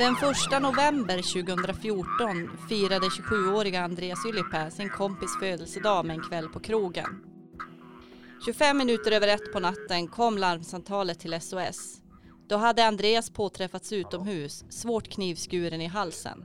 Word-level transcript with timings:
Den 0.00 0.14
1 0.14 0.62
november 0.62 1.16
2014 1.16 2.50
firade 2.68 3.06
27-åriga 3.06 3.84
Andreas 3.84 4.26
Ylipää 4.26 4.70
sin 4.70 4.90
kompis 4.90 5.38
födelsedag 5.40 6.06
med 6.06 6.16
en 6.16 6.22
kväll 6.22 6.48
på 6.48 6.60
krogen. 6.60 7.24
25 8.44 8.76
minuter 8.76 9.12
över 9.12 9.28
ett 9.28 9.52
på 9.52 9.60
natten 9.60 10.08
kom 10.08 10.38
larmsamtalet 10.38 11.20
till 11.20 11.40
SOS. 11.40 12.00
Då 12.48 12.56
hade 12.56 12.86
Andreas 12.86 13.30
påträffats 13.30 13.92
utomhus, 13.92 14.64
svårt 14.68 15.08
knivskuren 15.08 15.80
i 15.80 15.86
halsen. 15.86 16.44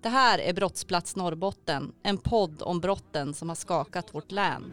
Det 0.00 0.08
här 0.08 0.38
är 0.38 0.52
Brottsplats 0.52 1.16
Norrbotten, 1.16 1.92
en 2.02 2.18
podd 2.18 2.62
om 2.62 2.80
brotten 2.80 3.34
som 3.34 3.48
har 3.48 3.56
skakat 3.56 4.14
vårt 4.14 4.32
län. 4.32 4.72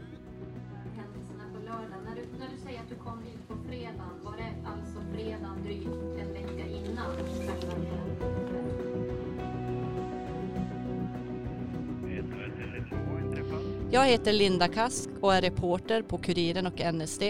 Jag 13.92 14.08
heter 14.08 14.34
Linda 14.34 14.68
Kask 14.68 15.10
och 15.22 15.36
är 15.36 15.42
reporter 15.42 16.02
på 16.02 16.18
Kuriren 16.18 16.68
och 16.68 16.94
NSD. 16.94 17.24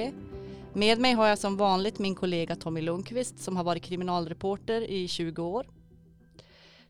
Med 0.74 1.00
mig 1.00 1.14
har 1.14 1.28
jag 1.28 1.38
som 1.38 1.58
vanligt 1.58 2.00
min 2.00 2.16
kollega 2.16 2.56
Tommy 2.56 2.82
Lundqvist 2.82 3.40
som 3.40 3.58
har 3.58 3.64
varit 3.64 3.84
kriminalreporter 3.84 4.82
i 4.82 5.08
20 5.08 5.44
år. 5.44 5.66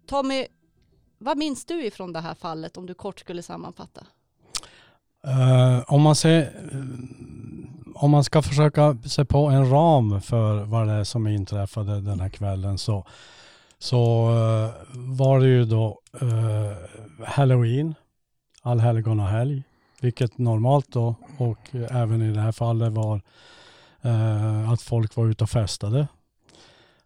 Tommy, 0.08 0.45
vad 1.18 1.38
minns 1.38 1.66
du 1.66 1.86
ifrån 1.86 2.14
det 2.14 2.20
här 2.20 2.34
fallet 2.34 2.78
om 2.78 2.86
du 2.86 2.94
kort 2.94 3.20
skulle 3.20 3.44
sammanfatta? 3.44 4.02
Uh, 5.28 5.94
om, 5.94 6.02
man 6.02 6.16
ser, 6.16 6.42
eh, 6.42 6.80
om 7.95 8.12
man 8.12 8.23
ska 8.23 8.42
försöka 8.42 8.98
se 9.06 9.26
på 9.26 9.45
en 9.45 9.70
ram 9.70 10.22
för 10.22 10.64
vad 10.64 10.88
det 10.88 10.94
är 10.94 11.04
som 11.04 11.28
inträffade 11.28 12.02
den 12.02 12.20
här 12.20 12.30
kvällen 12.30 12.78
så, 12.78 13.06
så 13.80 14.30
uh, 14.30 14.72
var 14.94 15.39
det 15.39 15.48
ju 15.48 15.66
då 15.66 16.00
uh, 16.22 16.72
halloween, 17.26 17.95
allhelgonahelg, 18.70 19.64
vilket 20.02 20.38
normalt 20.38 20.92
då 20.92 21.16
och 21.38 21.75
även 21.89 22.22
i 22.22 22.31
det 22.31 22.39
här 22.39 22.52
fallet 22.52 22.94
var 22.94 23.22
eh, 24.02 24.72
att 24.72 24.81
folk 24.81 25.16
var 25.16 25.28
ute 25.28 25.44
och 25.44 25.50
festade. 25.50 26.08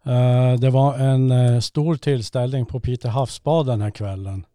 Eh, 0.04 0.54
det 0.58 0.70
var 0.70 0.98
en 0.98 1.30
eh, 1.30 1.60
stor 1.60 1.96
tillställning 1.96 2.66
på 2.66 2.80
Peter 2.80 3.08
havsbad 3.08 3.66
den 3.66 3.80
här 3.80 3.90
kvällen. 3.90 4.46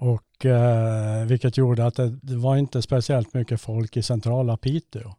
Och 0.00 0.46
eh, 0.46 1.26
vilket 1.26 1.56
gjorde 1.56 1.86
att 1.86 1.94
det, 1.94 2.18
det, 2.22 2.36
var 2.36 2.56
inte 2.56 2.82
speciellt 2.82 3.34
mycket 3.34 3.60
folk 3.60 3.96
i 3.96 4.02
centrala 4.02 4.56
Piteå. 4.56 5.14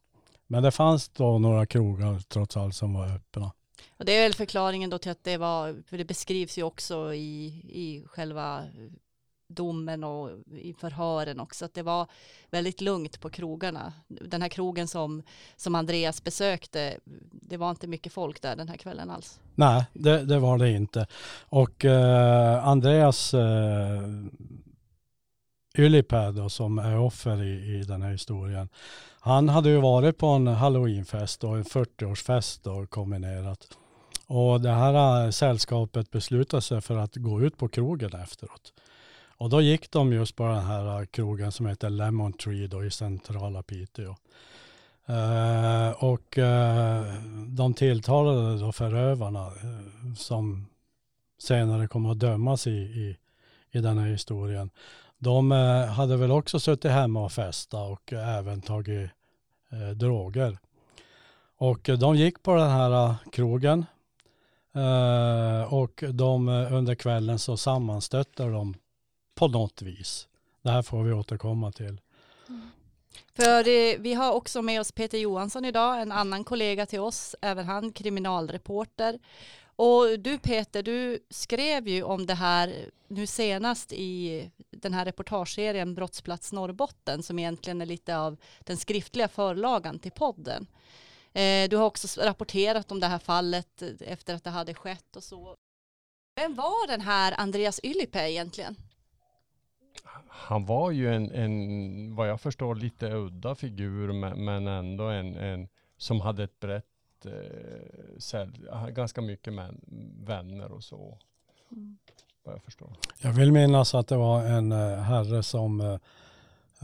Men 0.47 0.63
det 0.63 0.71
fanns 0.71 1.09
då 1.09 1.37
några 1.39 1.65
krogar 1.65 2.19
trots 2.19 2.57
allt 2.57 2.75
som 2.75 2.93
var 2.93 3.15
öppna. 3.15 3.51
Och 3.97 4.05
det 4.05 4.11
är 4.11 4.23
väl 4.23 4.33
förklaringen 4.33 4.89
då 4.89 4.97
till 4.97 5.11
att 5.11 5.23
det 5.23 5.37
var, 5.37 5.83
för 5.87 5.97
det 5.97 6.05
beskrivs 6.05 6.57
ju 6.57 6.63
också 6.63 7.13
i, 7.13 7.45
i 7.69 8.03
själva 8.07 8.63
domen 9.47 10.03
och 10.03 10.29
i 10.51 10.73
förhören 10.73 11.39
också, 11.39 11.65
att 11.65 11.73
det 11.73 11.83
var 11.83 12.07
väldigt 12.51 12.81
lugnt 12.81 13.19
på 13.19 13.29
krogarna. 13.29 13.93
Den 14.07 14.41
här 14.41 14.49
krogen 14.49 14.87
som, 14.87 15.23
som 15.55 15.75
Andreas 15.75 16.23
besökte, 16.23 16.97
det 17.31 17.57
var 17.57 17.69
inte 17.69 17.87
mycket 17.87 18.13
folk 18.13 18.41
där 18.41 18.55
den 18.55 18.69
här 18.69 18.77
kvällen 18.77 19.09
alls. 19.09 19.39
Nej, 19.55 19.85
det, 19.93 20.25
det 20.25 20.39
var 20.39 20.57
det 20.57 20.71
inte. 20.71 21.07
Och 21.39 21.85
eh, 21.85 22.67
Andreas 22.67 23.33
eh, 23.33 24.01
Ylipää 25.77 26.31
då, 26.31 26.49
som 26.49 26.79
är 26.79 26.99
offer 26.99 27.43
i, 27.43 27.79
i 27.79 27.83
den 27.83 28.01
här 28.01 28.11
historien. 28.11 28.69
Han 29.19 29.49
hade 29.49 29.69
ju 29.69 29.81
varit 29.81 30.17
på 30.17 30.27
en 30.27 30.47
halloweenfest 30.47 31.43
och 31.43 31.57
en 31.57 31.63
40-årsfest 31.63 32.87
kombinerat. 32.87 33.77
Och 34.27 34.61
det 34.61 34.71
här 34.71 35.25
eh, 35.25 35.29
sällskapet 35.29 36.11
beslutade 36.11 36.61
sig 36.61 36.81
för 36.81 36.97
att 36.97 37.15
gå 37.15 37.41
ut 37.41 37.57
på 37.57 37.67
krogen 37.67 38.13
efteråt. 38.13 38.73
Och 39.43 39.49
då 39.49 39.61
gick 39.61 39.91
de 39.91 40.13
just 40.13 40.35
på 40.35 40.47
den 40.47 40.63
här 40.63 40.99
äh, 40.99 41.05
krogen 41.05 41.51
som 41.51 41.65
heter 41.65 41.89
Lemon 41.89 42.33
Tree 42.33 42.67
då 42.67 42.85
i 42.85 42.91
centrala 42.91 43.63
Piteå. 43.63 44.15
Eh, 45.05 45.89
och 46.03 46.37
eh, 46.37 47.13
de 47.47 47.73
tilltalade 47.73 48.59
då 48.59 48.71
förövarna 48.71 49.45
eh, 49.47 50.13
som 50.17 50.65
senare 51.39 51.87
kommer 51.87 52.11
att 52.11 52.19
dömas 52.19 52.67
i, 52.67 52.71
i, 52.71 53.17
i 53.71 53.79
den 53.79 53.97
här 53.97 54.07
historien. 54.07 54.69
De 55.17 55.51
eh, 55.51 55.85
hade 55.85 56.17
väl 56.17 56.31
också 56.31 56.59
suttit 56.59 56.91
hemma 56.91 57.25
och 57.25 57.31
festat 57.31 57.91
och 57.91 58.13
även 58.13 58.61
tagit 58.61 59.09
eh, 59.71 59.89
droger. 59.89 60.57
Och 61.57 61.89
eh, 61.89 61.97
de 61.97 62.15
gick 62.15 62.43
på 62.43 62.55
den 62.55 62.69
här 62.69 63.05
eh, 63.05 63.15
krogen 63.31 63.85
eh, 64.75 65.73
och 65.73 66.03
de 66.09 66.49
eh, 66.49 66.73
under 66.73 66.95
kvällen 66.95 67.39
så 67.39 67.57
sammanstötte 67.57 68.43
de 68.43 68.75
på 69.35 69.47
något 69.47 69.81
vis. 69.81 70.27
Det 70.61 70.71
här 70.71 70.81
får 70.81 71.03
vi 71.03 71.13
återkomma 71.13 71.71
till. 71.71 72.01
Mm. 72.49 72.69
För 73.35 73.97
vi 73.97 74.13
har 74.13 74.31
också 74.31 74.61
med 74.61 74.81
oss 74.81 74.91
Peter 74.91 75.17
Johansson 75.17 75.65
idag, 75.65 76.01
en 76.01 76.11
annan 76.11 76.43
kollega 76.43 76.85
till 76.85 76.99
oss, 76.99 77.35
även 77.41 77.65
han 77.65 77.91
kriminalreporter. 77.91 79.19
Och 79.75 80.19
du 80.19 80.37
Peter, 80.37 80.83
du 80.83 81.19
skrev 81.29 81.87
ju 81.87 82.03
om 82.03 82.25
det 82.25 82.33
här 82.33 82.89
nu 83.07 83.27
senast 83.27 83.93
i 83.93 84.51
den 84.71 84.93
här 84.93 85.05
reportageserien 85.05 85.95
Brottsplats 85.95 86.53
Norrbotten 86.53 87.23
som 87.23 87.39
egentligen 87.39 87.81
är 87.81 87.85
lite 87.85 88.17
av 88.17 88.37
den 88.59 88.77
skriftliga 88.77 89.27
förlagan 89.27 89.99
till 89.99 90.11
podden. 90.11 90.67
Eh, 91.33 91.69
du 91.69 91.77
har 91.77 91.85
också 91.85 92.21
rapporterat 92.21 92.91
om 92.91 92.99
det 92.99 93.07
här 93.07 93.19
fallet 93.19 93.81
eh, 93.81 93.89
efter 93.99 94.35
att 94.35 94.43
det 94.43 94.49
hade 94.49 94.73
skett 94.73 95.15
och 95.15 95.23
så. 95.23 95.55
Vem 96.35 96.55
var 96.55 96.87
den 96.87 97.01
här 97.01 97.33
Andreas 97.37 97.79
Ylipää 97.83 98.29
egentligen? 98.29 98.75
Han 100.27 100.65
var 100.65 100.91
ju 100.91 101.15
en, 101.15 101.31
en, 101.31 102.15
vad 102.15 102.29
jag 102.29 102.41
förstår, 102.41 102.75
lite 102.75 103.11
udda 103.13 103.55
figur 103.55 104.13
men 104.35 104.67
ändå 104.67 105.03
en, 105.03 105.35
en 105.35 105.67
som 105.97 106.21
hade 106.21 106.43
ett 106.43 106.59
brett 106.59 106.85
eh, 107.25 108.87
ganska 108.87 109.21
mycket 109.21 109.53
män, 109.53 109.81
vänner 110.25 110.71
och 110.71 110.83
så. 110.83 111.17
Mm. 111.71 111.97
Vad 112.43 112.55
jag 112.55 112.63
förstår. 112.63 112.95
Jag 113.21 113.33
vill 113.33 113.51
minnas 113.51 113.95
att 113.95 114.07
det 114.07 114.17
var 114.17 114.43
en 114.43 114.71
uh, 114.71 114.99
herre 114.99 115.43
som 115.43 115.81
uh, 115.81 115.97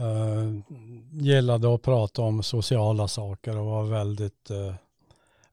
uh, 0.00 0.60
gillade 1.12 1.74
att 1.74 1.82
prata 1.82 2.22
om 2.22 2.42
sociala 2.42 3.08
saker 3.08 3.56
och 3.56 3.66
var 3.66 3.84
väldigt, 3.84 4.50
uh, 4.50 4.74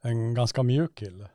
en 0.01 0.34
ganska 0.34 0.63
mjuk 0.63 0.95
kille. 0.95 1.29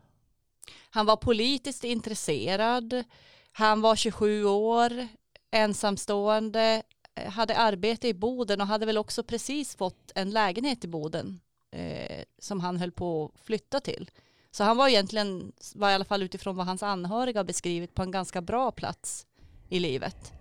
Han 0.91 1.07
var 1.07 1.17
politiskt 1.17 1.85
intresserad. 1.85 3.05
Han 3.53 3.81
var 3.81 3.97
27 3.97 4.45
år, 4.45 5.09
ensamstående, 5.53 6.83
eh, 7.15 7.31
hade 7.31 7.57
arbete 7.57 8.09
i 8.09 8.15
Boden 8.15 8.61
och 8.61 8.67
hade 8.67 8.87
väl 8.87 8.99
också 8.99 9.23
precis 9.23 9.77
fått 9.77 10.13
en 10.15 10.31
lägenhet 10.31 10.85
i 10.85 10.89
Boden 10.89 11.41
eh, 11.71 12.25
som 12.39 12.61
han 12.61 12.77
höll 12.77 12.93
på 12.93 13.33
att 13.35 13.41
flytta 13.47 13.81
till. 13.81 14.11
Så 14.51 14.65
han 14.65 14.77
var 14.77 14.89
egentligen, 14.89 15.53
var 15.75 15.91
i 15.91 15.95
alla 15.95 16.05
fall 16.05 16.23
utifrån 16.23 16.57
vad 16.57 16.67
hans 16.67 16.83
anhöriga 16.83 17.45
beskrivit, 17.45 17.95
på 17.95 18.03
en 18.03 18.11
ganska 18.11 18.41
bra 18.41 18.73
plats 18.73 19.27
i 19.69 19.81
livet. 19.81 20.33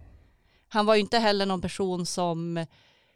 Han 0.68 0.86
var 0.86 0.96
ju 0.96 1.02
inte 1.02 1.18
heller 1.18 1.46
någon 1.46 1.62
person 1.62 2.06
som, 2.06 2.66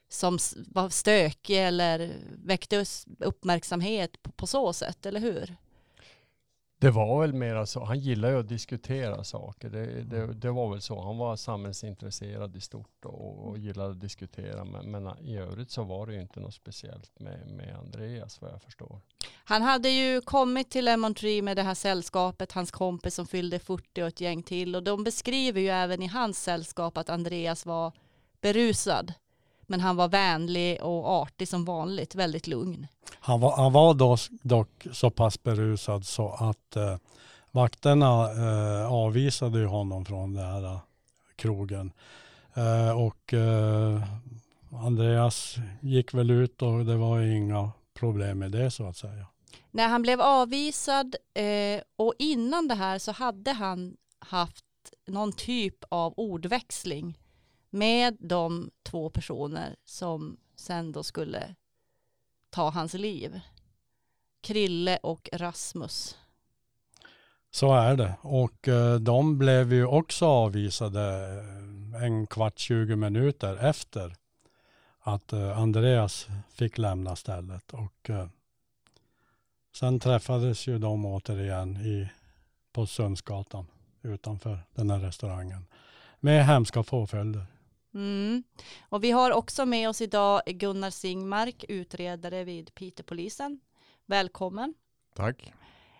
som 0.09 0.37
var 0.67 0.89
stökig 0.89 1.67
eller 1.67 2.13
väckte 2.45 2.85
uppmärksamhet 3.19 4.21
på, 4.21 4.31
på 4.31 4.47
så 4.47 4.73
sätt, 4.73 5.05
eller 5.05 5.19
hur? 5.19 5.55
Det 6.85 6.91
var 6.91 7.21
väl 7.21 7.33
mer 7.33 7.65
så. 7.65 7.83
Han 7.83 7.99
gillar 7.99 8.29
ju 8.29 8.39
att 8.39 8.47
diskutera 8.47 9.23
saker. 9.23 9.69
Det, 9.69 10.03
det, 10.03 10.33
det, 10.33 10.51
var 10.51 10.71
väl 10.71 10.81
så. 10.81 11.01
Han 11.01 11.17
var 11.17 11.35
samhällsintresserad 11.35 12.55
i 12.55 12.61
stort 12.61 13.05
och, 13.05 13.47
och 13.47 13.57
gillade 13.57 13.91
att 13.91 13.99
diskutera. 13.99 14.65
Men, 14.65 14.91
men, 14.91 15.19
i 15.19 15.37
övrigt 15.37 15.71
så 15.71 15.83
var 15.83 16.07
det 16.07 16.13
ju 16.13 16.21
inte 16.21 16.39
något 16.39 16.53
speciellt 16.53 17.19
med, 17.19 17.47
med 17.47 17.75
Andreas 17.75 18.41
vad 18.41 18.51
jag 18.51 18.61
förstår. 18.61 18.99
Han 19.43 19.61
hade 19.61 19.89
ju 19.89 20.21
kommit 20.21 20.69
till 20.69 20.85
Lemon 20.85 21.13
Tree 21.13 21.41
med 21.41 21.57
det 21.57 21.63
här 21.63 21.73
sällskapet, 21.73 22.51
hans 22.51 22.71
kompis 22.71 23.15
som 23.15 23.27
fyllde 23.27 23.59
40 23.59 24.01
och 24.01 24.07
ett 24.07 24.21
gäng 24.21 24.43
till. 24.43 24.75
Och 24.75 24.83
de 24.83 25.03
beskriver 25.03 25.61
ju 25.61 25.69
även 25.69 26.01
i 26.01 26.07
hans 26.07 26.43
sällskap 26.43 26.97
att 26.97 27.09
Andreas 27.09 27.65
var 27.65 27.91
berusad. 28.41 29.13
Men 29.67 29.79
han 29.79 29.95
var 29.95 30.07
vänlig 30.07 30.83
och 30.83 31.07
artig 31.09 31.47
som 31.47 31.65
vanligt, 31.65 32.15
väldigt 32.15 32.47
lugn. 32.47 32.87
Han 33.19 33.39
var, 33.39 33.55
han 33.55 33.73
var 33.73 33.93
dock, 33.93 34.19
dock 34.41 34.87
så 34.91 35.09
pass 35.09 35.43
berusad 35.43 36.05
så 36.05 36.29
att 36.29 36.75
eh, 36.75 36.97
vakterna 37.51 38.31
eh, 38.31 38.91
avvisade 38.91 39.65
honom 39.65 40.05
från 40.05 40.33
den 40.33 40.45
här 40.45 40.65
eh, 40.65 40.79
krogen. 41.35 41.91
Eh, 42.53 43.01
och 43.01 43.33
eh, 43.33 44.03
Andreas 44.71 45.55
gick 45.81 46.13
väl 46.13 46.31
ut 46.31 46.61
och 46.61 46.85
det 46.85 46.95
var 46.95 47.21
inga 47.21 47.71
problem 47.93 48.39
med 48.39 48.51
det 48.51 48.71
så 48.71 48.87
att 48.87 48.97
säga. 48.97 49.27
När 49.71 49.87
han 49.87 50.01
blev 50.01 50.21
avvisad 50.21 51.15
eh, 51.33 51.81
och 51.95 52.13
innan 52.19 52.67
det 52.67 52.75
här 52.75 52.99
så 52.99 53.11
hade 53.11 53.51
han 53.51 53.97
haft 54.19 54.65
någon 55.07 55.33
typ 55.33 55.83
av 55.89 56.13
ordväxling 56.17 57.17
med 57.75 58.17
de 58.19 58.71
två 58.83 59.09
personer 59.09 59.75
som 59.85 60.37
sen 60.55 60.91
då 60.91 61.03
skulle 61.03 61.55
ta 62.49 62.69
hans 62.69 62.93
liv. 62.93 63.39
Krille 64.41 64.97
och 64.97 65.29
Rasmus. 65.33 66.17
Så 67.51 67.73
är 67.73 67.95
det. 67.95 68.15
Och 68.21 68.67
eh, 68.67 68.95
de 68.95 69.37
blev 69.37 69.73
ju 69.73 69.85
också 69.85 70.25
avvisade 70.25 71.01
eh, 71.93 72.03
en 72.03 72.27
kvart, 72.27 72.59
20 72.59 72.95
minuter 72.95 73.57
efter 73.57 74.15
att 74.99 75.33
eh, 75.33 75.59
Andreas 75.59 76.27
fick 76.49 76.77
lämna 76.77 77.15
stället. 77.15 77.73
Och 77.73 78.09
sen 79.75 79.99
träffades 79.99 80.67
ju 80.67 80.77
de 80.77 81.05
återigen 81.05 81.77
i, 81.77 82.09
på 82.71 82.85
Sundsgatan 82.85 83.67
utanför 84.01 84.59
den 84.75 84.89
här 84.89 84.99
restaurangen 84.99 85.65
med 86.19 86.45
hemska 86.45 86.83
påföljder. 86.83 87.45
Mm. 87.95 88.43
Och 88.89 89.03
vi 89.03 89.11
har 89.11 89.31
också 89.31 89.65
med 89.65 89.89
oss 89.89 90.01
idag 90.01 90.41
Gunnar 90.45 90.89
Singmark, 90.89 91.65
utredare 91.69 92.43
vid 92.43 92.75
Pitepolisen. 92.75 93.59
Välkommen. 94.05 94.73
Tack. 95.13 95.53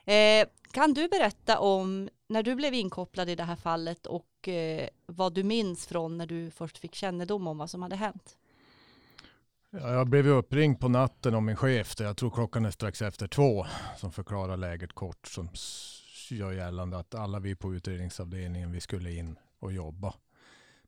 Eh, 0.06 0.48
kan 0.72 0.94
du 0.94 1.08
berätta 1.08 1.60
om 1.60 2.10
när 2.28 2.44
du 2.44 2.56
blev 2.56 2.74
inkopplad 2.74 3.30
i 3.30 3.36
det 3.36 3.44
här 3.44 3.56
fallet 3.56 4.06
och 4.06 4.48
eh, 4.48 4.88
vad 5.06 5.34
du 5.34 5.44
minns 5.44 5.88
från 5.88 6.18
när 6.18 6.26
du 6.26 6.52
först 6.52 6.78
fick 6.78 6.96
kännedom 6.96 7.48
om 7.48 7.58
vad 7.58 7.70
som 7.70 7.82
hade 7.82 7.96
hänt? 7.96 8.38
Ja, 9.70 9.94
jag 9.94 10.08
blev 10.08 10.28
uppringd 10.28 10.80
på 10.80 10.90
natten 10.90 11.36
av 11.36 11.44
min 11.44 11.56
chef, 11.56 11.96
jag 12.00 12.18
tror 12.18 12.30
klockan 12.30 12.66
är 12.66 12.72
strax 12.72 13.02
efter 13.02 13.28
två, 13.28 13.66
som 13.98 14.12
förklarar 14.12 14.58
läget 14.58 14.94
kort, 14.94 15.28
som 15.28 15.50
gör 16.30 16.52
gällande 16.52 16.98
att 16.98 17.16
alla 17.16 17.40
vi 17.40 17.56
på 17.56 17.74
utredningsavdelningen, 17.74 18.72
vi 18.72 18.82
skulle 18.82 19.12
in 19.12 19.40
och 19.60 19.74
jobba 19.74 20.14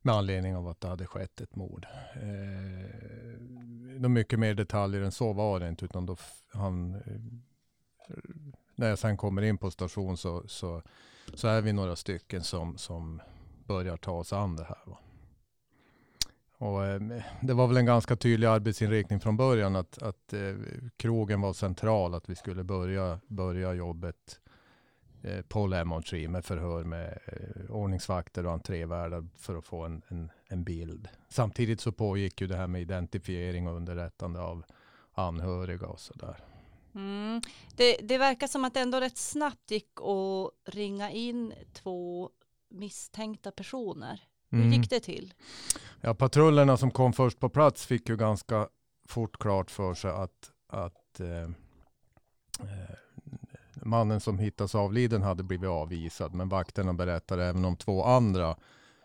med 0.04 0.14
anledning 0.14 0.56
av 0.56 0.68
att 0.68 0.80
det 0.80 0.88
hade 0.88 1.06
skett 1.06 1.40
ett 1.40 1.56
mord. 1.56 1.86
Eh, 2.14 4.08
mycket 4.08 4.38
mer 4.38 4.54
detaljer 4.54 5.02
än 5.02 5.12
så 5.12 5.32
var 5.32 5.60
det 5.60 5.68
inte, 5.68 5.84
utan 5.84 6.06
då 6.06 6.16
han, 6.52 6.94
eh, 6.94 7.00
när 8.74 8.88
jag 8.88 8.98
sen 8.98 9.16
kommer 9.16 9.42
in 9.42 9.58
på 9.58 9.70
station 9.70 10.16
så, 10.16 10.48
så, 10.48 10.82
så 11.34 11.48
är 11.48 11.62
vi 11.62 11.72
några 11.72 11.96
stycken 11.96 12.42
som, 12.42 12.78
som 12.78 13.20
börjar 13.66 13.96
ta 13.96 14.12
oss 14.12 14.32
an 14.32 14.56
det 14.56 14.64
här. 14.64 14.82
Va? 14.86 14.98
Och, 16.58 16.86
eh, 16.86 17.00
det 17.42 17.54
var 17.54 17.66
väl 17.66 17.76
en 17.76 17.86
ganska 17.86 18.16
tydlig 18.16 18.46
arbetsinriktning 18.46 19.20
från 19.20 19.36
början 19.36 19.76
att, 19.76 20.02
att 20.02 20.32
eh, 20.32 20.54
krogen 20.96 21.40
var 21.40 21.52
central, 21.52 22.14
att 22.14 22.28
vi 22.28 22.36
skulle 22.36 22.64
börja, 22.64 23.20
börja 23.26 23.74
jobbet 23.74 24.40
eh, 25.22 25.42
på 25.42 25.66
Lemon 25.66 26.02
Tree 26.02 26.28
med 26.28 26.44
förhör 26.44 26.84
med 26.84 27.18
eh, 27.26 27.70
ordningsvakter 27.70 28.46
och 28.46 28.52
entrévärdar 28.52 29.28
för 29.36 29.56
att 29.56 29.64
få 29.64 29.84
en, 29.84 30.02
en, 30.08 30.30
en, 30.48 30.64
bild. 30.64 31.08
Samtidigt 31.28 31.80
så 31.80 31.92
pågick 31.92 32.40
ju 32.40 32.46
det 32.46 32.56
här 32.56 32.66
med 32.66 32.80
identifiering 32.80 33.68
och 33.68 33.76
underrättande 33.76 34.40
av 34.40 34.64
anhöriga 35.12 35.86
och 35.86 36.00
sådär. 36.00 36.36
Mm. 36.94 37.40
Det, 37.76 37.96
det 38.02 38.18
verkar 38.18 38.46
som 38.46 38.64
att 38.64 38.74
det 38.74 38.80
ändå 38.80 39.00
rätt 39.00 39.18
snabbt 39.18 39.70
gick 39.70 40.00
att 40.00 40.74
ringa 40.74 41.10
in 41.10 41.52
två 41.72 42.30
misstänkta 42.70 43.50
personer. 43.50 44.20
Hur 44.50 44.60
mm. 44.60 44.72
gick 44.72 44.90
det 44.90 45.00
till? 45.00 45.34
Ja, 46.00 46.14
patrullerna 46.14 46.76
som 46.76 46.90
kom 46.90 47.12
först 47.12 47.40
på 47.40 47.48
plats 47.48 47.86
fick 47.86 48.08
ju 48.08 48.16
ganska 48.16 48.68
fort 49.08 49.38
klart 49.38 49.70
för 49.70 49.94
sig 49.94 50.10
att, 50.10 50.50
att 50.66 51.20
eh, 51.20 51.28
eh, 51.28 51.48
mannen 53.88 54.20
som 54.20 54.38
hittas 54.38 54.74
avliden 54.74 55.22
hade 55.22 55.42
blivit 55.42 55.68
avvisad. 55.68 56.34
Men 56.34 56.48
vakterna 56.48 56.94
berättade 56.94 57.44
även 57.44 57.64
om 57.64 57.76
två 57.76 58.04
andra 58.04 58.56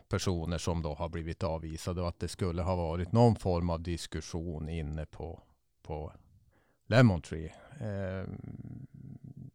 personer 0.10 0.58
som 0.58 0.82
då 0.82 0.94
har 0.94 1.10
blivit 1.10 1.44
avvisade 1.44 2.02
och 2.02 2.08
att 2.08 2.20
det 2.20 2.28
skulle 2.28 2.62
ha 2.62 2.76
varit 2.76 3.12
någon 3.12 3.36
form 3.36 3.70
av 3.70 3.82
diskussion 3.82 4.70
inne 4.70 5.06
på, 5.06 5.42
på 5.84 6.14
Lemon 6.88 7.22
Tree. 7.22 7.54
Eh, 7.80 8.28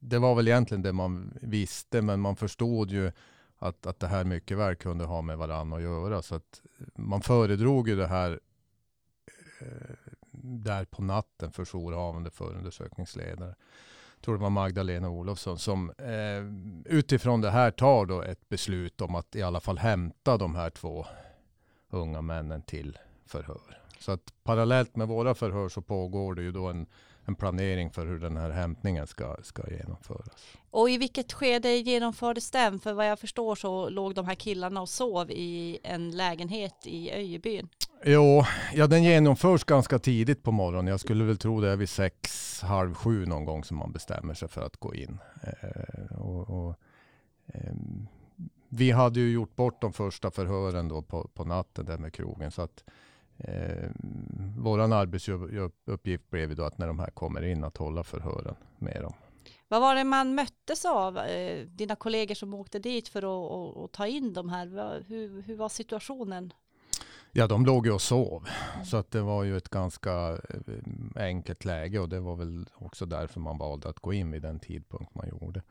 det 0.01 0.19
var 0.19 0.35
väl 0.35 0.49
egentligen 0.49 0.83
det 0.83 0.93
man 0.93 1.39
visste, 1.43 2.03
men 2.03 2.21
man 2.21 2.37
förstod 2.37 2.91
ju 2.91 3.13
att, 3.59 3.87
att 3.87 4.01
det 4.01 4.07
här 4.07 4.25
mycket 4.25 4.59
väl 4.59 4.77
kunde 4.77 5.05
ha 5.05 5.23
med 5.23 5.39
varandra 5.39 5.77
att 5.77 5.83
göra. 5.83 6.23
Så 6.23 6.35
att 6.35 6.63
man 6.95 7.23
föredrog 7.23 7.89
ju 7.89 7.97
det 7.97 8.07
här 8.07 8.41
eh, 9.61 9.97
där 10.43 10.85
på 10.85 11.03
natten 11.03 11.53
för 11.53 11.65
jourhavande 11.65 12.31
förundersökningsledare. 12.31 13.55
Jag 14.29 14.31
tror 14.31 14.39
det 14.39 14.43
var 14.43 14.51
Magdalena 14.51 15.11
Olofsson 15.11 15.59
som 15.59 15.91
eh, 15.91 16.95
utifrån 16.95 17.41
det 17.41 17.51
här 17.51 17.71
tar 17.71 18.07
då 18.07 18.23
ett 18.23 18.49
beslut 18.49 19.01
om 19.01 19.15
att 19.15 19.37
i 19.37 19.43
alla 19.43 19.61
fall 19.61 19.79
hämta 19.79 20.37
de 20.37 20.55
här 20.55 20.71
två 20.71 21.07
unga 21.91 22.23
männen 22.23 22.63
till 22.63 22.99
förhör. 23.27 23.81
Så 24.01 24.13
att 24.13 24.33
parallellt 24.45 24.97
med 24.97 25.09
våra 25.09 25.35
förhör 25.35 25.69
så 25.69 25.83
pågår 25.83 26.35
det 26.35 26.43
ju 26.43 26.53
då 26.53 26.67
en 26.67 26.87
en 27.29 27.35
planering 27.35 27.91
för 27.91 28.07
hur 28.07 28.19
den 28.19 28.37
här 28.37 28.51
hämtningen 28.51 29.07
ska, 29.07 29.37
ska 29.43 29.71
genomföras. 29.71 30.57
Och 30.71 30.91
i 30.91 30.99
vilket 30.99 31.33
skede 31.33 31.77
genomfördes 31.77 32.51
den? 32.51 32.81
För 32.81 32.93
vad 32.93 33.11
jag 33.11 33.19
förstår 33.19 33.55
så 33.55 33.89
låg 33.89 34.15
de 34.15 34.27
här 34.27 34.35
killarna 34.35 34.81
och 34.81 34.89
sov 34.89 35.31
i 35.31 35.79
en 35.83 36.11
lägenhet 36.11 36.75
i 36.85 37.11
Öjebyn. 37.13 37.69
Jo, 38.05 38.45
ja 38.75 38.87
den 38.87 39.03
genomförs 39.03 39.65
ganska 39.65 39.99
tidigt 39.99 40.43
på 40.43 40.53
morgonen. 40.53 40.87
Jag 40.87 41.01
skulle 41.01 41.25
väl 41.25 41.39
tro 41.39 41.61
det 41.61 41.71
är 41.71 41.77
vid 41.77 41.89
sex, 41.89 42.61
halv 42.63 42.95
sju 42.95 43.27
någon 43.27 43.45
gång 43.45 43.65
som 43.65 43.77
man 43.77 43.93
bestämmer 43.93 44.35
sig 44.35 44.49
för 44.49 44.63
att 44.63 44.77
gå 44.77 44.95
in. 44.95 45.19
Eh, 45.43 46.19
och, 46.19 46.51
och 46.51 46.75
eh, 47.47 47.75
vi 48.69 48.91
hade 48.91 49.21
ju 49.21 49.31
gjort 49.33 49.57
bort 49.57 49.81
de 49.81 49.93
första 49.93 50.31
förhören 50.31 50.89
då 50.89 51.03
på, 51.03 51.29
på 51.35 51.45
natten 51.45 51.87
där 51.87 51.99
med 51.99 52.13
krogen. 52.13 52.51
Så 52.51 52.63
att 52.63 52.85
Eh, 53.39 53.91
vår 54.57 54.81
arbetsuppgift 54.81 56.31
blev 56.31 56.57
då 56.57 56.65
att 56.65 56.79
när 56.79 56.87
de 56.87 56.99
här 56.99 57.11
kommer 57.11 57.45
in 57.45 57.65
att 57.65 57.77
hålla 57.77 58.05
förhören 58.05 58.55
med 58.79 59.03
dem. 59.03 59.13
Vad 59.69 59.81
var 59.81 59.95
det 59.95 60.05
man 60.05 60.35
möttes 60.35 60.85
av, 60.85 61.19
eh, 61.19 61.67
dina 61.67 61.97
kollegor 61.97 62.35
som 62.35 62.55
åkte 62.55 62.79
dit 62.79 63.09
för 63.09 63.19
att, 63.19 63.51
och, 63.53 63.77
och 63.77 63.93
ta 63.93 64.07
in 64.07 64.33
de 64.33 64.49
här? 64.49 64.67
Hur, 65.09 65.43
hur, 65.43 65.57
var 65.57 65.69
situationen? 65.69 66.53
Ja, 67.33 67.47
de 67.47 67.67
låg 67.67 67.87
ju 67.87 67.93
och 67.93 68.03
sov. 68.03 68.49
Mm. 68.75 68.85
Så 68.85 68.97
att 68.97 69.11
det 69.11 69.23
var 69.23 69.45
ju 69.45 69.57
ett 69.57 69.69
ganska 69.69 70.39
eh, 70.49 71.23
enkelt 71.23 71.65
läge 71.65 71.99
och 71.99 72.09
det 72.09 72.21
var 72.21 72.37
väl 72.37 72.69
också 72.75 73.07
därför 73.07 73.41
man 73.41 73.59
valde 73.59 73.89
att 73.89 74.01
gå 74.01 74.13
in 74.13 74.31
vid 74.31 74.43
den 74.43 74.61
tidpunkt 74.61 75.15
man 75.15 75.29
gjorde. 75.29 75.63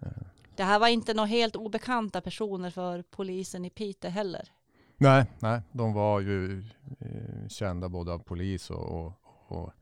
Eh. 0.00 0.08
Det 0.56 0.64
här 0.64 0.78
var 0.78 0.88
inte 0.88 1.14
några 1.14 1.26
helt 1.26 1.56
obekanta 1.56 2.20
personer 2.20 2.70
för 2.70 3.02
polisen 3.10 3.64
i 3.64 3.70
Piteå 3.70 4.10
heller? 4.10 4.48
Nej, 4.96 5.26
nej, 5.38 5.62
de 5.72 5.92
var 5.92 6.20
ju 6.20 6.64
eh, 7.00 7.48
kända 7.48 7.88
både 7.88 8.12
av 8.12 8.18
polis 8.18 8.70
och, 8.70 9.06
och, 9.06 9.12
och 9.46 9.72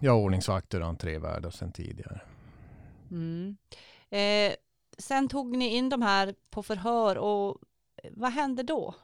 ja, 0.00 0.12
ordningsvakter 0.12 0.80
och 0.80 0.88
entrévärdar 0.88 1.50
sedan 1.50 1.72
tidigare. 1.72 2.20
Mm. 3.10 3.56
Eh, 4.10 4.52
sen 4.98 5.28
tog 5.28 5.56
ni 5.56 5.76
in 5.76 5.88
de 5.88 6.02
här 6.02 6.34
på 6.50 6.62
förhör 6.62 7.18
och 7.18 7.58
vad 8.10 8.32
hände 8.32 8.62
då? 8.62 8.94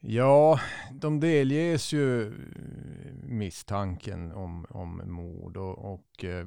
Ja, 0.00 0.60
de 0.92 1.20
delges 1.20 1.92
ju 1.92 2.26
eh, 2.26 2.32
misstanken 3.22 4.32
om, 4.32 4.66
om 4.70 5.02
mord 5.04 5.56
och, 5.56 5.92
och 5.92 6.24
eh, 6.24 6.46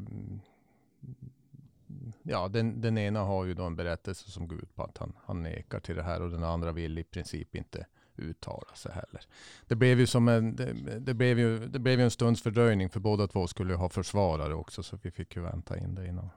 ja, 2.24 2.48
den, 2.48 2.82
den 2.82 2.98
ena 2.98 3.20
har 3.20 3.46
ju 3.46 3.54
då 3.54 3.64
en 3.64 3.76
berättelse 3.76 4.32
som 4.32 4.48
går 4.48 4.58
ut 4.64 4.76
på 4.76 4.84
att 4.84 4.98
han, 4.98 5.14
han 5.26 5.44
nekar 5.44 5.80
till 5.80 5.96
det 5.96 6.04
här 6.04 6.22
och 6.22 6.30
den 6.30 6.44
andra 6.44 6.72
vill 6.72 6.98
i 6.98 7.04
princip 7.04 7.56
inte 7.56 7.86
uttala 8.16 8.76
sig 8.76 8.92
heller. 8.92 9.22
Det 9.68 9.76
blev 9.76 10.00
ju 10.00 10.08
som 10.08 10.28
en, 10.28 10.56
det, 10.56 11.00
det, 11.00 11.14
blev 11.14 11.40
ju, 11.40 11.68
det 11.68 11.80
blev 11.80 12.00
ju 12.00 12.04
en 12.04 12.12
stunds 12.12 12.42
fördröjning 12.42 12.90
för 12.90 13.00
båda 13.00 13.28
två 13.28 13.48
skulle 13.48 13.76
ha 13.76 13.90
försvarare 13.90 14.54
också 14.54 14.84
så 14.84 14.98
vi 15.02 15.12
fick 15.12 15.36
ju 15.36 15.42
vänta 15.42 15.78
in 15.78 15.96
det 15.96 16.08
innan. 16.08 16.30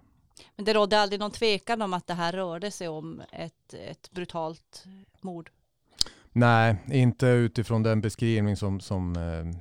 Men 0.56 0.64
det 0.64 0.74
rådde 0.74 0.98
aldrig 0.98 1.20
någon 1.20 1.30
tvekan 1.30 1.82
om 1.82 1.94
att 1.94 2.06
det 2.06 2.14
här 2.14 2.32
rörde 2.32 2.70
sig 2.70 2.88
om 2.88 3.22
ett, 3.32 3.74
ett 3.74 4.10
brutalt 4.10 4.84
mord? 5.20 5.50
Nej, 6.38 6.76
inte 6.86 7.26
utifrån 7.26 7.82
den 7.82 8.00
beskrivning 8.00 8.56
som, 8.56 8.80
som 8.80 9.16
eh, 9.16 9.60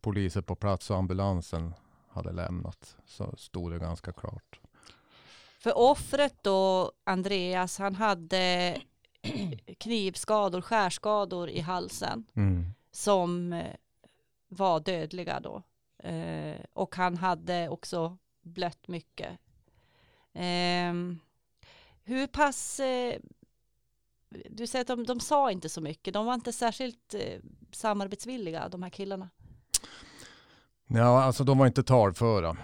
poliser 0.00 0.42
på 0.42 0.54
plats 0.54 0.90
och 0.90 0.96
ambulansen 0.96 1.74
hade 2.08 2.32
lämnat. 2.32 2.96
Så 3.04 3.34
stod 3.36 3.72
det 3.72 3.78
ganska 3.78 4.12
klart. 4.12 4.60
För 5.58 5.78
offret 5.78 6.34
då, 6.42 6.92
Andreas, 7.04 7.78
han 7.78 7.94
hade 7.94 8.76
knivskador, 9.78 10.60
skärskador 10.60 11.48
i 11.48 11.60
halsen 11.60 12.24
mm. 12.34 12.64
som 12.90 13.52
eh, 13.52 13.74
var 14.48 14.80
dödliga 14.80 15.40
då. 15.40 15.62
Eh, 15.98 16.60
och 16.72 16.96
han 16.96 17.16
hade 17.16 17.68
också 17.68 18.16
blött 18.42 18.88
mycket. 18.88 19.30
Eh, 20.32 20.94
hur 22.04 22.26
pass, 22.26 22.80
eh, 22.80 23.20
du 24.50 24.66
säger 24.66 24.80
att 24.80 24.86
de, 24.86 25.04
de 25.04 25.20
sa 25.20 25.50
inte 25.50 25.68
så 25.68 25.80
mycket, 25.80 26.14
de 26.14 26.26
var 26.26 26.34
inte 26.34 26.52
särskilt 26.52 27.14
eh, 27.14 27.40
samarbetsvilliga 27.72 28.68
de 28.68 28.82
här 28.82 28.90
killarna. 28.90 29.28
Ja, 30.86 31.22
alltså 31.22 31.44
de 31.44 31.58
var 31.58 31.66
inte 31.66 31.82
talföra 31.82 32.56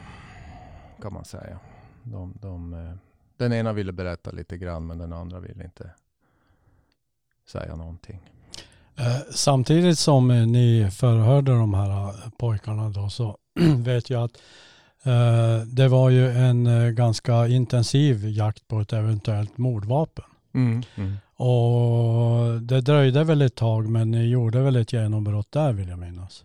kan 1.03 1.13
man 1.13 1.25
säga. 1.25 1.59
De, 2.03 2.35
de, 2.41 2.75
eh, 2.75 2.95
den 3.37 3.53
ena 3.53 3.73
ville 3.73 3.93
berätta 3.93 4.31
lite 4.31 4.59
grann 4.59 4.87
men 4.87 4.99
den 4.99 5.13
andra 5.13 5.41
ville 5.41 5.65
inte 5.65 5.91
säga 7.47 7.77
någonting. 7.77 8.31
Eh, 8.97 9.17
samtidigt 9.31 9.99
som 9.99 10.29
ni 10.29 10.91
förhörde 10.91 11.53
de 11.53 11.75
här 11.75 12.15
pojkarna 12.39 12.89
då 12.89 13.11
så 13.11 13.39
vet 13.85 14.11
jag 14.11 14.25
att 14.25 14.39
Eh, 15.03 15.67
det 15.67 15.89
var 15.89 16.11
ju 16.11 16.31
en 16.31 16.67
eh, 16.67 16.91
ganska 16.91 17.47
intensiv 17.49 18.29
jakt 18.29 18.69
på 18.69 18.81
ett 18.81 18.93
eventuellt 18.93 19.59
mordvapen. 19.59 20.25
Mm. 20.55 20.83
Mm. 20.97 21.17
Och 21.37 22.63
det 22.63 22.81
dröjde 22.81 23.25
väl 23.25 23.43
ett 23.43 23.55
tag 23.55 23.89
men 23.89 24.11
ni 24.11 24.31
gjorde 24.31 24.63
väl 24.63 24.77
ett 24.77 24.93
genombrott 24.93 25.53
där 25.53 25.73
vill 25.73 25.89
jag 25.89 25.99
minnas. 25.99 26.45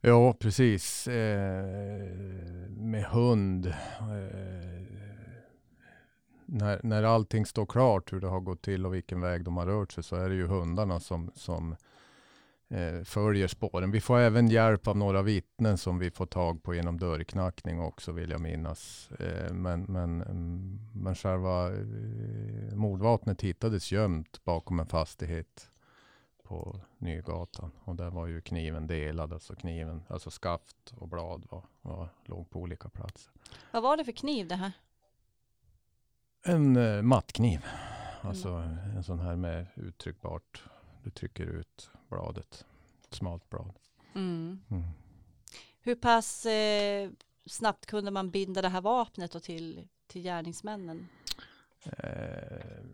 Ja, 0.00 0.32
precis. 0.32 1.08
Eh, 1.08 1.64
med 2.68 3.04
hund. 3.04 3.66
Eh, 3.66 4.80
när, 6.46 6.80
när 6.82 7.02
allting 7.02 7.46
står 7.46 7.66
klart 7.66 8.12
hur 8.12 8.20
det 8.20 8.28
har 8.28 8.40
gått 8.40 8.62
till 8.62 8.86
och 8.86 8.94
vilken 8.94 9.20
väg 9.20 9.44
de 9.44 9.56
har 9.56 9.66
rört 9.66 9.92
sig 9.92 10.04
så 10.04 10.16
är 10.16 10.28
det 10.28 10.34
ju 10.34 10.46
hundarna 10.46 11.00
som, 11.00 11.30
som 11.34 11.76
följer 13.04 13.48
spåren. 13.48 13.90
Vi 13.90 14.00
får 14.00 14.18
även 14.18 14.48
hjälp 14.48 14.88
av 14.88 14.96
några 14.96 15.22
vittnen 15.22 15.78
som 15.78 15.98
vi 15.98 16.10
får 16.10 16.26
tag 16.26 16.62
på 16.62 16.74
genom 16.74 16.98
dörrknackning 16.98 17.80
också 17.80 18.12
vill 18.12 18.30
jag 18.30 18.40
minnas. 18.40 19.10
Eh, 19.18 19.52
men, 19.52 19.82
men, 19.82 20.22
mm, 20.22 20.78
men 20.94 21.14
själva 21.14 21.66
eh, 21.66 22.74
mordvapnet 22.74 23.40
hittades 23.40 23.92
gömt 23.92 24.44
bakom 24.44 24.80
en 24.80 24.86
fastighet 24.86 25.70
på 26.42 26.80
Nygatan. 26.98 27.70
Och 27.84 27.96
där 27.96 28.10
var 28.10 28.26
ju 28.26 28.40
kniven 28.40 28.86
delad, 28.86 29.32
alltså 29.32 29.54
kniven, 29.54 30.02
alltså 30.08 30.30
skaft 30.30 30.92
och 30.96 31.08
blad 31.08 31.46
var, 31.50 31.64
var, 31.82 32.08
låg 32.24 32.50
på 32.50 32.60
olika 32.60 32.88
platser. 32.88 33.32
Vad 33.72 33.82
var 33.82 33.96
det 33.96 34.04
för 34.04 34.12
kniv 34.12 34.48
det 34.48 34.56
här? 34.56 34.72
En 36.44 36.76
eh, 36.76 37.02
mattkniv, 37.02 37.64
alltså 38.20 38.48
en 38.96 39.04
sån 39.04 39.20
här 39.20 39.36
med 39.36 39.66
uttryckbart, 39.74 40.64
du 41.02 41.10
trycker 41.10 41.44
ut 41.44 41.90
bladet, 42.08 42.64
smalt 43.10 43.50
blad. 43.50 43.72
Mm. 44.14 44.60
Mm. 44.70 44.82
Hur 45.80 45.94
pass 45.94 46.46
eh, 46.46 47.10
snabbt 47.46 47.86
kunde 47.86 48.10
man 48.10 48.30
binda 48.30 48.62
det 48.62 48.68
här 48.68 48.80
vapnet 48.80 49.32
då 49.32 49.40
till, 49.40 49.88
till 50.06 50.22
gärningsmännen? 50.22 51.08
Eh, 51.84 52.84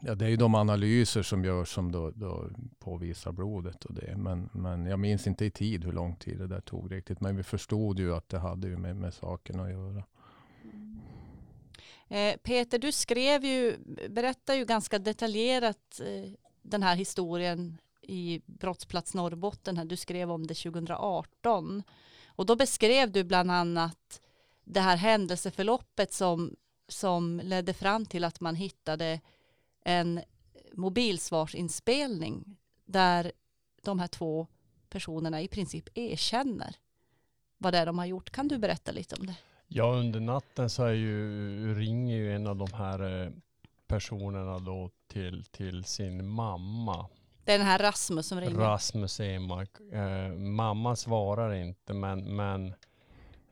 ja, 0.00 0.14
det 0.14 0.24
är 0.24 0.28
ju 0.28 0.36
de 0.36 0.54
analyser 0.54 1.22
som 1.22 1.44
görs 1.44 1.74
som 1.74 1.92
då, 1.92 2.10
då 2.10 2.48
påvisar 2.78 3.32
blodet 3.32 3.84
och 3.84 3.94
det. 3.94 4.16
Men, 4.16 4.48
men 4.52 4.86
jag 4.86 4.98
minns 4.98 5.26
inte 5.26 5.44
i 5.44 5.50
tid 5.50 5.84
hur 5.84 5.92
lång 5.92 6.16
tid 6.16 6.38
det 6.38 6.46
där 6.46 6.60
tog 6.60 6.92
riktigt. 6.92 7.20
Men 7.20 7.36
vi 7.36 7.42
förstod 7.42 7.98
ju 7.98 8.14
att 8.14 8.28
det 8.28 8.38
hade 8.38 8.68
ju 8.68 8.76
med, 8.76 8.96
med 8.96 9.14
saken 9.14 9.60
att 9.60 9.70
göra. 9.70 10.04
Eh, 12.10 12.36
Peter, 12.36 12.78
du 12.78 12.92
skrev 12.92 13.44
ju, 13.44 13.78
berättar 14.08 14.54
ju 14.54 14.64
ganska 14.64 14.98
detaljerat 14.98 16.00
eh, 16.00 16.30
den 16.62 16.82
här 16.82 16.96
historien 16.96 17.78
i 18.02 18.42
Brottsplats 18.46 19.14
Norrbotten. 19.14 19.76
Här. 19.76 19.84
Du 19.84 19.96
skrev 19.96 20.30
om 20.30 20.46
det 20.46 20.54
2018. 20.54 21.82
Och 22.26 22.46
då 22.46 22.56
beskrev 22.56 23.12
du 23.12 23.24
bland 23.24 23.50
annat 23.50 24.20
det 24.64 24.80
här 24.80 24.96
händelseförloppet 24.96 26.12
som, 26.12 26.56
som 26.88 27.40
ledde 27.44 27.74
fram 27.74 28.06
till 28.06 28.24
att 28.24 28.40
man 28.40 28.54
hittade 28.54 29.20
en 29.84 30.20
mobilsvarsinspelning 30.72 32.56
där 32.84 33.32
de 33.82 33.98
här 33.98 34.08
två 34.08 34.46
personerna 34.88 35.42
i 35.42 35.48
princip 35.48 35.88
erkänner 35.94 36.76
vad 37.58 37.74
det 37.74 37.78
är 37.78 37.86
de 37.86 37.98
har 37.98 38.06
gjort. 38.06 38.30
Kan 38.30 38.48
du 38.48 38.58
berätta 38.58 38.92
lite 38.92 39.16
om 39.16 39.26
det? 39.26 39.36
Ja, 39.72 39.84
under 39.84 40.20
natten 40.20 40.70
så 40.70 40.84
är 40.84 40.92
ju, 40.92 41.74
ringer 41.74 42.16
ju 42.16 42.34
en 42.34 42.46
av 42.46 42.56
de 42.56 42.72
här 42.72 43.24
eh, 43.24 43.30
personerna 43.86 44.58
då 44.58 44.90
till, 45.08 45.44
till 45.44 45.84
sin 45.84 46.28
mamma. 46.28 47.08
Den 47.44 47.60
här 47.60 47.78
Rasmus 47.78 48.26
som 48.26 48.40
ringer. 48.40 48.54
Rasmus 48.54 49.20
Emark. 49.20 49.70
Eh, 49.92 50.32
mamma 50.32 50.96
svarar 50.96 51.54
inte 51.54 51.94
men, 51.94 52.36
men 52.36 52.74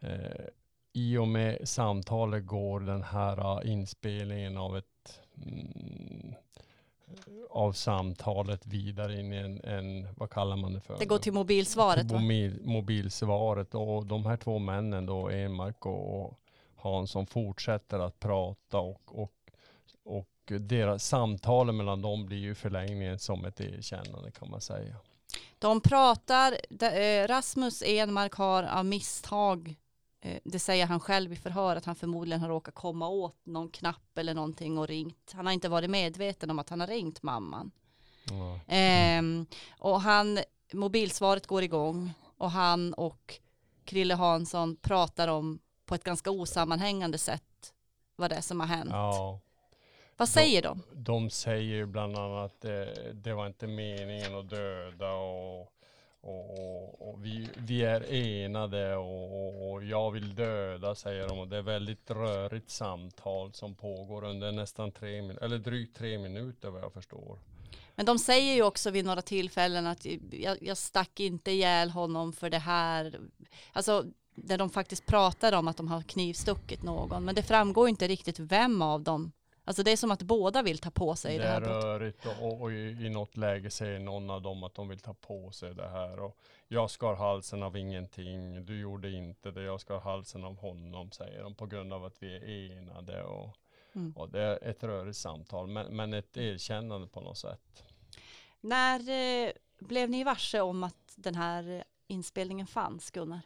eh, 0.01 0.47
i 0.93 1.17
och 1.17 1.29
med 1.29 1.69
samtalet 1.69 2.47
går 2.47 2.81
den 2.81 3.03
här 3.03 3.61
uh, 3.61 3.73
inspelningen 3.73 4.57
av 4.57 4.77
ett 4.77 5.21
mm, 5.47 6.35
av 7.51 7.73
samtalet 7.73 8.67
vidare 8.67 9.21
in 9.21 9.33
i 9.33 9.37
en, 9.37 9.61
en, 9.65 10.09
vad 10.17 10.31
kallar 10.31 10.57
man 10.57 10.73
det 10.73 10.81
för? 10.81 10.99
det 10.99 11.07
går 11.07 11.19
till 11.19 11.33
mobilsvaret 11.33 12.11
va? 12.11 12.19
Mobil, 12.19 12.61
mobilsvaret 12.65 13.75
och 13.75 14.07
de 14.07 14.27
här 14.27 14.37
två 14.37 14.59
männen 14.59 15.07
då, 15.07 15.31
Emark 15.31 15.87
och 15.87 16.41
Hansson 16.77 17.27
fortsätter 17.27 17.99
att 17.99 18.21
prata 18.21 18.79
och, 18.79 19.03
och, 19.07 19.33
och 20.05 20.29
deras 20.47 21.05
samtal 21.05 21.73
mellan 21.73 22.03
dem 22.03 22.27
blir 22.27 22.39
ju 22.39 22.55
förlängningen 22.55 23.19
som 23.19 23.45
ett 23.45 23.61
erkännande 23.61 24.31
kan 24.31 24.51
man 24.51 24.61
säga. 24.61 24.97
De 25.59 25.81
pratar, 25.81 26.57
eh, 26.81 27.29
Rasmus 27.29 27.83
Enmark 27.87 28.35
har 28.35 28.63
av 28.63 28.85
misstag, 28.85 29.75
det 30.45 30.59
säger 30.59 30.87
han 30.87 31.01
själv 31.01 31.33
i 31.33 31.37
förhör, 31.37 31.77
att 31.77 31.85
han 31.85 31.97
förmodligen 31.97 32.41
har 32.41 32.49
råkat 32.49 32.75
komma 32.75 33.09
åt 33.09 33.47
någon 33.47 33.69
knapp 33.69 34.19
eller 34.19 34.35
någonting 34.35 34.79
och 34.79 34.89
ringt. 34.89 35.33
Han 35.35 35.47
har 35.47 35.53
inte 35.53 35.69
varit 35.69 35.91
medveten 35.91 36.51
om 36.51 36.59
att 36.59 36.71
han 36.71 36.81
har 36.81 36.87
ringt 36.87 37.23
mamman. 37.23 37.71
Ja. 38.31 38.61
Ehm, 38.67 39.47
och 39.79 40.01
han, 40.01 40.39
mobilsvaret 40.73 41.47
går 41.47 41.63
igång 41.63 42.13
och 42.39 42.51
han 42.51 42.95
och 42.95 43.41
Krille 43.85 44.15
Hansson 44.15 44.77
pratar 44.77 45.29
om 45.29 45.59
på 45.87 45.95
ett 45.95 46.05
ganska 46.05 46.31
osammanhängande 46.31 47.19
sätt 47.19 47.43
vad 48.17 48.31
det 48.31 48.37
är 48.37 48.41
som 48.41 48.61
har 48.61 48.67
hänt. 48.67 48.91
Ja. 48.93 49.41
Vad 50.17 50.29
säger 50.29 50.63
de? 50.63 50.83
De 50.93 51.31
säger 51.31 51.75
ju 51.75 51.87
bland 51.87 52.17
annat 52.17 52.53
att 52.53 52.61
det, 52.61 53.13
det 53.13 53.35
var 53.35 53.47
inte 53.47 53.67
meningen 53.67 54.35
att 54.35 54.51
döda 54.51 55.13
och, 55.13 55.73
och, 56.29 56.59
och, 56.59 57.09
och 57.09 57.25
vi, 57.25 57.49
vi 57.57 57.83
är 57.85 58.13
enade 58.13 58.97
och, 58.97 59.25
och, 59.25 59.73
och 59.73 59.85
jag 59.85 60.11
vill 60.11 60.35
döda 60.35 60.95
säger 60.95 61.29
de 61.29 61.39
och 61.39 61.49
det 61.49 61.57
är 61.57 61.63
väldigt 61.63 62.11
rörigt 62.11 62.71
samtal 62.71 63.53
som 63.53 63.75
pågår 63.75 64.25
under 64.25 64.53
nästan 64.53 64.93
tre 64.93 65.23
minuter, 65.23 65.45
eller 65.45 65.59
drygt 65.59 65.97
tre 65.97 66.19
minuter 66.19 66.71
vad 66.71 66.83
jag 66.83 66.93
förstår. 66.93 67.39
Men 67.95 68.07
de 68.07 68.19
säger 68.19 68.55
ju 68.55 68.63
också 68.63 68.91
vid 68.91 69.05
några 69.05 69.23
tillfällen 69.23 69.87
att 69.87 70.07
jag, 70.31 70.59
jag 70.61 70.77
stack 70.77 71.21
inte 71.21 71.51
ihjäl 71.51 71.91
honom 71.91 72.33
för 72.33 72.51
det 72.51 72.59
här. 72.59 73.21
Alltså 73.73 74.05
där 74.35 74.59
de 74.59 74.71
faktiskt 74.71 75.07
pratar 75.07 75.53
om 75.53 75.69
att 75.69 75.77
de 75.77 75.89
har 75.89 76.03
knivstuckit 76.03 76.83
någon. 76.83 77.25
Men 77.25 77.35
det 77.35 77.43
framgår 77.43 77.89
inte 77.89 78.09
riktigt 78.09 78.39
vem 78.39 78.83
av 78.83 79.03
dem. 79.03 79.33
Alltså 79.69 79.83
det 79.83 79.91
är 79.93 79.97
som 79.97 80.11
att 80.11 80.23
båda 80.23 80.63
vill 80.63 80.79
ta 80.79 80.91
på 80.91 81.17
sig 81.17 81.39
det, 81.39 81.45
Det 81.45 81.49
här 81.49 81.57
är 81.57 81.61
brottet. 81.61 81.85
rörigt 81.85 82.27
och, 82.27 82.47
och, 82.47 82.61
och 82.61 82.73
i, 82.73 82.75
i 83.07 83.09
något 83.09 83.37
läge 83.37 83.71
säger 83.71 83.99
någon 83.99 84.31
av 84.31 84.43
dem 84.43 84.63
att 84.63 84.75
de 84.75 84.89
vill 84.89 84.99
ta 84.99 85.15
på 85.15 85.51
sig 85.51 85.75
det 85.75 85.89
här. 85.89 86.19
Och 86.21 86.39
jag 86.69 86.91
skar 86.91 87.15
halsen 87.15 87.63
av 87.63 87.77
ingenting, 87.77 88.65
du 88.65 88.81
gjorde 88.81 89.11
inte 89.11 89.51
det, 89.51 89.63
jag 89.63 89.81
skar 89.81 90.01
halsen 90.01 90.45
av 90.45 90.59
honom 90.59 91.11
säger 91.11 91.43
de 91.43 91.55
på 91.55 91.67
grund 91.67 91.93
av 91.93 92.05
att 92.05 92.23
vi 92.23 92.37
är 92.37 92.79
enade. 92.79 93.23
Och, 93.23 93.57
Mm. 93.95 94.13
och 94.17 94.29
det 94.31 94.41
är 94.43 94.65
ett 94.65 94.85
rörigt 94.85 95.17
samtal 95.19 95.67
men, 95.67 95.97
men 95.97 96.15
ett 96.15 96.37
erkännande 96.37 97.07
på 97.09 97.21
något 97.21 97.39
sätt. 97.39 97.85
När 98.61 99.01
eh, 99.47 99.51
blev 99.79 100.11
ni 100.11 100.25
varse 100.25 100.61
om 100.61 100.85
att 100.85 101.15
den 101.17 101.35
här 101.35 101.85
inspelningen 102.07 102.67
fanns, 102.67 103.11
Gunnar? 103.11 103.41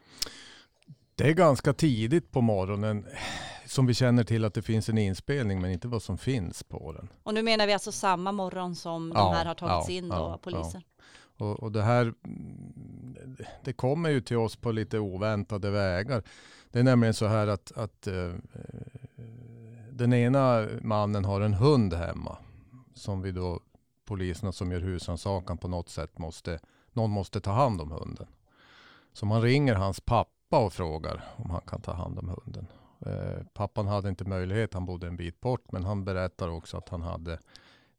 Det 1.14 1.28
är 1.28 1.32
ganska 1.32 1.72
tidigt 1.72 2.30
på 2.30 2.40
morgonen 2.40 3.06
som 3.66 3.86
vi 3.86 3.94
känner 3.94 4.24
till 4.24 4.44
att 4.44 4.54
det 4.54 4.62
finns 4.62 4.88
en 4.88 4.98
inspelning 4.98 5.60
men 5.60 5.70
inte 5.70 5.88
vad 5.88 6.02
som 6.02 6.18
finns 6.18 6.62
på 6.62 6.92
den. 6.92 7.08
Och 7.22 7.34
nu 7.34 7.42
menar 7.42 7.66
vi 7.66 7.72
alltså 7.72 7.92
samma 7.92 8.32
morgon 8.32 8.76
som 8.76 9.12
Ja, 9.14 9.24
de 9.24 9.36
här 9.36 9.44
har 9.44 9.54
tagits 9.54 9.88
ja, 9.88 9.94
in 9.94 10.08
då, 10.08 10.14
ja, 10.14 10.38
polisen. 10.42 10.82
Och, 11.38 11.62
och 11.62 11.72
det 11.72 11.82
här 11.82 12.14
det 13.64 13.72
kommer 13.72 14.10
ju 14.10 14.20
till 14.20 14.36
oss 14.36 14.56
på 14.56 14.72
lite 14.72 14.98
oväntade 14.98 15.70
vägar. 15.70 16.22
Det 16.70 16.78
är 16.78 16.82
nämligen 16.82 17.14
så 17.14 17.26
här 17.26 17.46
att, 17.46 17.72
att 17.72 18.06
eh, 18.06 18.32
den 19.90 20.12
ena 20.12 20.68
mannen 20.80 21.24
har 21.24 21.40
en 21.40 21.54
hund 21.54 21.94
hemma 21.94 22.36
som 22.94 23.22
vi 23.22 23.32
då 23.32 23.60
poliserna 24.04 24.52
som 24.52 24.72
gör 24.72 24.80
husrannsakan 24.80 25.58
på 25.58 25.68
något 25.68 25.88
sätt 25.88 26.18
måste, 26.18 26.60
någon 26.92 27.10
måste 27.10 27.40
ta 27.40 27.52
hand 27.52 27.80
om 27.80 27.90
hunden. 27.90 28.26
Så 29.12 29.26
man 29.26 29.42
ringer 29.42 29.74
hans 29.74 30.00
pappa 30.00 30.30
och 30.58 30.72
frågar 30.72 31.24
om 31.36 31.50
han 31.50 31.60
kan 31.60 31.82
ta 31.82 31.92
hand 31.92 32.18
om 32.18 32.28
hunden. 32.28 32.66
Eh, 33.06 33.46
pappan 33.54 33.86
hade 33.86 34.08
inte 34.08 34.24
möjlighet, 34.24 34.74
han 34.74 34.86
bodde 34.86 35.06
en 35.06 35.16
bit 35.16 35.40
bort, 35.40 35.72
men 35.72 35.84
han 35.84 36.04
berättar 36.04 36.48
också 36.48 36.76
att 36.76 36.88
han 36.88 37.02
hade 37.02 37.38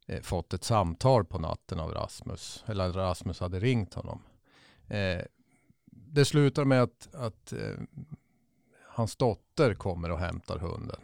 eh, 0.08 0.22
fått 0.22 0.54
ett 0.54 0.64
samtal 0.64 1.26
på 1.26 1.40
natten 1.40 1.80
av 1.80 1.92
Rasmus, 1.92 2.64
eller 2.68 2.92
Rasmus 2.92 3.40
hade 3.40 3.60
ringt 3.60 3.94
honom. 3.94 4.22
Eh, 4.88 5.22
det 5.86 6.26
slutar 6.26 6.66
med 6.66 6.84
att, 6.84 7.16
att 7.16 7.54
eh, 7.54 7.78
hans 8.88 9.16
dotter 9.16 9.74
kommer 9.74 10.12
och 10.12 10.20
hämtar 10.20 10.58
hunden. 10.58 11.02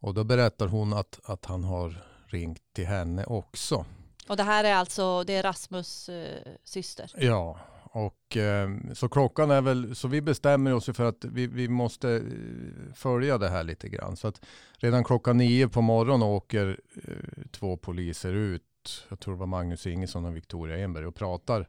Och 0.00 0.14
då 0.14 0.24
berättar 0.24 0.66
hon 0.66 0.92
att, 0.92 1.20
att 1.24 1.44
han 1.44 1.64
har 1.64 2.04
ringt 2.26 2.62
till 2.72 2.86
henne 2.86 3.24
också. 3.24 3.84
Och 4.28 4.36
det 4.36 4.42
här 4.42 4.64
är 4.64 4.74
alltså, 4.74 5.24
det 5.24 5.32
är 5.32 5.42
Rasmus 5.42 6.08
eh, 6.08 6.52
syster. 6.64 7.12
Ja, 7.16 7.58
och 7.94 8.36
eh, 8.36 8.70
så 8.92 9.08
klockan 9.08 9.50
är 9.50 9.60
väl, 9.60 9.96
så 9.96 10.08
vi 10.08 10.20
bestämmer 10.22 10.74
oss 10.74 10.84
för 10.84 11.04
att 11.04 11.24
vi, 11.24 11.46
vi 11.46 11.68
måste 11.68 12.10
eh, 12.16 12.94
följa 12.94 13.38
det 13.38 13.48
här 13.48 13.64
lite 13.64 13.88
grann. 13.88 14.16
Så 14.16 14.28
att 14.28 14.44
redan 14.76 15.04
klockan 15.04 15.36
nio 15.36 15.68
på 15.68 15.82
morgonen 15.82 16.28
åker 16.28 16.80
eh, 16.94 17.42
två 17.50 17.76
poliser 17.76 18.32
ut, 18.32 19.06
jag 19.08 19.20
tror 19.20 19.34
det 19.34 19.40
var 19.40 19.46
Magnus 19.46 19.86
Ingesson 19.86 20.24
och 20.24 20.36
Victoria 20.36 20.78
Enberg, 20.78 21.06
och 21.06 21.14
pratar 21.14 21.68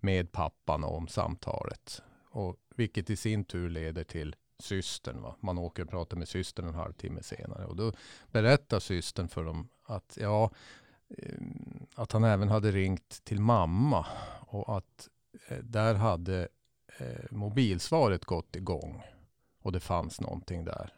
med 0.00 0.32
pappan 0.32 0.84
om 0.84 1.08
samtalet. 1.08 2.02
och, 2.30 2.56
vilket 2.76 3.10
i 3.10 3.16
sin 3.16 3.44
tur 3.44 3.70
leder 3.70 4.04
till 4.04 4.36
systern. 4.58 5.22
Va? 5.22 5.36
Man 5.40 5.58
åker 5.58 5.82
och 5.82 5.90
pratar 5.90 6.16
med 6.16 6.28
systern 6.28 6.68
en 6.68 6.74
halvtimme 6.74 7.22
senare 7.22 7.64
och 7.64 7.76
då 7.76 7.92
berättar 8.32 8.80
systern 8.80 9.28
för 9.28 9.44
dem 9.44 9.68
att, 9.84 10.18
ja, 10.20 10.50
att 11.94 12.12
han 12.12 12.24
även 12.24 12.48
hade 12.48 12.70
ringt 12.70 13.24
till 13.24 13.40
mamma 13.40 14.06
och 14.40 14.76
att 14.76 15.08
där 15.62 15.94
hade 15.94 16.48
eh, 16.98 17.24
mobilsvaret 17.30 18.24
gått 18.24 18.56
igång 18.56 19.02
och 19.62 19.72
det 19.72 19.80
fanns 19.80 20.20
någonting 20.20 20.64
där. 20.64 20.92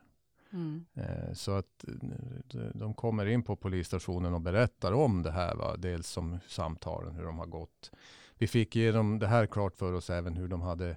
Mm. 0.52 0.86
Eh, 0.94 1.32
så 1.32 1.52
att 1.52 1.84
eh, 2.54 2.60
de 2.74 2.94
kommer 2.94 3.26
in 3.26 3.42
på 3.42 3.56
polisstationen 3.56 4.34
och 4.34 4.40
berättar 4.40 4.92
om 4.92 5.22
det 5.22 5.30
här. 5.30 5.54
Va? 5.54 5.76
Dels 5.76 6.16
om 6.16 6.38
samtalen, 6.48 7.14
hur 7.14 7.24
de 7.24 7.38
har 7.38 7.46
gått. 7.46 7.90
Vi 8.38 8.46
fick 8.46 8.76
ge 8.76 8.92
dem 8.92 9.18
det 9.18 9.26
här 9.26 9.46
klart 9.46 9.76
för 9.76 9.92
oss 9.92 10.10
även 10.10 10.36
hur 10.36 10.48
de 10.48 10.62
hade 10.62 10.96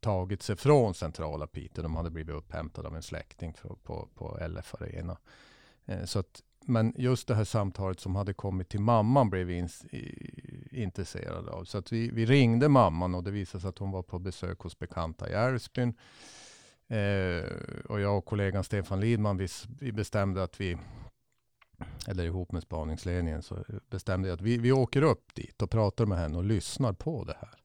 tagit 0.00 0.42
sig 0.42 0.56
från 0.56 0.94
centrala 0.94 1.46
Piteå. 1.46 1.82
De 1.82 1.96
hade 1.96 2.10
blivit 2.10 2.34
upphämtade 2.34 2.88
av 2.88 2.96
en 2.96 3.02
släkting 3.02 3.52
på, 3.52 3.76
på, 3.76 4.08
på 4.14 4.38
LF 4.48 4.74
Arena. 4.74 5.18
Eh, 5.84 6.04
så 6.04 6.18
att, 6.18 6.42
men 6.64 6.94
just 6.96 7.28
det 7.28 7.34
här 7.34 7.44
samtalet 7.44 8.00
som 8.00 8.16
hade 8.16 8.34
kommit 8.34 8.68
till 8.68 8.80
mamman 8.80 9.30
blev 9.30 9.50
in, 9.50 9.68
intresserade 10.72 11.50
av. 11.50 11.64
Så 11.64 11.78
att 11.78 11.92
vi, 11.92 12.10
vi 12.10 12.26
ringde 12.26 12.68
mamman 12.68 13.14
och 13.14 13.24
det 13.24 13.30
visade 13.30 13.62
sig 13.62 13.68
att 13.68 13.78
hon 13.78 13.90
var 13.90 14.02
på 14.02 14.18
besök 14.18 14.58
hos 14.58 14.78
bekanta 14.78 15.30
i 15.30 15.32
Älvsbyn. 15.32 15.94
Eh, 16.88 17.44
och 17.88 18.00
jag 18.00 18.18
och 18.18 18.24
kollegan 18.24 18.64
Stefan 18.64 19.00
Lidman, 19.00 19.36
vi, 19.36 19.48
vi, 19.80 19.92
bestämde 19.92 20.42
att 20.42 20.60
vi, 20.60 20.78
eller 22.08 22.24
ihop 22.24 22.52
med 22.52 22.62
spaningsledningen, 22.62 23.42
så 23.42 23.64
bestämde 23.90 24.28
jag 24.28 24.34
att 24.34 24.42
vi, 24.42 24.58
vi 24.58 24.72
åker 24.72 25.02
upp 25.02 25.34
dit 25.34 25.62
och 25.62 25.70
pratar 25.70 26.06
med 26.06 26.18
henne 26.18 26.36
och 26.36 26.44
lyssnar 26.44 26.92
på 26.92 27.24
det 27.24 27.36
här. 27.40 27.60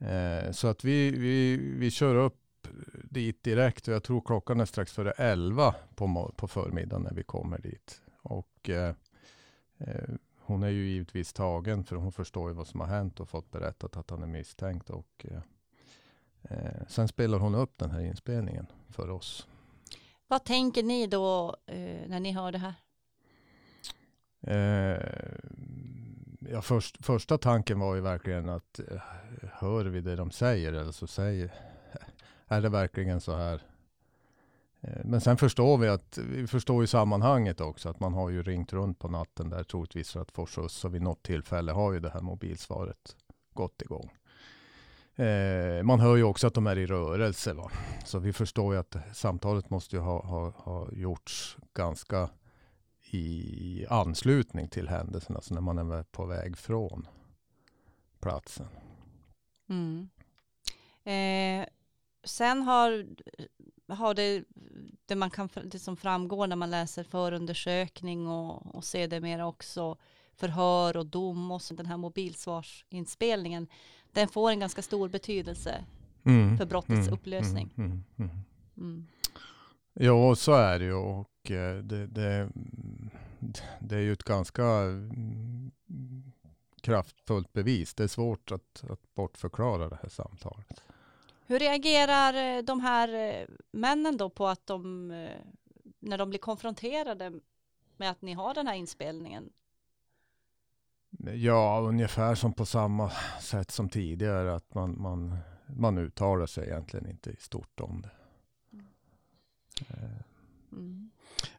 Eh, 0.00 0.52
så 0.52 0.68
att 0.68 0.84
vi, 0.84 1.10
vi, 1.10 1.56
vi 1.56 1.90
kör 1.90 2.14
upp 2.14 2.68
dit 3.04 3.42
direkt 3.42 3.88
och 3.88 3.94
jag 3.94 4.02
tror 4.02 4.20
klockan 4.20 4.60
är 4.60 4.64
strax 4.64 4.92
före 4.92 5.10
11 5.10 5.74
på, 5.94 6.32
på 6.36 6.48
förmiddagen 6.48 7.02
när 7.02 7.14
vi 7.14 7.22
kommer 7.22 7.58
dit. 7.58 8.00
Och 8.22 8.70
eh, 8.70 8.94
eh, 9.78 10.08
hon 10.48 10.62
är 10.62 10.68
ju 10.68 10.88
givetvis 10.88 11.32
tagen 11.32 11.84
för 11.84 11.96
hon 11.96 12.12
förstår 12.12 12.50
ju 12.50 12.54
vad 12.54 12.66
som 12.66 12.80
har 12.80 12.86
hänt 12.86 13.20
och 13.20 13.28
fått 13.28 13.50
berättat 13.50 13.96
att 13.96 14.10
han 14.10 14.22
är 14.22 14.26
misstänkt. 14.26 14.90
Och, 14.90 15.26
eh, 15.30 15.40
Eh, 16.42 16.86
sen 16.88 17.08
spelar 17.08 17.38
hon 17.38 17.54
upp 17.54 17.78
den 17.78 17.90
här 17.90 18.00
inspelningen 18.00 18.66
för 18.88 19.10
oss. 19.10 19.48
Vad 20.26 20.44
tänker 20.44 20.82
ni 20.82 21.06
då 21.06 21.56
eh, 21.66 22.08
när 22.08 22.20
ni 22.20 22.32
hör 22.32 22.52
det 22.52 22.58
här? 22.58 22.74
Eh, 24.40 25.02
ja, 26.52 26.62
först, 26.62 27.04
första 27.04 27.38
tanken 27.38 27.78
var 27.78 27.94
ju 27.94 28.00
verkligen 28.00 28.48
att 28.48 28.78
eh, 28.78 29.02
hör 29.52 29.84
vi 29.84 30.00
det 30.00 30.16
de 30.16 30.30
säger 30.30 30.72
eller 30.72 30.92
så 30.92 31.06
säger 31.06 31.50
är 32.48 32.62
det 32.62 32.68
verkligen 32.68 33.20
så 33.20 33.36
här? 33.36 33.62
Eh, 34.80 35.04
men 35.04 35.20
sen 35.20 35.36
förstår 35.36 35.78
vi 35.78 35.88
att 35.88 36.18
vi 36.18 36.46
förstår 36.46 36.82
ju 36.82 36.86
sammanhanget 36.86 37.60
också 37.60 37.88
att 37.88 38.00
man 38.00 38.14
har 38.14 38.30
ju 38.30 38.42
ringt 38.42 38.72
runt 38.72 38.98
på 38.98 39.08
natten 39.08 39.50
där 39.50 39.64
troligtvis 39.64 40.12
för 40.12 40.20
att 40.20 40.30
få 40.30 40.46
skjuts 40.46 40.84
och 40.84 40.94
vid 40.94 41.02
något 41.02 41.22
tillfälle 41.22 41.72
har 41.72 41.92
ju 41.92 42.00
det 42.00 42.10
här 42.10 42.20
mobilsvaret 42.20 43.16
gått 43.54 43.82
igång. 43.82 44.10
Eh, 45.14 45.82
man 45.82 46.00
hör 46.00 46.16
ju 46.16 46.22
också 46.22 46.46
att 46.46 46.54
de 46.54 46.66
är 46.66 46.78
i 46.78 46.86
rörelse. 46.86 47.52
Va? 47.52 47.70
Så 48.04 48.18
vi 48.18 48.32
förstår 48.32 48.74
ju 48.74 48.80
att 48.80 48.96
samtalet 49.12 49.70
måste 49.70 49.96
ju 49.96 50.02
ha, 50.02 50.26
ha, 50.26 50.50
ha 50.50 50.92
gjorts 50.92 51.56
ganska 51.74 52.28
i 53.10 53.86
anslutning 53.90 54.68
till 54.68 54.88
händelsen, 54.88 55.36
alltså 55.36 55.54
när 55.54 55.60
man 55.60 55.78
är 55.78 56.02
på 56.02 56.26
väg 56.26 56.58
från 56.58 57.08
platsen. 58.20 58.66
Mm. 59.68 60.08
Eh, 61.04 61.68
sen 62.24 62.62
har, 62.62 63.06
har 63.94 64.14
det, 64.14 64.44
det, 65.06 65.14
man 65.14 65.30
kan, 65.30 65.48
det 65.64 65.78
som 65.78 65.96
framgår 65.96 66.46
när 66.46 66.56
man 66.56 66.70
läser 66.70 67.04
förundersökning 67.04 68.28
och, 68.28 68.74
och 68.74 68.84
ser 68.84 69.08
det 69.08 69.20
mer 69.20 69.44
också 69.44 69.96
förhör 70.36 70.96
och 70.96 71.06
dom 71.06 71.50
och 71.50 71.62
så 71.62 71.74
den 71.74 71.86
här 71.86 71.96
mobilsvarsinspelningen 71.96 73.66
den 74.12 74.28
får 74.28 74.50
en 74.50 74.60
ganska 74.60 74.82
stor 74.82 75.08
betydelse 75.08 75.84
mm. 76.24 76.58
för 76.58 76.66
brottets 76.66 77.08
mm. 77.08 77.12
upplösning. 77.12 77.74
Mm. 77.76 78.04
Mm. 78.16 78.30
mm. 78.76 79.06
Ja, 79.92 80.34
så 80.34 80.52
är 80.52 80.78
det 80.78 80.84
ju 80.84 80.94
och 80.94 81.50
eh, 81.50 81.78
det, 81.78 82.06
det, 82.06 82.50
det, 83.80 83.96
är 83.96 84.00
ju 84.00 84.12
ett 84.12 84.24
ganska 84.24 84.64
mm, 84.64 85.72
kraftfullt 86.80 87.52
bevis. 87.52 87.94
Det 87.94 88.02
är 88.02 88.08
svårt 88.08 88.52
att, 88.52 88.84
att 88.90 89.14
bortförklara 89.14 89.88
det 89.88 89.98
här 90.02 90.08
samtalet. 90.08 90.82
Hur 91.48 91.58
reagerar 91.58 92.34
eh, 92.34 92.62
de 92.62 92.80
här 92.80 93.14
eh, 93.14 93.46
männen 93.72 94.16
då 94.16 94.30
på 94.30 94.46
att 94.46 94.66
de, 94.66 95.08
när 96.00 96.18
de 96.18 96.30
blir 96.30 96.40
konfronterade 96.40 97.32
med 97.96 98.10
att 98.10 98.22
ni 98.22 98.32
har 98.32 98.54
den 98.54 98.66
här 98.66 98.74
inspelningen? 98.74 99.50
Ja, 101.34 101.80
ungefär 101.80 102.34
som 102.34 102.52
på 102.52 102.66
samma 102.66 103.10
sätt 103.40 103.70
som 103.70 103.88
tidigare. 103.88 104.54
Att 104.54 104.74
man, 104.74 105.02
man, 105.02 105.38
man 105.66 105.98
uttalar 105.98 106.46
sig 106.46 106.66
egentligen 106.66 107.10
inte 107.10 107.30
i 107.30 107.36
stort 107.36 107.80
om 107.80 108.02
det. 108.02 108.10
Mm. 110.72 111.10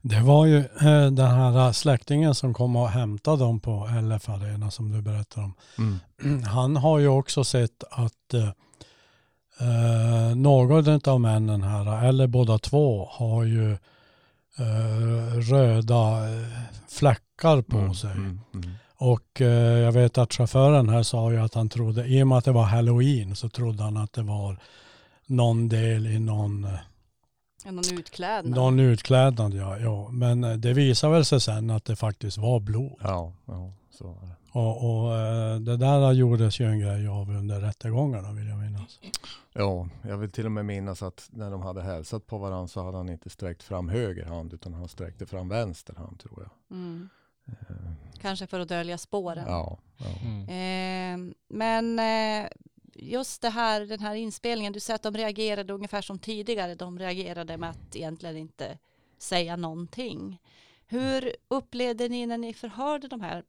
Det 0.01 0.21
var 0.21 0.45
ju 0.45 0.57
eh, 0.57 1.11
den 1.11 1.27
här 1.27 1.71
släktingen 1.71 2.35
som 2.35 2.53
kom 2.53 2.75
och 2.75 2.89
hämtade 2.89 3.43
dem 3.43 3.59
på 3.59 3.89
LF 4.01 4.29
Arena 4.29 4.71
som 4.71 4.91
du 4.91 5.01
berättade 5.01 5.45
om. 5.45 5.53
Mm. 5.77 6.43
Han 6.43 6.75
har 6.75 6.99
ju 6.99 7.07
också 7.07 7.43
sett 7.43 7.83
att 7.91 8.33
eh, 8.33 8.51
eh 9.59 10.35
någon 10.35 11.01
av 11.03 11.21
männen 11.21 11.63
här, 11.63 12.05
eller 12.05 12.27
båda 12.27 12.57
två, 12.57 13.09
har 13.11 13.43
ju 13.43 13.71
eh, 14.57 15.37
röda 15.51 16.29
eh, 16.29 16.47
fläckar 16.87 17.61
på 17.61 17.77
mm. 17.77 17.93
sig. 17.93 18.11
Mm. 18.11 18.39
mm. 18.53 18.69
Och 18.97 19.41
eh, 19.41 19.79
jag 19.79 19.91
vet 19.91 20.17
att 20.17 20.33
chauffören 20.33 20.89
här 20.89 21.03
sa 21.03 21.31
ju 21.31 21.37
att 21.37 21.53
han 21.53 21.69
trodde, 21.69 22.05
i 22.05 22.23
och 22.23 22.27
med 22.27 22.37
att 22.37 22.45
det 22.45 22.51
var 22.51 22.63
halloween, 22.63 23.35
så 23.35 23.49
trodde 23.49 23.83
han 23.83 23.97
att 23.97 24.13
det 24.13 24.23
var 24.23 24.57
någon 25.25 25.69
del 25.69 26.07
i 26.07 26.19
någon 26.19 26.63
eh, 26.63 26.71
någon 27.65 27.99
utklädnad. 27.99 28.55
Någon 28.55 28.79
utklädnad, 28.79 29.53
ja. 29.53 29.79
ja. 29.79 30.09
Men 30.11 30.43
eh, 30.43 30.53
det 30.53 30.73
visade 30.73 31.13
väl 31.13 31.25
sig 31.25 31.41
sen 31.41 31.69
att 31.69 31.85
det 31.85 31.95
faktiskt 31.95 32.37
var 32.37 32.59
blod. 32.59 32.99
Ja, 33.01 33.33
ja 33.45 33.73
så 33.97 34.07
var 34.07 34.27
det. 34.27 34.35
Och, 34.51 35.03
och 35.03 35.15
eh, 35.15 35.59
det 35.59 35.77
där 35.77 36.11
gjordes 36.11 36.59
ju 36.59 36.65
en 36.65 36.79
grej 36.79 37.07
av 37.07 37.29
under 37.29 37.59
rättegångarna 37.59 38.31
vill 38.31 38.47
jag 38.47 38.57
minnas. 38.57 38.99
Ja, 39.53 39.87
jag 40.01 40.17
vill 40.17 40.31
till 40.31 40.45
och 40.45 40.51
med 40.51 40.65
minnas 40.65 41.03
att 41.03 41.29
när 41.31 41.51
de 41.51 41.61
hade 41.61 41.81
hälsat 41.81 42.27
på 42.27 42.37
varandra 42.37 42.67
så 42.67 42.83
hade 42.83 42.97
han 42.97 43.09
inte 43.09 43.29
sträckt 43.29 43.63
fram 43.63 43.89
höger 43.89 44.25
hand 44.25 44.53
utan 44.53 44.73
han 44.73 44.87
sträckte 44.87 45.25
fram 45.25 45.49
vänster 45.49 45.95
hand 45.95 46.19
tror 46.19 46.41
jag. 46.41 46.77
Mm. 46.77 47.09
Kanske 48.21 48.47
för 48.47 48.59
att 48.59 48.67
dölja 48.67 48.97
spåren. 48.97 49.45
Ja, 49.47 49.77
ja. 49.97 50.05
Mm. 50.21 51.29
Eh, 51.29 51.35
men 51.47 51.99
eh, 51.99 52.49
just 52.95 53.41
det 53.41 53.49
här, 53.49 53.81
den 53.81 53.99
här 53.99 54.15
inspelningen, 54.15 54.73
du 54.73 54.79
säger 54.79 54.95
att 54.95 55.03
de 55.03 55.13
reagerade 55.13 55.73
ungefär 55.73 56.01
som 56.01 56.19
tidigare. 56.19 56.75
De 56.75 56.99
reagerade 56.99 57.57
med 57.57 57.69
att 57.69 57.95
egentligen 57.95 58.37
inte 58.37 58.77
säga 59.17 59.55
någonting. 59.55 60.41
Hur 60.85 61.35
upplevde 61.47 62.09
ni 62.09 62.25
när 62.25 62.37
ni 62.37 62.53
förhörde 62.53 63.07
de 63.07 63.21
här 63.21 63.43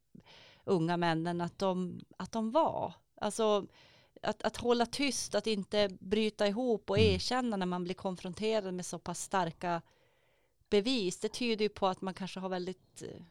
unga 0.71 0.97
männen 0.97 1.41
att 1.41 1.59
de, 1.59 2.01
att 2.17 2.33
de 2.33 2.51
var? 2.51 2.95
Alltså 3.21 3.67
att, 4.23 4.43
att 4.43 4.57
hålla 4.57 4.87
tyst, 4.87 5.35
att 5.35 5.47
inte 5.47 5.89
bryta 6.01 6.47
ihop 6.47 6.91
och 6.91 6.99
mm. 6.99 7.15
erkänna 7.15 7.57
när 7.57 7.67
man 7.67 7.85
blir 7.85 7.95
konfronterad 7.95 8.75
med 8.75 8.87
så 8.87 8.99
pass 8.99 9.23
starka 9.23 9.83
bevis. 10.71 11.21
Det 11.21 11.29
tyder 11.29 11.63
ju 11.63 11.69
på 11.69 11.87
att 11.87 12.01
man 12.01 12.15
kanske 12.15 12.41
har 12.41 12.49
väldigt 12.49 13.03
eh, 13.03 13.23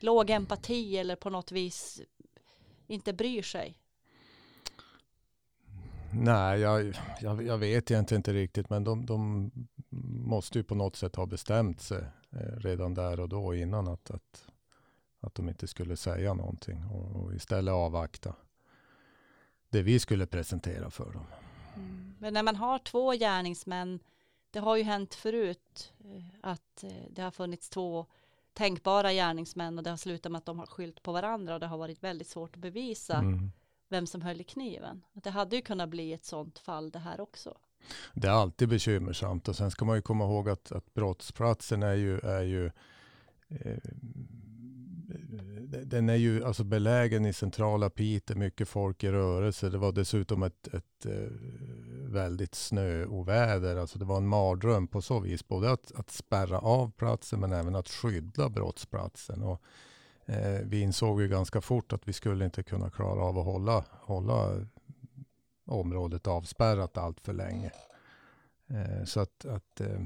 låg 0.00 0.30
empati 0.30 0.98
eller 0.98 1.16
på 1.16 1.30
något 1.30 1.52
vis 1.52 2.00
inte 2.86 3.12
bryr 3.12 3.42
sig? 3.42 3.78
Nej, 6.14 6.60
jag, 6.60 6.94
jag, 7.20 7.42
jag 7.42 7.58
vet 7.58 7.90
egentligen 7.90 8.18
inte 8.18 8.32
riktigt, 8.32 8.70
men 8.70 8.84
de, 8.84 9.06
de, 9.06 9.50
måste 10.26 10.58
ju 10.58 10.64
på 10.64 10.74
något 10.74 10.96
sätt 10.96 11.16
ha 11.16 11.26
bestämt 11.26 11.80
sig 11.80 12.04
eh, 12.30 12.56
redan 12.56 12.94
där 12.94 13.20
och 13.20 13.28
då 13.28 13.54
innan 13.54 13.88
att, 13.88 14.10
att, 14.10 14.51
att 15.22 15.34
de 15.34 15.48
inte 15.48 15.66
skulle 15.66 15.96
säga 15.96 16.34
någonting 16.34 16.84
och, 16.84 17.22
och 17.22 17.34
istället 17.34 17.72
avvakta 17.72 18.34
det 19.70 19.82
vi 19.82 19.98
skulle 19.98 20.26
presentera 20.26 20.90
för 20.90 21.12
dem. 21.12 21.26
Mm. 21.76 22.14
Men 22.18 22.34
när 22.34 22.42
man 22.42 22.56
har 22.56 22.78
två 22.78 23.12
gärningsmän, 23.12 24.00
det 24.50 24.58
har 24.58 24.76
ju 24.76 24.82
hänt 24.82 25.14
förut 25.14 25.92
eh, 26.04 26.24
att 26.40 26.84
eh, 26.84 26.90
det 27.10 27.22
har 27.22 27.30
funnits 27.30 27.70
två 27.70 28.06
tänkbara 28.52 29.12
gärningsmän 29.12 29.78
och 29.78 29.84
det 29.84 29.90
har 29.90 29.96
slutat 29.96 30.32
med 30.32 30.38
att 30.38 30.46
de 30.46 30.58
har 30.58 30.66
skylt 30.66 31.02
på 31.02 31.12
varandra 31.12 31.54
och 31.54 31.60
det 31.60 31.66
har 31.66 31.78
varit 31.78 32.02
väldigt 32.02 32.28
svårt 32.28 32.56
att 32.56 32.62
bevisa 32.62 33.18
mm. 33.18 33.52
vem 33.88 34.06
som 34.06 34.22
höll 34.22 34.40
i 34.40 34.44
kniven. 34.44 35.04
Det 35.12 35.30
hade 35.30 35.56
ju 35.56 35.62
kunnat 35.62 35.88
bli 35.88 36.12
ett 36.12 36.24
sådant 36.24 36.58
fall 36.58 36.90
det 36.90 36.98
här 36.98 37.20
också. 37.20 37.58
Det 38.14 38.28
är 38.28 38.32
alltid 38.32 38.68
bekymmersamt 38.68 39.48
och 39.48 39.56
sen 39.56 39.70
ska 39.70 39.84
man 39.84 39.96
ju 39.96 40.02
komma 40.02 40.24
ihåg 40.24 40.48
att, 40.48 40.72
att 40.72 40.94
brottsplatsen 40.94 41.82
är 41.82 41.94
ju, 41.94 42.18
är 42.18 42.42
ju 42.42 42.66
eh, 43.48 43.78
Eh, 45.12 45.78
den 45.80 46.08
är 46.08 46.14
ju 46.14 46.44
alltså 46.44 46.64
belägen 46.64 47.26
i 47.26 47.32
centrala 47.32 47.90
Piteå, 47.90 48.36
mycket 48.36 48.68
folk 48.68 49.04
i 49.04 49.10
rörelse. 49.10 49.68
Det 49.68 49.78
var 49.78 49.92
dessutom 49.92 50.42
ett, 50.42 50.68
ett 50.68 51.06
eh, 51.06 51.32
väldigt 52.12 52.54
snöoväder. 52.54 53.76
Alltså 53.76 53.98
det 53.98 54.04
var 54.04 54.16
en 54.16 54.26
mardröm 54.26 54.86
på 54.86 55.02
så 55.02 55.20
vis. 55.20 55.48
Både 55.48 55.72
att, 55.72 55.92
att 55.94 56.10
spärra 56.10 56.58
av 56.58 56.90
platsen 56.90 57.40
men 57.40 57.52
även 57.52 57.74
att 57.74 57.88
skydda 57.88 58.48
brottsplatsen. 58.48 59.42
Och, 59.42 59.62
eh, 60.26 60.60
vi 60.64 60.80
insåg 60.80 61.22
ju 61.22 61.28
ganska 61.28 61.60
fort 61.60 61.92
att 61.92 62.08
vi 62.08 62.12
skulle 62.12 62.44
inte 62.44 62.62
kunna 62.62 62.90
klara 62.90 63.20
av 63.20 63.38
att 63.38 63.44
hålla, 63.44 63.84
hålla 63.90 64.66
området 65.66 66.26
avspärrat 66.26 66.98
allt 66.98 67.20
för 67.20 67.32
länge. 67.32 67.70
Eh, 68.68 69.04
så 69.04 69.20
att, 69.20 69.44
att 69.44 69.80
eh, 69.80 70.02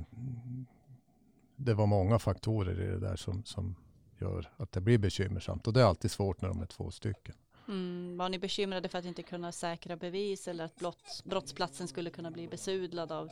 det 1.57 1.75
var 1.75 1.87
många 1.87 2.19
faktorer 2.19 2.81
i 2.81 2.87
det 2.87 2.99
där 2.99 3.17
som, 3.17 3.45
som 3.45 3.77
gör 4.21 4.51
att 4.57 4.73
det 4.73 4.81
blir 4.81 4.99
bekymmersamt. 4.99 5.67
Och 5.67 5.73
det 5.73 5.81
är 5.81 5.85
alltid 5.85 6.11
svårt 6.11 6.43
när 6.43 6.49
de 6.49 6.63
är 6.63 6.67
två 6.67 6.91
stycken. 6.91 7.35
Mm, 7.69 8.17
var 8.17 8.29
ni 8.29 8.39
bekymrade 8.39 8.89
för 8.89 8.99
att 8.99 9.05
inte 9.05 9.23
kunna 9.23 9.53
säkra 9.53 9.97
bevis 9.97 10.49
eller 10.49 10.65
att 10.65 10.77
brott, 10.77 11.23
brottsplatsen 11.25 11.89
skulle 11.89 12.11
kunna 12.11 12.31
bli 12.31 12.49
besudlad 12.49 13.13
av 13.13 13.31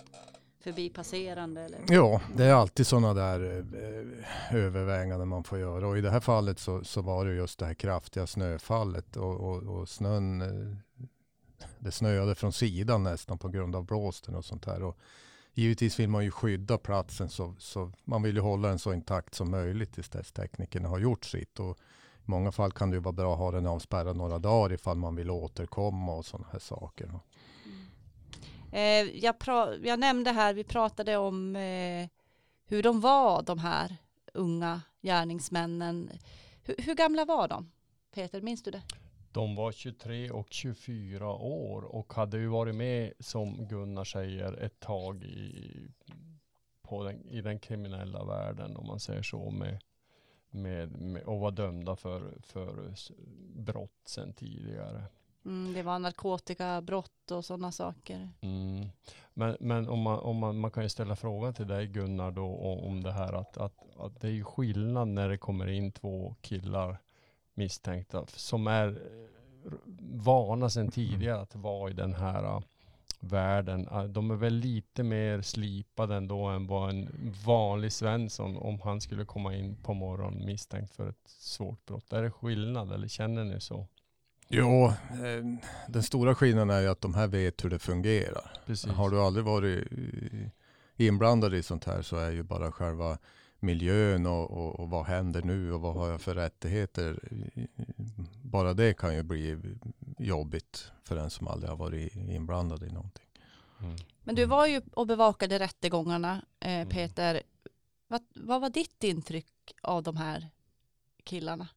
förbipasserande? 0.61 1.61
Eller? 1.61 1.81
Ja, 1.89 2.21
det 2.37 2.45
är 2.45 2.55
alltid 2.55 2.87
sådana 2.87 3.15
där 3.15 3.41
eh, 3.41 4.57
överväganden 4.57 5.29
man 5.29 5.45
får 5.45 5.59
göra. 5.59 5.89
Och 5.89 5.99
i 5.99 6.01
det 6.01 6.11
här 6.11 6.21
fallet 6.21 6.59
så, 6.59 6.85
så 6.85 7.03
var 7.03 7.27
det 7.27 7.35
just 7.35 7.59
det 7.59 7.67
här 7.67 7.75
kraftiga 7.75 8.27
snöfallet 8.27 9.17
och, 9.17 9.41
och, 9.41 9.63
och 9.63 9.89
snön 9.89 10.41
eh, 10.41 10.77
det 11.79 11.93
snöade 11.93 12.35
från 12.35 12.53
sidan 12.53 13.03
nästan 13.03 13.39
på 13.39 13.49
grund 13.49 13.77
av 13.77 13.85
blåsten 13.85 14.35
och 14.35 14.45
sånt 14.45 14.63
där. 14.63 14.83
Och 14.83 14.99
givetvis 15.55 15.99
vill 15.99 16.09
man 16.09 16.25
ju 16.25 16.31
skydda 16.31 16.79
platsen 16.79 17.29
så, 17.29 17.55
så 17.59 17.93
man 18.05 18.23
vill 18.23 18.35
ju 18.35 18.41
hålla 18.41 18.69
den 18.69 18.79
så 18.79 18.93
intakt 18.93 19.35
som 19.35 19.51
möjligt 19.51 19.93
tills 19.95 20.09
dess 20.09 20.33
teknikerna 20.33 20.89
har 20.89 20.99
gjort 20.99 21.25
sitt. 21.25 21.61
Och 21.61 21.79
I 22.19 22.23
många 22.25 22.53
fall 22.53 22.73
kan 22.73 22.91
det 22.91 22.97
ju 22.97 23.01
vara 23.01 23.13
bra 23.13 23.33
att 23.33 23.39
ha 23.39 23.51
den 23.51 23.67
avspärrad 23.67 24.17
några 24.17 24.39
dagar 24.39 24.75
ifall 24.75 24.97
man 24.97 25.17
vill 25.17 25.31
återkomma 25.31 26.15
och 26.15 26.27
sådana 26.27 26.49
här 26.53 26.59
saker. 26.59 27.05
Mm. 27.05 27.21
Eh, 28.73 29.17
jag, 29.25 29.35
jag 29.83 29.99
nämnde 30.01 30.31
här, 30.31 30.55
vi 30.55 30.65
pratade 30.65 31.17
om 31.17 31.57
eh, 31.57 32.09
hur 32.67 32.83
de 32.83 33.01
var, 33.01 33.43
de 33.43 33.59
här 33.59 33.97
unga 34.35 34.81
gärningsmännen. 35.03 36.11
H 36.67 36.73
hur 36.79 36.95
gamla 36.95 37.25
var 37.25 37.49
de? 37.49 37.71
Peter, 38.15 38.41
minns 38.41 38.63
du 38.63 38.71
det? 38.71 38.83
De 39.35 39.55
var 39.55 39.73
23 39.73 40.31
och 40.31 40.47
24 40.51 41.33
år 41.33 41.83
och 41.83 42.15
hade 42.15 42.39
ju 42.39 42.47
varit 42.47 42.75
med, 42.75 43.13
som 43.19 43.67
Gunnar 43.69 44.05
säger, 44.05 44.53
ett 44.53 44.81
tag 44.81 45.25
i, 45.25 45.89
på 46.83 47.05
den, 47.05 47.29
i 47.29 47.41
den 47.41 47.59
kriminella 47.59 48.25
världen, 48.25 48.77
om 48.77 48.87
man 48.87 49.01
säger 49.01 49.23
så, 49.23 49.51
med, 49.51 49.83
med, 50.51 51.01
med, 51.01 51.23
och 51.23 51.41
var 51.41 51.51
dömda 51.51 51.97
för, 51.97 52.35
för 52.43 52.95
brott 53.57 54.01
sedan 54.05 54.33
tidigare. 54.33 55.05
Mm, 55.45 55.73
det 55.73 55.83
var 55.83 55.99
narkotikabrott 55.99 57.31
och 57.31 57.45
sådana 57.45 57.73
saker. 57.73 58.29
Mm. 58.41 58.89
Men, 59.35 59.57
men 59.61 59.89
om 59.89 60.01
man, 60.01 60.19
om 60.19 60.37
man, 60.37 60.59
man 60.59 60.71
kan 60.71 60.83
ju 60.83 60.89
ställa 60.89 61.17
frågan 61.17 61.55
till 61.55 61.67
dig 61.67 61.87
Gunnar 61.87 62.31
då 62.31 62.47
om, 62.47 62.79
om 62.79 63.03
det 63.03 63.13
här 63.13 63.33
att, 63.33 63.57
att, 63.57 63.97
att 63.99 64.21
det 64.21 64.27
är 64.29 64.33
ju 64.33 64.45
skillnad 64.45 65.09
när 65.09 65.29
det 65.29 65.39
kommer 65.39 65.67
in 65.67 65.93
två 65.93 66.35
killar 66.41 66.99
misstänkta 67.55 68.27
som 68.27 68.67
är 68.67 68.89
eh, 68.89 69.73
vana 70.13 70.71
sedan 70.71 70.91
tidigare 70.91 71.41
att 71.41 71.55
vara 71.57 71.91
i 71.91 71.95
den 71.95 72.15
här 72.15 72.45
eh, 72.45 72.61
världen. 73.21 73.89
Eh, 73.89 74.05
De 74.05 74.31
är 74.31 74.35
väl 74.35 74.55
lite 74.55 75.03
mer 75.03 75.43
slipade 75.43 76.17
ändå 76.17 76.45
än 76.45 76.67
vad 76.67 76.91
en 76.91 77.33
vanlig 77.47 77.93
Svensson 77.93 78.57
om 78.57 78.81
han 78.81 79.01
skulle 79.01 79.25
komma 79.25 79.55
in 79.55 79.77
på 79.77 79.95
morgonen 79.95 80.47
misstänkt 80.47 80.95
för 80.95 81.09
ett 81.09 81.29
svårt 81.41 81.87
brott. 81.87 82.13
Är 82.13 82.23
det 82.23 82.31
skillnad 82.31 82.93
eller 82.93 83.09
känner 83.09 83.45
ni 83.45 83.61
så? 83.61 83.87
Jo, 84.49 84.85
eh, 84.87 85.59
den 85.89 86.03
stora 86.03 86.35
skillnaden 86.35 86.71
är 86.71 86.81
ju 86.81 86.89
att 86.89 87.01
de 87.01 87.15
här 87.15 87.27
vet 87.27 87.65
hur 87.65 87.71
det 87.71 87.79
fungerar. 87.79 88.53
Precis. 88.67 88.91
Har 88.91 89.11
du 89.11 89.21
aldrig 89.21 89.45
varit 89.45 89.89
inblandad 90.97 91.55
i 91.55 91.63
sånt 91.63 91.85
här 91.85 92.03
så 92.03 92.17
är 92.17 92.31
ju 92.31 92.43
bara 92.43 92.73
själva 92.73 93.19
miljön 93.65 94.27
och, 94.27 94.51
och, 94.51 94.81
och 94.81 94.91
vad 94.91 95.07
händer 95.07 95.43
nu 95.43 95.73
och 95.73 95.81
vad 95.81 95.95
har 95.95 96.09
jag 96.09 96.21
för 96.21 96.35
rättigheter. 96.35 97.19
Bara 98.43 98.75
det 98.75 98.95
kan 98.97 99.15
ju 99.15 99.23
bli 99.23 99.59
jobbigt 100.19 100.93
för 101.03 101.17
den 101.17 101.31
som 101.31 101.49
aldrig 101.49 101.71
har 101.71 101.77
varit 101.77 102.17
inblandad 102.17 102.83
i 102.83 102.89
någonting. 102.93 103.27
Mm. 103.81 103.97
Men 104.23 104.35
du 104.35 104.45
var 104.45 104.67
ju 104.67 104.83
och 104.93 105.07
bevakade 105.07 105.59
rättegångarna, 105.59 106.45
eh, 106.61 106.75
Mm. 106.75 106.89
Peter. 106.89 107.43
Vad, 108.09 108.23
vad 108.35 108.61
var 108.61 108.71
ditt 108.71 109.05
intryck 109.05 109.75
av 109.83 110.03
de 110.03 110.17
här 110.17 110.49
killarna? 111.25 111.69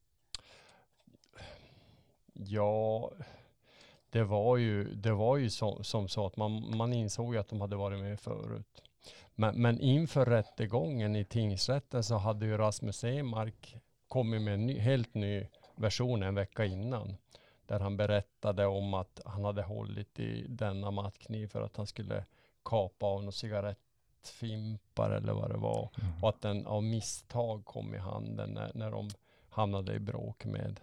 Ja, 2.34 3.12
det 4.10 4.24
var 4.24 4.58
ju, 4.58 4.84
det 4.84 5.12
var 5.12 5.38
ju 5.38 5.50
så, 5.50 5.84
som 5.84 6.08
så 6.08 6.26
att 6.26 6.38
man, 6.38 6.78
man 6.78 6.94
insåg 6.94 7.38
att 7.38 7.48
de 7.48 7.62
hade 7.62 7.76
varit 7.76 8.00
med 8.00 8.20
förut. 8.20 8.82
Men, 9.36 9.62
men 9.62 9.80
inför 9.80 10.26
rättegången 10.26 11.16
i 11.16 11.26
tingsrätten 11.26 12.04
så 12.04 12.16
hade 12.16 12.46
ju 12.46 12.58
Rasmus 12.58 13.04
Emark 13.04 13.78
kommit 14.08 14.42
med 14.42 14.54
en 14.54 14.66
ny, 14.66 14.80
helt 14.80 15.14
ny 15.14 15.48
version 15.76 16.24
en 16.24 16.36
vecka 16.36 16.66
innan. 16.66 17.18
Där 17.66 17.80
han 17.80 17.98
berättade 17.98 18.66
om 18.66 18.94
att 18.94 19.22
han 19.26 19.46
hade 19.46 19.64
hållit 19.64 20.20
i 20.20 20.46
denna 20.50 20.92
mattkniv 20.92 21.48
för 21.48 21.62
att 21.62 21.78
han 21.78 21.88
skulle 21.88 22.26
kapa 22.66 23.06
av 23.06 23.20
några 23.20 23.32
cigarettfimpar 23.32 25.12
eller 25.12 25.34
vad 25.34 25.52
det 25.52 25.58
var. 25.58 25.90
Och 26.22 26.30
att 26.30 26.42
den 26.42 26.66
av 26.66 26.84
misstag 26.84 27.66
kom 27.66 27.96
i 27.96 27.98
handen 27.98 28.50
när, 28.50 28.72
när 28.74 28.92
de 28.92 29.10
hamnade 29.50 29.94
i 29.94 30.00
bråk 30.00 30.46
med 30.46 30.80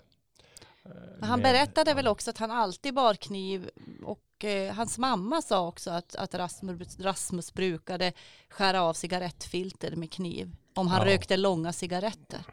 Han 1.20 1.40
med- 1.40 1.52
berättade 1.52 1.94
väl 1.94 2.08
också 2.08 2.30
att 2.30 2.38
han 2.38 2.50
alltid 2.50 2.94
bar 2.94 3.14
kniv 3.14 3.70
och 4.04 4.44
eh, 4.44 4.74
hans 4.74 4.98
mamma 4.98 5.42
sa 5.42 5.66
också 5.68 5.90
att, 5.90 6.14
att 6.14 6.34
Rasmus, 6.34 6.98
Rasmus 7.00 7.54
brukade 7.54 8.12
skära 8.48 8.82
av 8.82 8.92
cigarettfilter 8.94 9.96
med 9.96 10.12
kniv 10.12 10.56
om 10.74 10.88
han 10.88 11.00
Ja. 11.06 11.14
rökte 11.14 11.36
långa 11.36 11.72
cigaretter. 11.72 12.44